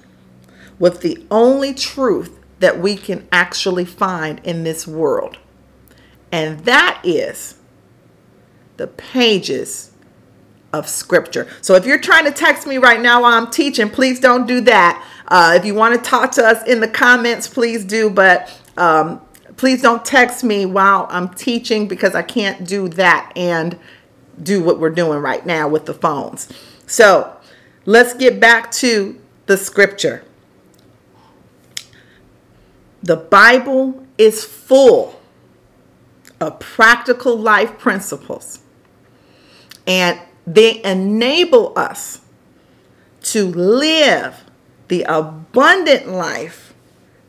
with 0.81 1.03
the 1.03 1.25
only 1.31 1.73
truth 1.73 2.40
that 2.61 2.79
we 2.79 2.97
can 2.97 3.27
actually 3.33 3.85
find 3.85 4.41
in 4.45 4.63
this 4.65 4.87
world. 4.87 5.39
And 6.31 6.61
that 6.61 7.01
is 7.05 7.59
the 8.77 8.87
pages 8.87 9.91
of 10.73 10.89
scripture. 10.89 11.49
So 11.63 11.75
if 11.75 11.85
you're 11.85 11.99
trying 11.99 12.25
to 12.27 12.31
text 12.31 12.67
me 12.67 12.79
right 12.79 13.01
now 13.01 13.23
while 13.23 13.33
I'm 13.33 13.51
teaching, 13.51 13.91
please 13.91 14.21
don't 14.21 14.47
do 14.47 14.61
that. 14.63 15.05
Uh, 15.27 15.55
if 15.57 15.65
you 15.65 15.75
want 15.75 15.95
to 15.95 16.11
talk 16.11 16.33
to 16.33 16.47
us 16.47 16.67
in 16.67 16.81
the 16.81 16.89
comments, 16.89 17.49
please 17.49 17.85
do. 17.85 18.09
But 18.09 18.53
um, 18.77 19.21
please 19.57 19.83
don't 19.83 20.05
text 20.05 20.45
me 20.45 20.67
while 20.67 21.07
I'm 21.11 21.29
teaching 21.31 21.89
because 21.89 22.15
I 22.15 22.23
can't 22.23 22.67
do 22.67 22.89
that 22.91 23.33
and 23.37 23.79
do 24.41 24.63
what 24.63 24.79
we're 24.79 24.91
doing 24.91 25.19
right 25.19 25.45
now 25.45 25.69
with 25.69 25.87
the 25.87 25.95
phones. 25.95 26.49
So 26.87 27.37
let's 27.85 28.15
get 28.15 28.41
back 28.41 28.71
to 28.73 29.21
the 29.47 29.57
scripture. 29.57 30.25
The 33.03 33.17
Bible 33.17 34.07
is 34.19 34.45
full 34.45 35.21
of 36.41 36.61
practical 36.61 37.37
life 37.37 37.79
principles, 37.79 38.61
and 39.87 40.21
they 40.47 40.83
enable 40.85 41.73
us 41.77 42.21
to 43.23 43.47
live 43.47 44.45
the 44.89 45.05
abundant 45.05 46.09
life 46.09 46.75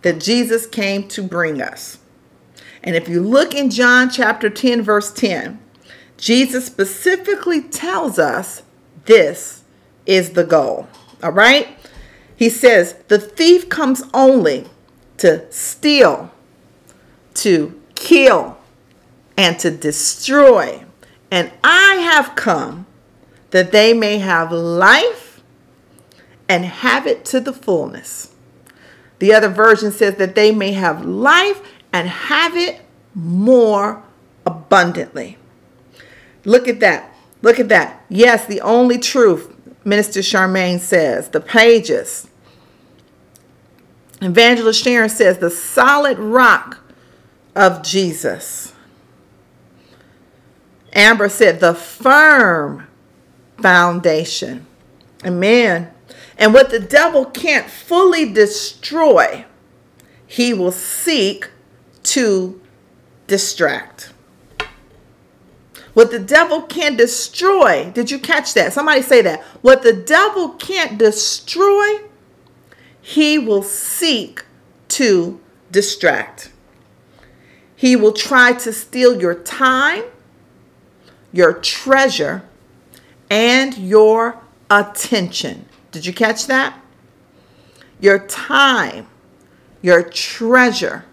that 0.02 0.20
Jesus 0.20 0.66
came 0.66 1.08
to 1.10 1.22
bring 1.22 1.62
us. 1.62 2.00
And 2.84 2.96
if 2.96 3.08
you 3.08 3.22
look 3.22 3.54
in 3.54 3.70
John 3.70 4.10
chapter 4.10 4.50
10, 4.50 4.82
verse 4.82 5.12
10, 5.12 5.60
Jesus 6.18 6.66
specifically 6.66 7.62
tells 7.62 8.18
us 8.18 8.64
this 9.06 9.64
is 10.06 10.32
the 10.32 10.44
goal. 10.44 10.88
All 11.22 11.32
right? 11.32 11.68
He 12.36 12.50
says, 12.50 12.96
The 13.08 13.20
thief 13.20 13.70
comes 13.70 14.04
only 14.14 14.68
to 15.22 15.46
steal, 15.52 16.32
to 17.36 17.80
kill, 17.94 18.58
and 19.38 19.60
to 19.60 19.70
destroy. 19.70 20.84
And 21.30 21.52
I 21.64 21.96
have 21.96 22.36
come 22.36 22.88
that 23.52 23.72
they 23.72 23.94
may 23.94 24.18
have 24.18 24.52
life 24.52 25.44
and 26.50 26.66
have 26.66 27.06
it 27.06 27.24
to 27.26 27.40
the 27.40 27.54
fullness. 27.54 28.34
The 29.20 29.32
other 29.32 29.48
version 29.48 29.92
says 29.92 30.16
that 30.16 30.34
they 30.34 30.52
may 30.52 30.72
have 30.72 31.06
life 31.06 31.62
and 31.94 32.08
have 32.08 32.58
it 32.58 32.82
more 33.14 34.02
abundantly. 34.48 35.38
Look 36.46 36.68
at 36.68 36.80
that. 36.80 37.16
Look 37.44 37.60
at 37.60 37.70
that. 37.70 38.04
Yes, 38.10 38.48
the 38.48 38.62
only 38.62 38.98
truth, 38.98 39.54
Minister 39.86 40.22
Charmaine 40.22 40.80
says, 40.80 41.30
the 41.30 41.42
pages 41.42 42.28
Evangelist 44.22 44.84
Sharon 44.84 45.10
says, 45.10 45.40
the 45.40 45.50
solid 45.50 46.20
rock 46.20 46.80
of 47.56 47.84
Jesus. 47.84 48.74
Amber 50.94 51.30
said, 51.30 51.60
the 51.60 51.74
firm 51.74 52.88
foundation. 53.60 54.68
Amen. 55.26 55.92
And 56.38 56.54
what 56.54 56.70
the 56.70 56.80
devil 56.80 57.26
can't 57.26 57.70
fully 57.70 58.32
destroy, 58.32 59.46
he 60.26 60.54
will 60.54 60.72
seek 60.72 61.50
to 62.04 62.62
distract. 63.28 64.12
What 65.94 66.12
the 66.12 66.20
devil 66.20 66.62
can't 66.62 66.98
destroy, 66.98 67.92
did 67.92 68.10
you 68.10 68.18
catch 68.18 68.54
that? 68.54 68.74
Somebody 68.74 69.02
say 69.02 69.22
that. 69.24 69.42
What 69.62 69.84
the 69.84 69.94
devil 69.94 70.50
can't 70.50 70.98
destroy, 70.98 72.00
he 73.02 73.38
will 73.38 73.64
seek 73.64 74.46
to 74.90 75.40
distract. 75.72 76.52
He 77.76 77.96
will 77.96 78.14
try 78.14 78.54
to 78.54 78.72
steal 78.72 79.20
your 79.20 79.36
time, 79.36 80.04
your 81.32 81.54
treasure, 81.54 82.44
and 83.30 83.76
your 83.78 84.42
attention. 84.70 85.66
Did 85.92 86.06
you 86.06 86.14
catch 86.14 86.48
that? 86.48 86.80
Your 88.00 88.20
time, 88.20 89.08
your 89.82 90.04
treasure, 90.04 91.06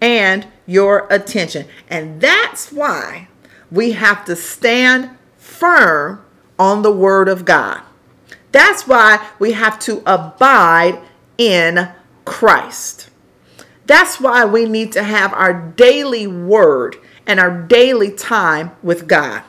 and 0.00 0.46
your 0.66 1.06
attention. 1.10 1.66
And 1.88 2.20
that's 2.20 2.72
why 2.72 3.28
we 3.70 3.92
have 3.92 4.24
to 4.26 4.36
stand 4.36 5.10
firm 5.36 6.24
on 6.58 6.82
the 6.82 6.92
Word 6.92 7.28
of 7.28 7.44
God. 7.44 7.82
That's 8.52 8.86
why 8.86 9.28
we 9.38 9.52
have 9.52 9.78
to 9.80 10.02
abide 10.06 11.00
in 11.38 11.88
Christ. 12.24 13.08
That's 13.86 14.20
why 14.20 14.44
we 14.44 14.66
need 14.66 14.92
to 14.92 15.02
have 15.02 15.32
our 15.32 15.54
daily 15.54 16.26
word 16.26 16.96
and 17.26 17.40
our 17.40 17.62
daily 17.62 18.10
time 18.10 18.72
with 18.82 19.08
God. 19.08 19.42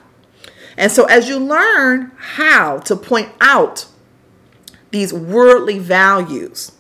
And 0.78 0.92
so, 0.92 1.04
as 1.06 1.28
you 1.28 1.38
learn 1.40 2.12
how 2.18 2.78
to 2.80 2.96
point 2.96 3.30
out 3.42 3.86
these 4.92 5.12
worldly 5.12 5.78
values 5.78 6.72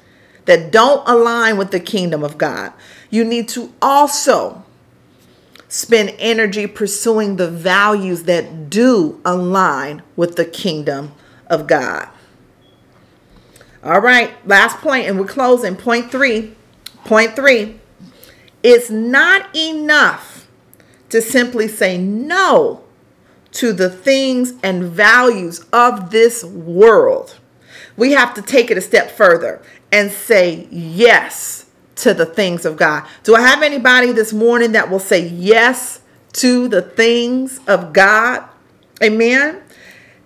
that 0.45 0.72
don't 0.72 1.07
align 1.07 1.57
with 1.57 1.72
the 1.72 1.82
kingdom 1.82 2.24
of 2.24 2.38
God, 2.38 2.72
you 3.10 3.26
need 3.26 3.49
to 3.49 3.74
also 3.82 4.64
spend 5.68 6.16
energy 6.18 6.66
pursuing 6.66 7.36
the 7.36 7.49
values 7.49 8.24
that 8.24 8.70
do 8.70 9.20
align 9.26 10.01
with 10.16 10.36
the 10.38 10.45
kingdom 10.45 11.12
of 11.47 11.68
God. 11.68 12.07
All 13.84 14.01
right, 14.01 14.36
last 14.45 14.77
point, 14.80 15.07
and 15.07 15.19
we're 15.19 15.27
closing. 15.27 15.75
Point 15.75 16.11
three. 16.11 16.55
Point 17.05 17.36
three. 17.36 17.80
It's 18.61 18.89
not 18.89 19.55
enough 19.55 20.47
to 21.09 21.21
simply 21.21 21.67
say 21.67 21.97
no 21.97 22.84
to 23.51 23.73
the 23.73 23.89
things 23.89 24.53
and 24.61 24.84
values 24.84 25.65
of 25.71 26.11
this 26.11 26.43
world. 26.43 27.39
We 27.95 28.11
have 28.11 28.34
to 28.36 28.41
take 28.41 28.69
it 28.69 28.77
a 28.77 28.82
step 28.82 29.11
further 29.11 29.61
and 29.91 30.11
say 30.11 30.67
yes 30.69 31.65
to 31.95 32.13
the 32.13 32.25
things 32.25 32.65
of 32.65 32.77
God. 32.77 33.05
Do 33.23 33.36
I 33.36 33.41
have 33.41 33.63
anybody 33.63 34.11
this 34.11 34.32
morning 34.32 34.73
that 34.73 34.89
will 34.89 34.99
say 34.99 35.27
yes 35.27 36.01
to 36.34 36.67
the 36.67 36.82
things 36.82 37.59
of 37.67 37.91
God? 37.93 38.43
Amen. 39.01 39.61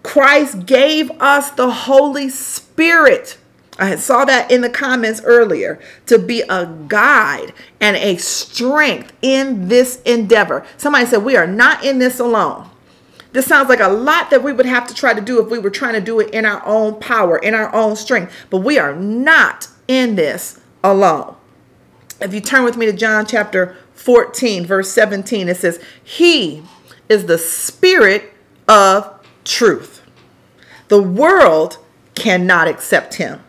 Christ 0.02 0.66
gave 0.66 1.10
us 1.22 1.52
the 1.52 1.70
Holy 1.70 2.30
Spirit. 2.30 3.38
I 3.80 3.96
saw 3.96 4.24
that 4.26 4.52
in 4.52 4.62
the 4.62 4.70
comments 4.70 5.22
earlier 5.24 5.80
to 6.06 6.20
be 6.20 6.42
a 6.42 6.66
guide 6.88 7.54
and 7.80 7.96
a 7.96 8.18
strength 8.18 9.14
in 9.22 9.68
this 9.68 10.02
endeavor. 10.04 10.66
Somebody 10.78 11.06
said, 11.06 11.24
We 11.24 11.36
are 11.36 11.48
not 11.48 11.84
in 11.84 12.00
this 12.00 12.20
alone. 12.20 12.70
This 13.32 13.48
sounds 13.48 13.70
like 13.70 13.80
a 13.80 13.90
lot 13.90 14.30
that 14.30 14.44
we 14.44 14.54
would 14.54 14.68
have 14.68 14.86
to 14.88 14.94
try 14.94 15.14
to 15.14 15.22
do 15.22 15.42
if 15.44 15.50
we 15.50 15.58
were 15.58 15.72
trying 15.72 15.94
to 15.94 16.02
do 16.02 16.20
it 16.20 16.30
in 16.32 16.46
our 16.46 16.64
own 16.66 17.00
power, 17.00 17.38
in 17.40 17.56
our 17.56 17.74
own 17.74 17.96
strength. 17.96 18.32
But 18.52 18.60
we 18.60 18.78
are 18.78 18.96
not 18.96 19.68
in 19.88 20.16
this 20.16 20.62
alone. 20.84 21.36
If 22.22 22.34
you 22.34 22.42
turn 22.42 22.64
with 22.64 22.78
me 22.78 22.86
to 22.86 22.94
John 22.94 23.26
chapter 23.26 23.76
14, 23.96 24.68
verse 24.68 24.92
17, 24.92 25.50
it 25.50 25.58
says, 25.58 25.84
He 26.04 26.64
is 27.10 27.26
the 27.26 27.40
Spirit 27.40 28.32
of 28.68 29.20
truth. 29.44 30.04
The 30.90 31.02
world 31.02 31.80
cannot 32.14 32.68
accept 32.68 33.16
him 33.16 33.42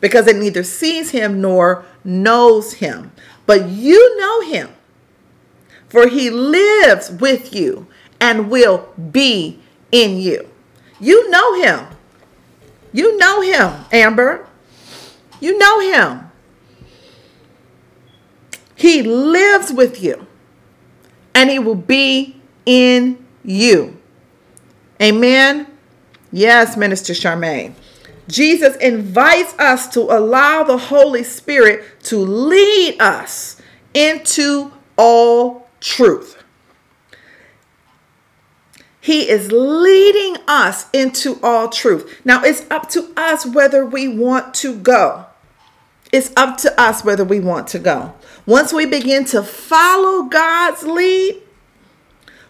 because 0.00 0.26
it 0.26 0.36
neither 0.36 0.62
sees 0.62 1.10
him 1.10 1.40
nor 1.40 1.84
knows 2.04 2.74
him. 2.74 3.12
But 3.46 3.68
you 3.68 4.18
know 4.18 4.40
him, 4.42 4.70
for 5.88 6.08
he 6.08 6.30
lives 6.30 7.10
with 7.10 7.54
you 7.54 7.86
and 8.20 8.50
will 8.50 8.88
be 9.10 9.60
in 9.92 10.18
you. 10.18 10.48
You 11.00 11.30
know 11.30 11.54
him. 11.60 11.86
You 12.92 13.16
know 13.18 13.40
him, 13.40 13.84
Amber. 13.92 14.46
You 15.40 15.58
know 15.58 15.80
him. 15.80 16.30
He 18.74 19.02
lives 19.02 19.72
with 19.72 20.02
you 20.02 20.26
and 21.34 21.50
he 21.50 21.58
will 21.58 21.74
be 21.74 22.40
in 22.64 23.24
you. 23.44 23.98
Amen. 25.00 25.66
Yes, 26.32 26.76
Minister 26.76 27.12
Charmaine. 27.12 27.74
Jesus 28.28 28.76
invites 28.76 29.54
us 29.58 29.88
to 29.88 30.00
allow 30.00 30.64
the 30.64 30.78
Holy 30.78 31.22
Spirit 31.22 31.84
to 32.04 32.18
lead 32.18 33.00
us 33.00 33.60
into 33.94 34.72
all 34.96 35.68
truth. 35.80 36.42
He 39.00 39.28
is 39.28 39.52
leading 39.52 40.42
us 40.48 40.86
into 40.92 41.38
all 41.40 41.68
truth. 41.68 42.20
Now, 42.24 42.42
it's 42.42 42.68
up 42.72 42.88
to 42.90 43.12
us 43.16 43.46
whether 43.46 43.86
we 43.86 44.08
want 44.08 44.52
to 44.54 44.74
go. 44.74 45.26
It's 46.10 46.32
up 46.36 46.56
to 46.58 46.80
us 46.80 47.04
whether 47.04 47.24
we 47.24 47.38
want 47.38 47.68
to 47.68 47.78
go. 47.78 48.14
Once 48.46 48.72
we 48.72 48.84
begin 48.84 49.24
to 49.26 49.44
follow 49.44 50.24
God's 50.24 50.82
lead, 50.82 51.40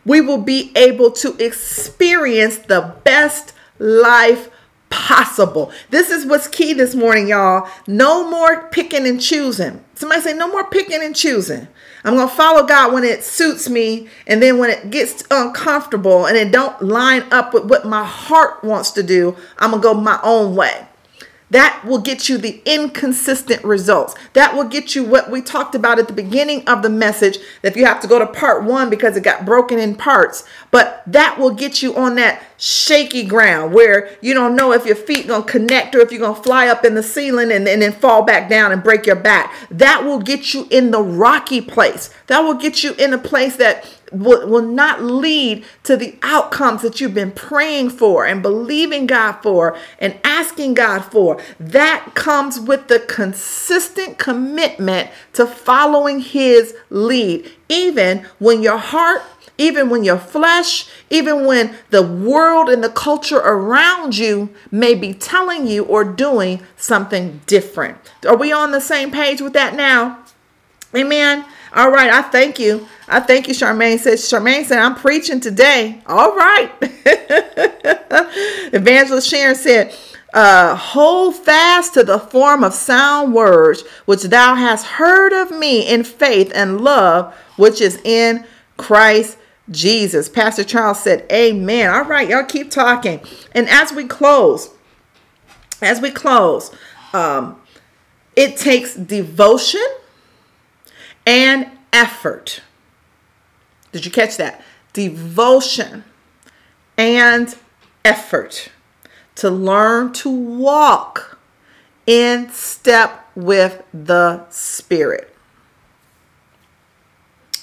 we 0.07 0.22
will 0.22 0.41
be 0.41 0.72
able 0.77 1.11
to 1.11 1.37
experience 1.37 2.57
the 2.57 2.95
best 3.05 3.53
life 3.79 4.49
possible. 4.91 5.72
This 5.91 6.11
is 6.11 6.26
what's 6.26 6.49
key 6.49 6.72
this 6.72 6.95
morning, 6.95 7.28
y'all. 7.28 7.68
No 7.87 8.28
more 8.28 8.68
picking 8.70 9.07
and 9.07 9.20
choosing. 9.20 9.84
Somebody 9.95 10.20
say, 10.22 10.34
no 10.34 10.49
more 10.49 10.68
picking 10.68 11.03
and 11.03 11.14
choosing. 11.14 11.68
I'm 12.05 12.14
going 12.14 12.28
to 12.28 12.34
follow 12.34 12.66
God 12.66 12.93
when 12.93 13.05
it 13.05 13.24
suits 13.24 13.68
me. 13.68 14.09
And 14.26 14.43
then 14.43 14.59
when 14.59 14.70
it 14.70 14.91
gets 14.91 15.24
uncomfortable 15.30 16.26
and 16.26 16.37
it 16.37 16.53
don't 16.53 16.80
line 16.82 17.24
up 17.32 17.53
with 17.53 17.64
what 17.64 17.87
my 17.87 18.05
heart 18.05 18.62
wants 18.62 18.91
to 18.93 19.03
do, 19.03 19.37
I'm 19.59 19.70
going 19.70 19.82
to 19.82 19.89
go 19.89 19.95
my 19.95 20.20
own 20.22 20.55
way. 20.55 20.87
That 21.51 21.84
will 21.84 21.99
get 21.99 22.28
you 22.28 22.38
the 22.38 22.61
inconsistent 22.64 23.62
results. 23.62 24.16
That 24.32 24.55
will 24.55 24.64
get 24.64 24.97
you 24.97 25.05
what 25.05 25.30
we 25.30 25.40
talked 25.40 25.76
about 25.76 26.01
at 26.01 26.09
the 26.09 26.12
beginning 26.12 26.66
of 26.66 26.82
the 26.82 26.88
message. 26.88 27.38
If 27.62 27.76
you 27.76 27.84
have 27.86 28.01
to 28.01 28.09
go 28.09 28.18
to 28.18 28.26
part 28.26 28.64
one 28.64 28.90
because 28.90 29.16
it 29.16 29.22
got 29.22 29.44
broken 29.44 29.78
in 29.78 29.94
parts, 29.94 30.44
but 30.72 31.05
that 31.07 31.38
will 31.38 31.53
get 31.55 31.82
you 31.82 31.94
on 31.94 32.16
that 32.16 32.42
shaky 32.59 33.24
ground 33.24 33.72
where 33.72 34.16
you 34.20 34.34
don't 34.34 34.57
know 34.57 34.72
if 34.72 34.86
your 34.86 34.97
feet 34.97 35.28
gonna 35.28 35.44
connect 35.44 35.94
or 35.94 36.01
if 36.01 36.11
you're 36.11 36.20
gonna 36.20 36.34
fly 36.34 36.66
up 36.66 36.84
in 36.84 36.94
the 36.94 37.03
ceiling 37.03 37.53
and, 37.53 37.68
and 37.68 37.80
then 37.80 37.92
fall 37.92 38.22
back 38.22 38.49
down 38.49 38.72
and 38.72 38.82
break 38.82 39.07
your 39.07 39.14
back. 39.14 39.55
That 39.70 40.05
will 40.05 40.18
get 40.18 40.53
you 40.53 40.66
in 40.70 40.90
the 40.90 41.03
rocky 41.03 41.61
place. 41.61 42.12
That 42.26 42.40
will 42.40 42.55
get 42.55 42.82
you 42.82 42.94
in 42.94 43.12
a 43.12 43.18
place 43.18 43.57
that 43.57 43.86
will, 44.13 44.47
will 44.49 44.63
not 44.63 45.03
lead 45.03 45.65
to 45.85 45.97
the 45.97 46.17
outcomes 46.23 46.83
that 46.83 47.01
you've 47.01 47.15
been 47.15 47.33
praying 47.33 47.91
for 47.91 48.27
and 48.27 48.43
believing 48.43 49.07
God 49.07 49.41
for 49.43 49.77
and 49.99 50.19
asking 50.25 50.75
God 50.75 51.01
for. 51.01 51.41
That 51.59 52.13
comes 52.15 52.59
with 52.61 52.89
the 52.89 53.01
consistent 53.01 54.19
commitment 54.19 55.11
to 55.35 55.47
following 55.47 56.21
His 56.21 56.75
lead, 56.91 57.51
even 57.69 58.27
when 58.39 58.63
your 58.63 58.79
heart 58.79 59.23
even 59.59 59.89
when 59.89 60.05
your 60.05 60.19
flesh, 60.19 60.87
even 61.11 61.47
when 61.47 61.75
the 61.91 62.03
world 62.03 62.69
and 62.69 62.85
the 62.85 62.91
culture 62.91 63.39
around 63.39 64.17
you 64.17 64.51
may 64.71 64.95
be 64.95 65.15
telling 65.15 65.67
you 65.67 65.85
or 65.85 66.05
doing 66.05 66.61
something 66.77 67.41
different. 67.47 67.97
Are 68.27 68.37
we 68.37 68.53
on 68.53 68.73
the 68.73 68.81
same 68.81 69.11
page 69.11 69.41
with 69.41 69.55
that 69.55 69.75
now? 69.75 70.19
Amen. 70.95 71.45
All 71.77 71.91
right, 71.91 72.11
I 72.11 72.22
thank 72.22 72.59
you. 72.59 72.89
I 73.07 73.20
thank 73.20 73.49
you, 73.49 73.55
Charmaine 73.55 73.99
says. 73.99 74.22
Charmaine 74.22 74.64
said, 74.64 74.79
I'm 74.79 74.95
preaching 74.95 75.41
today. 75.41 76.01
All 76.07 76.35
right. 76.35 76.72
Evangelist 78.72 79.29
Sharon 79.29 79.55
said, 79.55 79.95
uh, 80.33 80.74
hold 80.74 81.37
fast 81.37 81.93
to 81.95 82.03
the 82.03 82.18
form 82.18 82.64
of 82.64 82.72
sound 82.72 83.35
words 83.35 83.83
which 84.07 84.22
thou 84.22 84.55
hast 84.55 84.87
heard 84.87 85.35
of 85.35 85.51
me 85.51 85.87
in 85.87 86.03
faith 86.03 86.51
and 86.55 86.81
love 86.81 87.35
which 87.57 87.81
is 87.83 88.01
in 88.05 88.47
Christ 88.79 89.37
Jesus. 89.70 90.29
Pastor 90.31 90.64
Charles 90.64 91.03
said, 91.03 91.27
Amen. 91.31 91.91
All 91.91 92.05
right, 92.05 92.29
y'all 92.29 92.45
keep 92.45 92.70
talking. 92.70 93.20
And 93.53 93.68
as 93.68 93.93
we 93.93 94.05
close, 94.05 94.70
as 95.83 96.01
we 96.01 96.11
close, 96.11 96.70
um, 97.12 97.61
it 98.35 98.57
takes 98.57 98.95
devotion 98.95 99.87
and 101.27 101.70
effort. 101.93 102.62
Did 103.93 104.07
you 104.07 104.12
catch 104.12 104.37
that? 104.37 104.62
Devotion 104.93 106.05
and 106.97 107.55
effort 108.05 108.70
to 109.35 109.51
learn 109.51 110.12
to 110.14 110.31
walk 110.31 111.39
in 112.07 112.49
step 112.51 113.29
with 113.35 113.83
the 113.93 114.49
Spirit. 114.49 115.35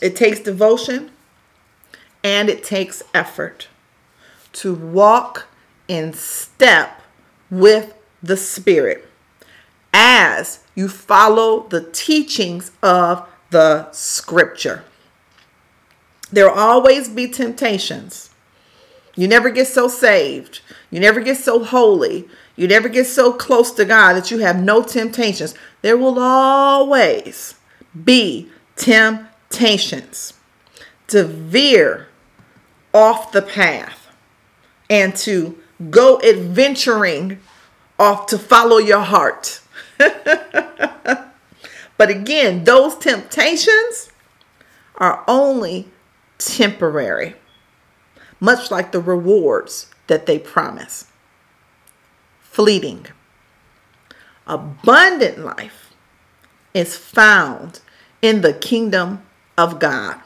It 0.02 0.16
takes 0.16 0.42
devotion 0.42 1.12
and 2.24 2.50
it 2.50 2.64
takes 2.64 3.02
effort 3.14 3.70
to 4.54 4.74
walk 4.74 5.48
in 5.88 6.14
step 6.14 7.02
with 7.50 7.94
the 8.22 8.38
Spirit 8.38 9.10
as 9.94 10.64
you 10.76 10.90
follow 10.90 11.68
the 11.70 11.90
teachings 11.92 12.72
of 12.82 13.28
the 13.54 13.90
Scripture. 13.92 14.84
There 16.32 16.50
will 16.50 16.60
always 16.60 17.08
be 17.08 17.28
temptations. 17.30 18.32
You 19.16 19.28
never 19.28 19.52
get 19.52 19.68
so 19.68 19.88
saved. 19.88 20.62
You 20.90 21.00
never 21.00 21.22
get 21.22 21.38
so 21.38 21.64
holy. 21.64 22.28
You 22.56 22.68
never 22.68 22.90
get 22.90 23.06
so 23.06 23.32
close 23.32 23.72
to 23.74 23.86
God 23.86 24.14
that 24.14 24.32
you 24.32 24.40
have 24.40 24.62
no 24.62 24.82
temptations. 24.82 25.54
There 25.84 25.96
will 25.96 26.20
always 26.20 27.56
be 28.04 28.50
temptations 28.76 30.34
to 31.08 31.24
veer 31.24 32.08
off 32.94 33.32
the 33.32 33.44
path 33.44 34.08
and 34.90 35.16
to 35.18 35.58
go 35.92 36.20
adventuring 36.22 37.40
off 38.00 38.26
to 38.28 38.40
follow 38.40 38.78
your 38.78 39.02
heart. 39.02 39.62
but 41.98 42.10
again, 42.10 42.64
those 42.64 42.96
temptations 42.96 44.10
are 44.96 45.24
only 45.28 45.90
temporary, 46.38 47.36
much 48.40 48.72
like 48.72 48.92
the 48.92 49.02
rewards 49.02 49.90
that 50.08 50.26
they 50.26 50.40
promise. 50.40 51.06
Fleeting. 52.40 53.08
Abundant 54.46 55.40
life 55.40 55.94
is 56.74 56.98
found 56.98 57.80
in 58.22 58.42
the 58.42 58.54
kingdom 58.54 59.22
of 59.58 59.80
God 59.80 60.20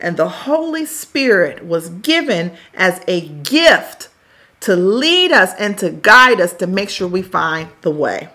and 0.00 0.16
the 0.16 0.28
Holy 0.28 0.86
Spirit 0.86 1.64
was 1.64 1.88
given 1.90 2.52
as 2.74 3.02
a 3.08 3.28
gift 3.28 4.08
to 4.60 4.76
lead 4.76 5.32
us 5.32 5.52
and 5.58 5.76
to 5.78 5.90
guide 5.90 6.40
us 6.40 6.52
to 6.54 6.66
make 6.66 6.90
sure 6.90 7.08
we 7.08 7.22
find 7.22 7.68
the 7.82 7.90
way. 7.90 8.28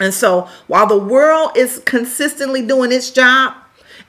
And 0.00 0.14
so 0.14 0.48
while 0.66 0.86
the 0.86 0.98
world 0.98 1.52
is 1.56 1.82
consistently 1.84 2.66
doing 2.66 2.90
its 2.90 3.10
job, 3.10 3.54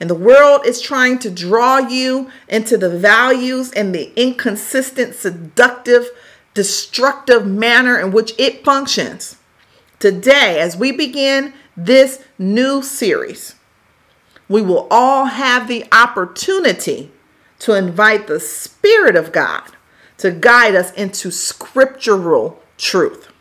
and 0.00 0.10
the 0.10 0.14
world 0.14 0.66
is 0.66 0.80
trying 0.80 1.20
to 1.20 1.30
draw 1.30 1.78
you 1.78 2.30
into 2.48 2.76
the 2.76 2.90
values 2.90 3.70
and 3.70 3.94
the 3.94 4.12
inconsistent, 4.16 5.14
seductive, 5.14 6.10
destructive 6.54 7.46
manner 7.46 8.00
in 8.00 8.10
which 8.10 8.32
it 8.38 8.64
functions. 8.64 9.36
Today, 10.00 10.58
as 10.58 10.76
we 10.76 10.90
begin 10.90 11.54
this 11.76 12.24
new 12.36 12.82
series, 12.82 13.54
we 14.48 14.60
will 14.60 14.88
all 14.90 15.26
have 15.26 15.68
the 15.68 15.84
opportunity 15.92 17.12
to 17.60 17.74
invite 17.74 18.26
the 18.26 18.40
Spirit 18.40 19.14
of 19.14 19.30
God 19.30 19.62
to 20.18 20.32
guide 20.32 20.74
us 20.74 20.92
into 20.94 21.30
scriptural 21.30 22.60
truth. 22.76 23.31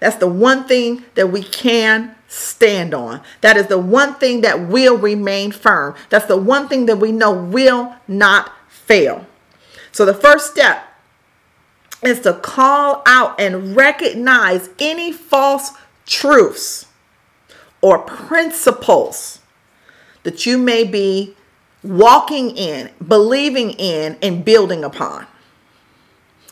That's 0.00 0.16
the 0.16 0.28
one 0.28 0.66
thing 0.66 1.04
that 1.14 1.30
we 1.30 1.42
can 1.42 2.14
stand 2.28 2.92
on. 2.92 3.22
That 3.40 3.56
is 3.56 3.68
the 3.68 3.78
one 3.78 4.14
thing 4.14 4.42
that 4.42 4.68
will 4.68 4.96
remain 4.98 5.52
firm. 5.52 5.94
That's 6.10 6.26
the 6.26 6.36
one 6.36 6.68
thing 6.68 6.86
that 6.86 6.96
we 6.96 7.12
know 7.12 7.32
will 7.32 7.94
not 8.06 8.52
fail. 8.68 9.26
So 9.92 10.04
the 10.04 10.14
first 10.14 10.50
step 10.50 10.84
is 12.02 12.20
to 12.20 12.34
call 12.34 13.02
out 13.06 13.40
and 13.40 13.74
recognize 13.74 14.68
any 14.78 15.12
false 15.12 15.70
truths 16.04 16.86
or 17.80 17.98
principles 17.98 19.40
that 20.24 20.44
you 20.44 20.58
may 20.58 20.84
be 20.84 21.34
walking 21.82 22.50
in, 22.56 22.90
believing 23.06 23.70
in, 23.70 24.16
and 24.20 24.44
building 24.44 24.84
upon. 24.84 25.26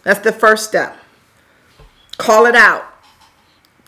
That's 0.04 0.20
the 0.20 0.32
first 0.32 0.68
step. 0.68 0.96
Call 2.16 2.46
it 2.46 2.54
out. 2.54 2.93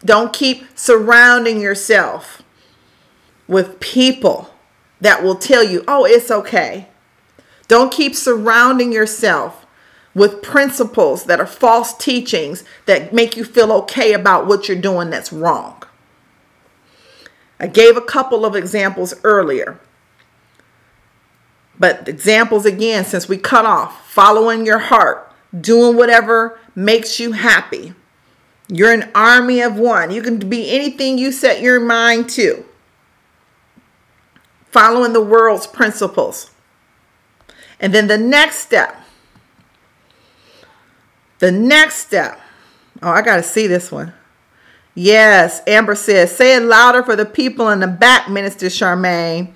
Don't 0.07 0.33
keep 0.33 0.67
surrounding 0.79 1.61
yourself 1.61 2.43
with 3.49 3.81
people 3.81 4.55
that 5.01 5.23
will 5.23 5.35
tell 5.35 5.65
you, 5.65 5.85
oh, 5.89 6.05
it's 6.05 6.31
okay. 6.31 6.89
Don't 7.69 7.93
keep 7.93 8.15
surrounding 8.15 8.93
yourself 8.93 9.67
with 10.15 10.43
principles 10.43 11.25
that 11.25 11.41
are 11.41 11.47
false 11.47 11.95
teachings 11.97 12.65
that 12.87 13.13
make 13.13 13.37
you 13.37 13.45
feel 13.45 13.73
okay 13.73 14.13
about 14.13 14.47
what 14.47 14.69
you're 14.69 14.81
doing 14.81 15.11
that's 15.11 15.33
wrong. 15.33 15.83
I 17.59 17.67
gave 17.67 17.97
a 17.97 18.03
couple 18.03 18.47
of 18.47 18.55
examples 18.55 19.13
earlier. 19.25 19.81
But 21.79 22.09
examples 22.09 22.65
again, 22.65 23.05
since 23.05 23.29
we 23.29 23.39
cut 23.39 23.67
off, 23.67 24.09
following 24.11 24.65
your 24.65 24.79
heart, 24.79 25.31
doing 25.59 25.97
whatever 25.97 26.59
makes 26.75 27.19
you 27.19 27.33
happy. 27.33 27.93
You're 28.69 28.93
an 28.93 29.11
army 29.15 29.61
of 29.61 29.77
one. 29.77 30.11
You 30.11 30.23
can 30.23 30.39
be 30.39 30.71
anything 30.71 31.19
you 31.19 31.31
set 31.33 31.61
your 31.61 31.81
mind 31.81 32.29
to. 32.31 32.65
Following 34.71 35.13
the 35.13 35.21
world's 35.21 35.67
principles. 35.67 36.51
And 37.79 37.95
then 37.95 38.09
the 38.09 38.19
next 38.19 38.57
step. 38.57 39.01
The 41.39 41.53
next 41.53 41.97
step. 41.97 42.41
Oh, 43.03 43.11
I 43.11 43.23
got 43.23 43.37
to 43.37 43.43
see 43.43 43.67
this 43.67 43.93
one. 43.93 44.13
Yes, 44.95 45.61
Amber 45.67 45.95
says, 45.95 46.35
say 46.35 46.57
it 46.57 46.63
louder 46.63 47.03
for 47.03 47.15
the 47.15 47.27
people 47.27 47.69
in 47.69 47.81
the 47.81 47.87
back, 47.87 48.31
Minister 48.31 48.67
Charmaine. 48.67 49.53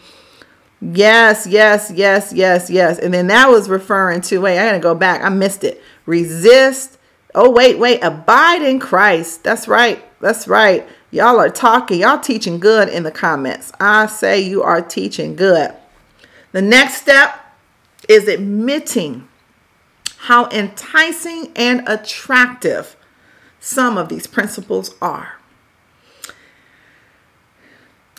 Yes, 0.82 1.46
yes, 1.46 1.90
yes, 1.94 2.32
yes, 2.34 2.68
yes. 2.68 2.98
And 2.98 3.12
then 3.12 3.26
that 3.28 3.48
was 3.48 3.68
referring 3.68 4.20
to, 4.22 4.38
wait, 4.38 4.58
I 4.58 4.66
gotta 4.66 4.78
go 4.78 4.94
back. 4.94 5.22
I 5.22 5.30
missed 5.30 5.64
it. 5.64 5.82
Resist. 6.04 6.98
Oh, 7.34 7.50
wait, 7.50 7.78
wait. 7.78 8.02
Abide 8.02 8.62
in 8.62 8.80
Christ. 8.80 9.44
That's 9.44 9.68
right. 9.68 10.02
That's 10.20 10.48
right. 10.48 10.86
Y'all 11.10 11.38
are 11.38 11.50
talking. 11.50 12.00
Y'all 12.00 12.18
teaching 12.18 12.58
good 12.58 12.88
in 12.88 13.02
the 13.02 13.10
comments. 13.10 13.72
I 13.80 14.06
say 14.06 14.40
you 14.40 14.62
are 14.62 14.82
teaching 14.82 15.36
good. 15.36 15.72
The 16.52 16.62
next 16.62 17.00
step 17.00 17.38
is 18.08 18.26
admitting 18.28 19.28
how 20.18 20.48
enticing 20.50 21.52
and 21.56 21.82
attractive 21.88 22.96
some 23.60 23.96
of 23.96 24.08
these 24.08 24.26
principles 24.26 24.94
are. 25.00 25.40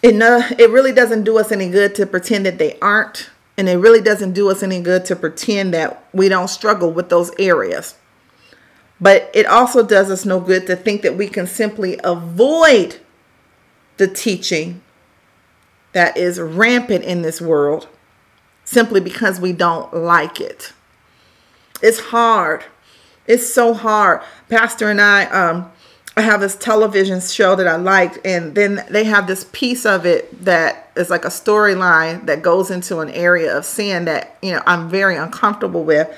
It, 0.01 0.16
no, 0.16 0.41
it 0.57 0.70
really 0.70 0.93
doesn't 0.93 1.24
do 1.24 1.38
us 1.38 1.51
any 1.51 1.70
good 1.70 1.93
to 1.95 2.05
pretend 2.05 2.45
that 2.45 2.57
they 2.57 2.80
aren't. 2.80 3.30
And 3.57 3.70
it 3.70 3.78
really 3.78 4.01
doesn't 4.01 4.34
do 4.34 4.49
us 4.49 4.64
any 4.64 4.82
good 4.82 5.05
to 5.05 5.16
pretend 5.16 5.74
that 5.74 6.03
we 6.14 6.30
don't 6.30 6.47
struggle 6.47 6.91
with 6.91 7.09
those 7.09 7.32
areas. 7.38 7.95
But 9.02 9.32
it 9.34 9.47
also 9.47 9.86
does 9.86 10.12
us 10.12 10.26
no 10.26 10.39
good 10.39 10.68
to 10.68 10.76
think 10.76 11.02
that 11.02 11.18
we 11.18 11.28
can 11.28 11.47
simply 11.47 11.99
avoid 12.04 12.99
the 13.97 14.08
teaching 14.08 14.82
that 15.93 16.16
is 16.16 16.39
rampant 16.39 17.04
in 17.04 17.24
this 17.24 17.41
world 17.41 17.88
simply 18.64 19.02
because 19.02 19.41
we 19.41 19.52
don't 19.52 19.93
like 19.93 20.39
it. 20.39 20.74
It's 21.82 21.99
hard. 21.99 22.64
It's 23.28 23.52
so 23.52 23.74
hard. 23.74 24.22
Pastor 24.49 24.89
and 24.89 25.02
I, 25.02 25.26
um, 25.26 25.72
I 26.16 26.22
have 26.22 26.41
this 26.41 26.56
television 26.56 27.22
show 27.22 27.56
that 27.56 27.68
I 27.68 27.78
liked, 27.78 28.20
and 28.26 28.54
then 28.54 28.86
they 28.89 29.06
have 29.06 29.28
this 29.28 29.45
piece 29.52 29.86
of 29.86 30.06
it 30.06 30.43
that 30.45 30.91
is 30.95 31.10
like 31.10 31.26
a 31.26 31.30
storyline 31.30 32.26
that 32.26 32.41
goes 32.41 32.70
into 32.70 32.99
an 32.99 33.10
area 33.10 33.58
of 33.58 33.66
sin 33.66 34.06
that 34.06 34.38
you 34.41 34.52
know 34.52 34.62
I'm 34.66 34.89
very 34.89 35.16
uncomfortable 35.16 35.84
with. 35.84 36.14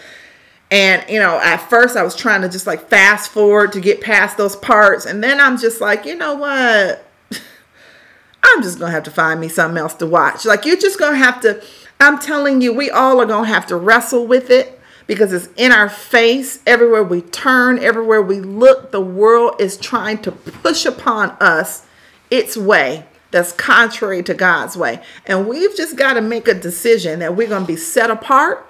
And 0.73 1.07
you 1.07 1.19
know, 1.19 1.39
at 1.39 1.57
first 1.69 1.95
I 1.95 2.01
was 2.01 2.15
trying 2.15 2.41
to 2.41 2.49
just 2.49 2.65
like 2.65 2.89
fast 2.89 3.29
forward 3.29 3.73
to 3.73 3.79
get 3.79 4.01
past 4.01 4.37
those 4.37 4.55
parts, 4.55 5.05
and 5.05 5.23
then 5.23 5.39
I'm 5.39 5.59
just 5.59 5.79
like, 5.79 6.03
you 6.03 6.15
know 6.15 6.33
what? 6.33 7.05
I'm 8.43 8.63
just 8.63 8.79
gonna 8.79 8.91
have 8.91 9.03
to 9.03 9.11
find 9.11 9.39
me 9.39 9.49
something 9.49 9.77
else 9.77 9.93
to 9.95 10.07
watch. 10.07 10.45
Like 10.45 10.65
you're 10.65 10.75
just 10.75 10.97
gonna 10.97 11.17
have 11.17 11.41
to. 11.41 11.63
I'm 11.99 12.17
telling 12.17 12.61
you, 12.61 12.73
we 12.73 12.89
all 12.89 13.21
are 13.21 13.27
gonna 13.27 13.47
have 13.47 13.67
to 13.67 13.75
wrestle 13.75 14.25
with 14.25 14.49
it 14.49 14.79
because 15.05 15.31
it's 15.31 15.47
in 15.57 15.71
our 15.71 15.89
face. 15.89 16.59
Everywhere 16.65 17.03
we 17.03 17.21
turn, 17.21 17.77
everywhere 17.77 18.23
we 18.23 18.39
look, 18.39 18.89
the 18.89 18.99
world 18.99 19.61
is 19.61 19.77
trying 19.77 20.23
to 20.23 20.31
push 20.31 20.87
upon 20.87 21.37
us 21.39 21.85
its 22.31 22.57
way 22.57 23.05
that's 23.29 23.51
contrary 23.51 24.23
to 24.23 24.33
God's 24.33 24.75
way. 24.75 25.03
And 25.27 25.47
we've 25.47 25.77
just 25.77 25.97
got 25.97 26.13
to 26.13 26.21
make 26.21 26.47
a 26.47 26.55
decision 26.55 27.19
that 27.19 27.35
we're 27.35 27.47
going 27.47 27.61
to 27.61 27.67
be 27.67 27.75
set 27.75 28.09
apart 28.09 28.67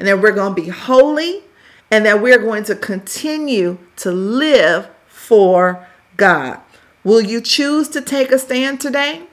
and 0.00 0.08
that 0.08 0.18
we're 0.18 0.32
going 0.32 0.54
to 0.54 0.62
be 0.62 0.70
holy 0.70 1.42
and 1.90 2.06
that 2.06 2.22
we're 2.22 2.38
going 2.38 2.64
to 2.64 2.74
continue 2.74 3.76
to 3.96 4.10
live 4.10 4.88
for 5.06 5.86
God. 6.16 6.58
Will 7.04 7.20
you 7.20 7.42
choose 7.42 7.86
to 7.90 8.00
take 8.00 8.32
a 8.32 8.38
stand 8.38 8.80
today? 8.80 9.24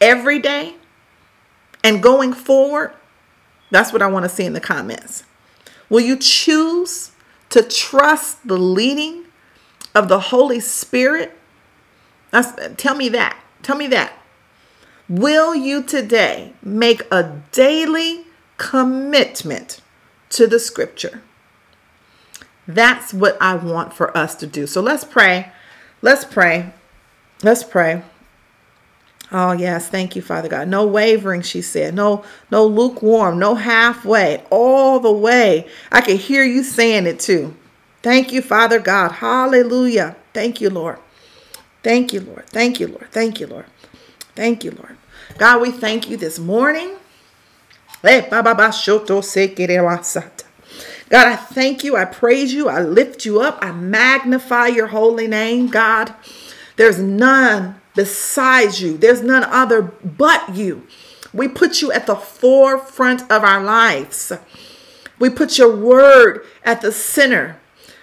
Every 0.00 0.38
day? 0.38 0.76
And 1.82 2.00
going 2.00 2.32
forward? 2.32 2.92
That's 3.72 3.92
what 3.92 4.02
I 4.02 4.06
want 4.06 4.24
to 4.24 4.28
see 4.28 4.44
in 4.44 4.52
the 4.52 4.60
comments. 4.60 5.24
Will 5.90 6.00
you 6.00 6.16
choose 6.16 7.10
to 7.50 7.64
trust 7.64 8.46
the 8.46 8.56
leading 8.56 9.24
of 9.96 10.08
the 10.08 10.20
Holy 10.20 10.60
Spirit? 10.60 11.36
That's, 12.30 12.52
tell 12.76 12.94
me 12.94 13.08
that. 13.08 13.36
Tell 13.64 13.76
me 13.76 13.88
that. 13.88 14.12
Will 15.08 15.56
you 15.56 15.82
today 15.82 16.52
make 16.62 17.02
a 17.10 17.40
daily 17.50 18.26
commitment 18.58 19.80
to 20.30 20.46
the 20.46 20.58
scripture? 20.58 21.22
That's 22.66 23.14
what 23.14 23.38
I 23.40 23.54
want 23.56 23.94
for 23.94 24.14
us 24.16 24.34
to 24.36 24.46
do. 24.46 24.66
So 24.66 24.82
let's 24.82 25.04
pray. 25.04 25.50
Let's 26.02 26.26
pray. 26.26 26.74
Let's 27.42 27.64
pray. 27.64 28.02
Oh, 29.32 29.52
yes. 29.52 29.88
Thank 29.88 30.16
you, 30.16 30.22
Father 30.22 30.48
God. 30.48 30.68
No 30.68 30.86
wavering, 30.86 31.42
she 31.42 31.62
said. 31.62 31.94
No, 31.94 32.24
no 32.50 32.66
lukewarm, 32.66 33.38
no 33.38 33.54
halfway, 33.54 34.42
all 34.50 35.00
the 35.00 35.12
way. 35.12 35.66
I 35.90 36.00
can 36.00 36.16
hear 36.16 36.44
you 36.44 36.62
saying 36.62 37.06
it 37.06 37.20
too. 37.20 37.54
Thank 38.02 38.32
you, 38.32 38.42
Father 38.42 38.78
God. 38.78 39.12
Hallelujah. 39.12 40.16
Thank 40.32 40.60
you, 40.60 40.70
Lord. 40.70 40.98
Thank 41.82 42.12
you, 42.12 42.20
Lord. 42.20 42.46
Thank 42.46 42.80
you, 42.80 42.88
Lord. 42.88 43.10
Thank 43.10 43.40
you, 43.40 43.46
Lord. 43.46 43.66
Thank 44.34 44.64
you, 44.64 44.70
Lord. 44.70 44.96
God, 45.36 45.60
we 45.60 45.70
thank 45.70 46.08
you 46.08 46.16
this 46.16 46.38
morning. 46.38 46.96
Eh, 48.04 48.20
God, 51.10 51.26
I 51.26 51.36
thank 51.36 51.82
you. 51.82 51.96
I 51.96 52.04
praise 52.04 52.52
you. 52.52 52.68
I 52.68 52.80
lift 52.80 53.24
you 53.24 53.40
up. 53.40 53.58
I 53.60 53.72
magnify 53.72 54.68
your 54.68 54.88
holy 54.88 55.26
name, 55.26 55.68
God. 55.68 56.14
There's 56.76 57.00
none 57.00 57.80
besides 57.96 58.80
you. 58.80 58.96
There's 58.96 59.22
none 59.22 59.42
other 59.44 59.82
but 59.82 60.54
you. 60.54 60.86
We 61.32 61.48
put 61.48 61.82
you 61.82 61.90
at 61.90 62.06
the 62.06 62.14
forefront 62.14 63.22
of 63.30 63.42
our 63.42 63.62
lives. 63.62 64.32
We 65.18 65.30
put 65.30 65.58
your 65.58 65.74
word 65.74 66.46
at 66.64 66.80
the 66.80 66.92
center. 66.92 67.58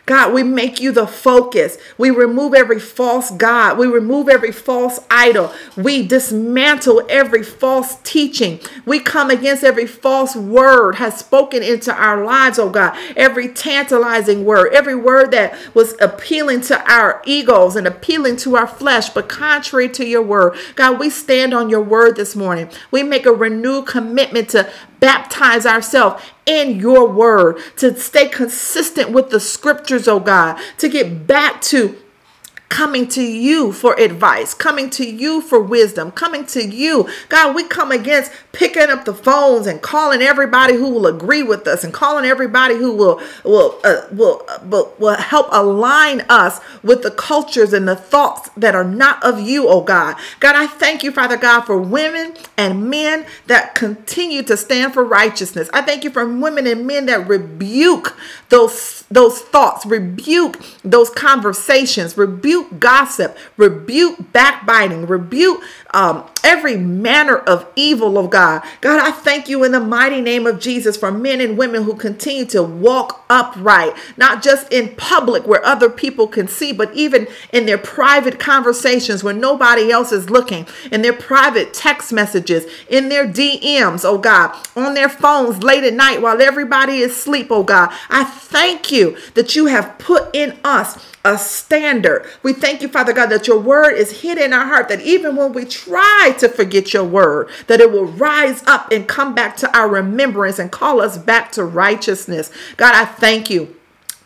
God, 0.06 0.34
we 0.34 0.44
make 0.44 0.80
you 0.80 0.92
the 0.92 1.08
focus. 1.08 1.78
We 1.98 2.12
remove 2.12 2.54
every 2.54 2.80
false 2.80 3.32
God. 3.32 3.78
We 3.78 3.88
remove 3.88 4.30
every 4.30 4.52
false 4.52 5.00
idol. 5.10 5.52
We 5.76 6.06
dismantle 6.06 7.04
every 7.10 7.42
false 7.42 7.98
teaching. 8.04 8.60
We 8.86 9.00
come 9.00 9.32
against 9.32 9.64
every 9.64 9.88
false 9.88 10.36
word 10.36 10.96
has 10.96 11.18
spoken 11.18 11.64
into 11.64 11.92
our 11.92 12.24
lives, 12.24 12.60
oh 12.60 12.70
God. 12.70 12.96
Every 13.16 13.48
tantalizing 13.48 14.46
word, 14.46 14.74
every 14.74 14.96
word 14.96 15.32
that 15.32 15.58
was 15.74 15.96
appealing 16.00 16.62
to 16.62 16.92
our 16.92 17.22
egos 17.26 17.76
and 17.76 17.88
appealing 17.88 18.38
to 18.38 18.56
our 18.58 18.68
flesh, 18.68 19.10
but 19.10 19.28
contrary 19.28 19.90
to 19.90 20.06
your 20.06 20.22
word. 20.22 20.56
God, 20.76 21.00
we 21.00 21.10
stand 21.10 21.54
on 21.54 21.70
your 21.70 21.82
word 21.82 22.16
this 22.16 22.36
morning. 22.36 22.70
We 22.92 23.02
make 23.02 23.26
a 23.26 23.32
renewed 23.32 23.88
commitment 23.88 24.50
to 24.50 24.70
baptize 25.00 25.66
ourselves 25.66 26.24
in 26.46 26.80
your 26.80 27.08
word, 27.08 27.58
to 27.78 27.98
stay 28.00 28.28
consistent 28.28 29.12
with 29.12 29.30
the 29.30 29.40
scriptures, 29.40 30.08
oh 30.08 30.20
God, 30.20 30.60
to 30.78 30.90
get 30.90 31.26
back 31.28 31.62
to 31.64 31.98
coming 32.76 33.08
to 33.08 33.24
you 33.24 33.72
for 33.72 33.98
advice, 33.98 34.54
coming 34.54 34.90
to 34.90 35.10
you 35.10 35.40
for 35.40 35.62
wisdom, 35.62 36.12
coming 36.12 36.46
to 36.46 36.62
you. 36.62 37.08
God, 37.30 37.56
we 37.56 37.64
come 37.64 37.90
against 37.90 38.34
picking 38.52 38.90
up 38.90 39.06
the 39.06 39.14
phones 39.14 39.66
and 39.66 39.82
calling 39.82 40.22
everybody 40.22 40.74
who 40.74 40.90
will 40.90 41.08
agree 41.08 41.42
with 41.42 41.66
us 41.68 41.86
and 41.86 41.94
calling 41.94 42.26
everybody 42.26 42.76
who 42.76 42.92
will 42.92 43.22
will 43.46 43.80
uh, 43.86 44.02
will, 44.12 44.44
uh, 44.50 44.60
will 44.66 44.94
will 45.00 45.16
help 45.16 45.48
align 45.54 46.20
us 46.28 46.60
with 46.84 47.02
the 47.02 47.12
cultures 47.12 47.72
and 47.72 47.88
the 47.88 47.96
thoughts 47.96 48.50
that 48.58 48.76
are 48.76 48.84
not 48.84 49.24
of 49.24 49.40
you, 49.40 49.70
oh 49.70 49.80
God. 49.80 50.18
God, 50.42 50.58
I 50.58 50.68
thank 50.68 51.02
you, 51.02 51.14
Father 51.14 51.38
God, 51.38 51.62
for 51.62 51.80
women 51.80 52.36
and 52.58 52.90
men 52.90 53.26
that 53.48 53.76
continue 53.76 54.44
to 54.44 54.58
stand 54.58 54.94
for 54.94 55.06
righteousness. 55.06 55.70
I 55.72 55.82
thank 55.82 56.04
you 56.04 56.10
for 56.10 56.28
women 56.28 56.68
and 56.68 56.86
men 56.86 57.06
that 57.06 57.26
rebuke 57.26 58.18
those 58.50 59.05
those 59.16 59.40
thoughts, 59.40 59.86
rebuke 59.86 60.60
those 60.84 61.10
conversations, 61.10 62.18
rebuke 62.18 62.80
gossip, 62.80 63.38
rebuke 63.56 64.34
backbiting, 64.34 65.08
rebuke 65.08 65.64
um, 65.94 66.26
every 66.46 66.78
manner 66.78 67.38
of 67.38 67.68
evil 67.76 68.20
of 68.20 68.30
God. 68.30 68.62
God, 68.80 69.02
I 69.02 69.12
thank 69.12 69.50
you 69.50 69.64
in 69.64 69.72
the 69.72 69.80
mighty 69.80 70.22
name 70.22 70.46
of 70.46 70.60
Jesus 70.60 70.96
for 70.96 71.12
men 71.12 71.42
and 71.42 71.58
women 71.58 71.84
who 71.84 71.96
continue 71.96 72.46
to 72.46 72.62
walk 72.62 73.26
upright, 73.32 73.96
not 74.16 74.44
just 74.44 74.72
in 74.72 74.96
public 74.96 75.48
where 75.48 75.66
other 75.66 75.90
people 75.90 76.28
can 76.28 76.48
see, 76.48 76.72
but 76.72 76.94
even 76.94 77.28
in 77.52 77.66
their 77.66 77.80
private 77.80 78.40
conversations 78.40 79.24
where 79.24 79.34
nobody 79.34 79.92
else 79.92 80.12
is 80.12 80.30
looking, 80.30 80.68
in 80.92 81.02
their 81.02 81.14
private 81.14 81.74
text 81.74 82.14
messages, 82.14 82.66
in 82.88 83.10
their 83.10 83.28
DMs, 83.28 84.06
oh 84.06 84.20
God, 84.20 84.56
on 84.76 84.94
their 84.94 85.10
phones 85.10 85.64
late 85.64 85.84
at 85.84 85.94
night 85.96 86.22
while 86.22 86.40
everybody 86.42 86.98
is 86.98 87.12
asleep, 87.12 87.48
oh 87.50 87.64
God. 87.64 87.92
I 88.10 88.24
thank 88.24 88.92
you 88.92 89.18
that 89.34 89.56
you 89.56 89.66
have 89.66 89.98
put 89.98 90.30
in 90.36 90.60
us 90.64 91.15
a 91.26 91.38
standard. 91.38 92.26
We 92.44 92.54
thank 92.54 92.82
you, 92.82 92.88
Father 92.88 93.12
God, 93.12 93.28
that 93.28 93.48
your 93.48 93.60
word 93.60 93.96
is 93.96 94.22
hid 94.22 94.38
in 94.38 94.54
our 94.54 94.66
heart, 94.66 94.88
that 94.90 95.02
even 95.02 95.36
when 95.36 95.52
we 95.52 95.66
try 95.66 96.36
to 96.38 96.48
forget 96.48 96.94
your 96.94 97.04
word, 97.04 97.50
that 97.68 97.82
it 97.82 97.92
will 97.92 98.06
rise 98.06 98.64
up 98.68 98.92
and 98.92 99.08
come 99.08 99.36
back 99.36 99.58
to 99.58 99.78
our 99.78 99.90
remembrance 99.90 100.60
and 100.60 100.72
call 100.72 101.02
us 101.02 101.18
back 101.18 101.52
to 101.54 101.66
righteousness. 101.66 102.52
God, 102.78 102.94
I 102.96 103.06
thank 103.06 103.50
you 103.50 103.76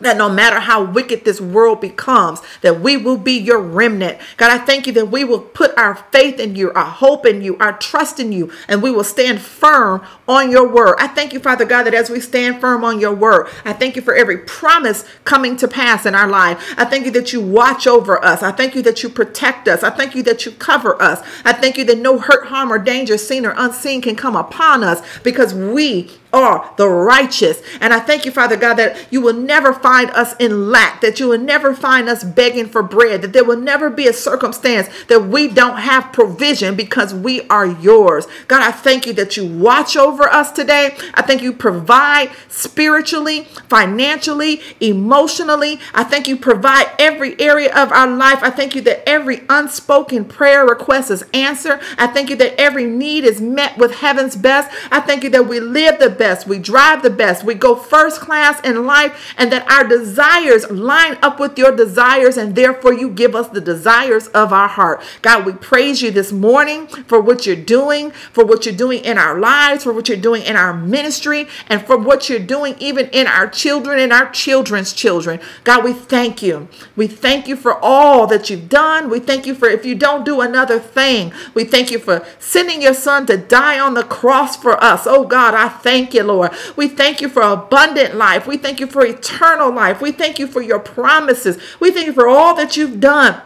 that 0.00 0.16
no 0.16 0.28
matter 0.28 0.60
how 0.60 0.82
wicked 0.84 1.24
this 1.24 1.40
world 1.40 1.80
becomes, 1.80 2.40
that 2.62 2.80
we 2.80 2.96
will 2.96 3.16
be 3.16 3.38
your 3.38 3.60
remnant. 3.60 4.18
God, 4.36 4.50
I 4.50 4.64
thank 4.64 4.86
you 4.86 4.92
that 4.94 5.06
we 5.06 5.24
will 5.24 5.40
put 5.40 5.76
our 5.76 5.94
faith 6.10 6.40
in 6.40 6.56
you, 6.56 6.72
our 6.72 6.84
hope 6.84 7.26
in 7.26 7.42
you, 7.42 7.56
our 7.58 7.76
trust 7.78 8.18
in 8.18 8.32
you, 8.32 8.50
and 8.68 8.82
we 8.82 8.90
will 8.90 9.04
stand 9.04 9.40
firm 9.40 10.02
on 10.26 10.50
your 10.50 10.68
word. 10.68 10.96
I 10.98 11.08
thank 11.08 11.32
you, 11.32 11.40
Father 11.40 11.64
God, 11.64 11.84
that 11.84 11.94
as 11.94 12.10
we 12.10 12.20
stand 12.20 12.60
firm 12.60 12.84
on 12.84 13.00
your 13.00 13.14
word, 13.14 13.48
I 13.64 13.72
thank 13.72 13.96
you 13.96 14.02
for 14.02 14.14
every 14.14 14.38
promise 14.38 15.04
coming 15.24 15.56
to 15.58 15.68
pass 15.68 16.06
in 16.06 16.14
our 16.14 16.28
life. 16.28 16.74
I 16.76 16.84
thank 16.84 17.04
you 17.04 17.10
that 17.12 17.32
you 17.32 17.40
watch 17.40 17.86
over 17.86 18.22
us. 18.24 18.42
I 18.42 18.52
thank 18.52 18.74
you 18.74 18.82
that 18.82 19.02
you 19.02 19.08
protect 19.08 19.68
us. 19.68 19.82
I 19.82 19.90
thank 19.90 20.14
you 20.14 20.22
that 20.24 20.46
you 20.46 20.52
cover 20.52 21.00
us. 21.00 21.20
I 21.44 21.52
thank 21.52 21.76
you 21.76 21.84
that 21.84 21.98
no 21.98 22.18
hurt, 22.18 22.46
harm, 22.46 22.72
or 22.72 22.78
danger, 22.78 23.18
seen 23.18 23.44
or 23.44 23.54
unseen, 23.56 24.00
can 24.00 24.16
come 24.16 24.36
upon 24.36 24.82
us 24.82 25.02
because 25.22 25.54
we 25.54 26.10
are 26.32 26.72
the 26.76 26.88
righteous. 26.88 27.62
And 27.80 27.92
I 27.92 28.00
thank 28.00 28.24
you, 28.24 28.30
Father 28.30 28.56
God, 28.56 28.74
that 28.74 28.96
you 29.10 29.20
will 29.20 29.34
never 29.34 29.72
find 29.72 30.10
us 30.10 30.34
in 30.38 30.70
lack, 30.70 31.00
that 31.00 31.20
you 31.20 31.28
will 31.28 31.38
never 31.38 31.74
find 31.74 32.08
us 32.08 32.24
begging 32.24 32.66
for 32.66 32.82
bread, 32.82 33.22
that 33.22 33.32
there 33.32 33.44
will 33.44 33.58
never 33.58 33.90
be 33.90 34.06
a 34.06 34.12
circumstance 34.12 34.88
that 35.08 35.26
we 35.26 35.48
don't 35.48 35.78
have 35.78 36.12
provision 36.12 36.74
because 36.74 37.14
we 37.14 37.46
are 37.48 37.66
yours. 37.66 38.26
God, 38.48 38.62
I 38.62 38.70
thank 38.70 39.06
you 39.06 39.12
that 39.14 39.36
you 39.36 39.46
watch 39.46 39.96
over 39.96 40.24
us 40.24 40.52
today. 40.52 40.96
I 41.14 41.22
thank 41.22 41.42
you 41.42 41.52
provide 41.52 42.30
spiritually, 42.48 43.44
financially, 43.68 44.60
emotionally. 44.80 45.80
I 45.94 46.04
thank 46.04 46.28
you 46.28 46.36
provide 46.36 46.90
every 46.98 47.40
area 47.40 47.74
of 47.74 47.92
our 47.92 48.08
life. 48.08 48.42
I 48.42 48.50
thank 48.50 48.74
you 48.74 48.80
that 48.82 49.08
every 49.08 49.42
unspoken 49.48 50.24
prayer 50.24 50.64
request 50.64 51.10
is 51.10 51.24
answered. 51.34 51.80
I 51.98 52.06
thank 52.06 52.30
you 52.30 52.36
that 52.36 52.60
every 52.60 52.84
need 52.84 53.24
is 53.24 53.40
met 53.40 53.78
with 53.78 53.96
heaven's 53.96 54.36
best. 54.36 54.70
I 54.90 55.00
thank 55.00 55.24
you 55.24 55.30
that 55.30 55.48
we 55.48 55.60
live 55.60 55.98
the 55.98 56.10
best, 56.20 56.46
we 56.46 56.58
drive 56.58 57.02
the 57.02 57.10
best, 57.10 57.42
we 57.42 57.54
go 57.54 57.74
first 57.74 58.20
class 58.20 58.60
in 58.60 58.84
life, 58.84 59.34
and 59.38 59.50
that 59.50 59.68
our 59.70 59.88
desires 59.88 60.70
line 60.70 61.16
up 61.22 61.40
with 61.40 61.58
your 61.58 61.74
desires, 61.74 62.36
and 62.36 62.54
therefore 62.54 62.92
you 62.92 63.08
give 63.08 63.34
us 63.34 63.48
the 63.48 63.60
desires 63.60 64.28
of 64.28 64.52
our 64.52 64.68
heart. 64.68 65.02
God, 65.22 65.46
we 65.46 65.54
praise 65.54 66.02
you 66.02 66.10
this 66.10 66.30
morning 66.30 66.86
for 66.86 67.20
what 67.22 67.46
you're 67.46 67.56
doing, 67.56 68.10
for 68.10 68.44
what 68.44 68.66
you're 68.66 68.74
doing 68.74 69.02
in 69.02 69.16
our 69.16 69.40
lives, 69.40 69.84
for 69.84 69.94
what 69.94 70.08
you're 70.08 70.18
doing 70.18 70.42
in 70.42 70.56
our 70.56 70.74
ministry, 70.74 71.48
and 71.68 71.84
for 71.86 71.96
what 71.96 72.28
you're 72.28 72.38
doing 72.38 72.76
even 72.78 73.08
in 73.08 73.26
our 73.26 73.48
children 73.48 73.98
and 73.98 74.12
our 74.12 74.30
children's 74.30 74.92
children. 74.92 75.40
God, 75.64 75.82
we 75.82 75.94
thank 75.94 76.42
you. 76.42 76.68
We 76.96 77.06
thank 77.06 77.48
you 77.48 77.56
for 77.56 77.78
all 77.82 78.26
that 78.26 78.50
you've 78.50 78.68
done. 78.68 79.08
We 79.08 79.20
thank 79.20 79.46
you 79.46 79.54
for 79.54 79.70
if 79.70 79.86
you 79.86 79.94
don't 79.94 80.24
do 80.24 80.42
another 80.42 80.78
thing, 80.78 81.32
we 81.54 81.64
thank 81.64 81.90
you 81.90 81.98
for 81.98 82.26
sending 82.38 82.82
your 82.82 82.92
son 82.92 83.24
to 83.26 83.38
die 83.38 83.78
on 83.80 83.94
the 83.94 84.04
cross 84.04 84.54
for 84.54 84.82
us. 84.84 85.06
Oh 85.06 85.24
God, 85.24 85.54
I 85.54 85.68
thank 85.68 86.09
thank 86.10 86.14
you, 86.14 86.32
Lord. 86.32 86.50
We 86.76 86.88
thank 86.88 87.20
you 87.20 87.28
for 87.28 87.42
abundant 87.42 88.16
life. 88.16 88.46
We 88.46 88.56
thank 88.56 88.80
you 88.80 88.88
for 88.88 89.06
eternal 89.06 89.72
life. 89.72 90.00
We 90.00 90.10
thank 90.10 90.40
you 90.40 90.48
for 90.48 90.60
your 90.60 90.80
promises. 90.80 91.56
We 91.78 91.92
thank 91.92 92.06
you 92.06 92.12
for 92.12 92.26
all 92.26 92.56
that 92.56 92.76
you've 92.76 92.98
done 92.98 93.40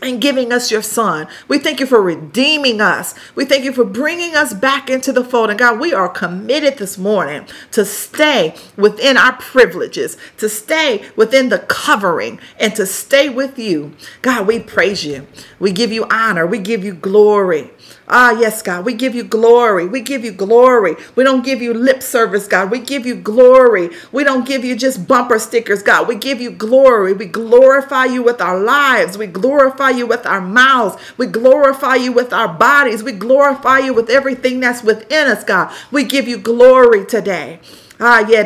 and 0.00 0.20
giving 0.20 0.50
us 0.50 0.70
your 0.70 0.80
son. 0.80 1.28
We 1.46 1.58
thank 1.58 1.78
you 1.78 1.86
for 1.86 2.00
redeeming 2.00 2.80
us. 2.80 3.14
We 3.34 3.44
thank 3.44 3.64
you 3.64 3.72
for 3.72 3.84
bringing 3.84 4.34
us 4.34 4.54
back 4.54 4.88
into 4.88 5.12
the 5.12 5.24
fold. 5.24 5.50
And 5.50 5.58
God, 5.58 5.78
we 5.78 5.92
are 5.92 6.08
committed 6.08 6.78
this 6.78 6.96
morning 6.96 7.46
to 7.72 7.84
stay 7.84 8.54
within 8.78 9.18
our 9.18 9.34
privileges, 9.34 10.16
to 10.38 10.48
stay 10.48 11.04
within 11.16 11.50
the 11.50 11.58
covering, 11.58 12.38
and 12.58 12.74
to 12.76 12.86
stay 12.86 13.28
with 13.28 13.58
you. 13.58 13.92
God, 14.22 14.46
we 14.46 14.60
praise 14.60 15.04
you. 15.04 15.26
We 15.58 15.70
give 15.70 15.92
you 15.92 16.06
honor. 16.10 16.46
We 16.46 16.60
give 16.60 16.82
you 16.82 16.94
glory. 16.94 17.72
Ah, 18.08 18.30
yes, 18.38 18.62
God, 18.62 18.84
we 18.84 18.94
give 18.94 19.16
you 19.16 19.24
glory. 19.24 19.86
We 19.88 20.00
give 20.00 20.24
you 20.24 20.30
glory. 20.30 20.94
We 21.16 21.24
don't 21.24 21.44
give 21.44 21.60
you 21.60 21.74
lip 21.74 22.02
service, 22.02 22.46
God. 22.46 22.70
We 22.70 22.78
give 22.78 23.04
you 23.04 23.16
glory. 23.16 23.90
We 24.12 24.22
don't 24.22 24.46
give 24.46 24.64
you 24.64 24.76
just 24.76 25.08
bumper 25.08 25.40
stickers, 25.40 25.82
God. 25.82 26.06
We 26.06 26.14
give 26.14 26.40
you 26.40 26.52
glory. 26.52 27.14
We 27.14 27.26
glorify 27.26 28.04
you 28.04 28.22
with 28.22 28.40
our 28.40 28.60
lives. 28.60 29.18
We 29.18 29.26
glorify 29.26 29.90
you 29.90 30.06
with 30.06 30.24
our 30.24 30.40
mouths. 30.40 30.96
We 31.18 31.26
glorify 31.26 31.96
you 31.96 32.12
with 32.12 32.32
our 32.32 32.48
bodies. 32.48 33.02
We 33.02 33.12
glorify 33.12 33.80
you 33.80 33.92
with 33.92 34.08
everything 34.08 34.60
that's 34.60 34.84
within 34.84 35.26
us, 35.26 35.42
God. 35.42 35.74
We 35.90 36.04
give 36.04 36.28
you 36.28 36.38
glory 36.38 37.04
today. 37.06 37.58
Ah, 37.98 38.26
yeah, 38.28 38.42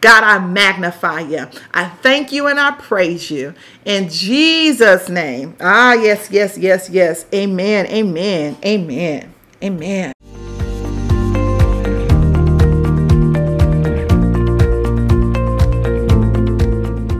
God, 0.00 0.24
I 0.24 0.38
magnify 0.38 1.20
you. 1.20 1.46
I 1.72 1.88
thank 1.88 2.30
you 2.30 2.46
and 2.46 2.60
I 2.60 2.72
praise 2.72 3.30
you. 3.30 3.54
In 3.84 4.08
Jesus' 4.10 5.08
name. 5.08 5.56
Ah, 5.60 5.94
yes, 5.94 6.30
yes, 6.30 6.58
yes, 6.58 6.90
yes. 6.90 7.24
Amen, 7.32 7.86
amen, 7.86 8.56
amen, 8.64 9.32
amen. 9.62 10.12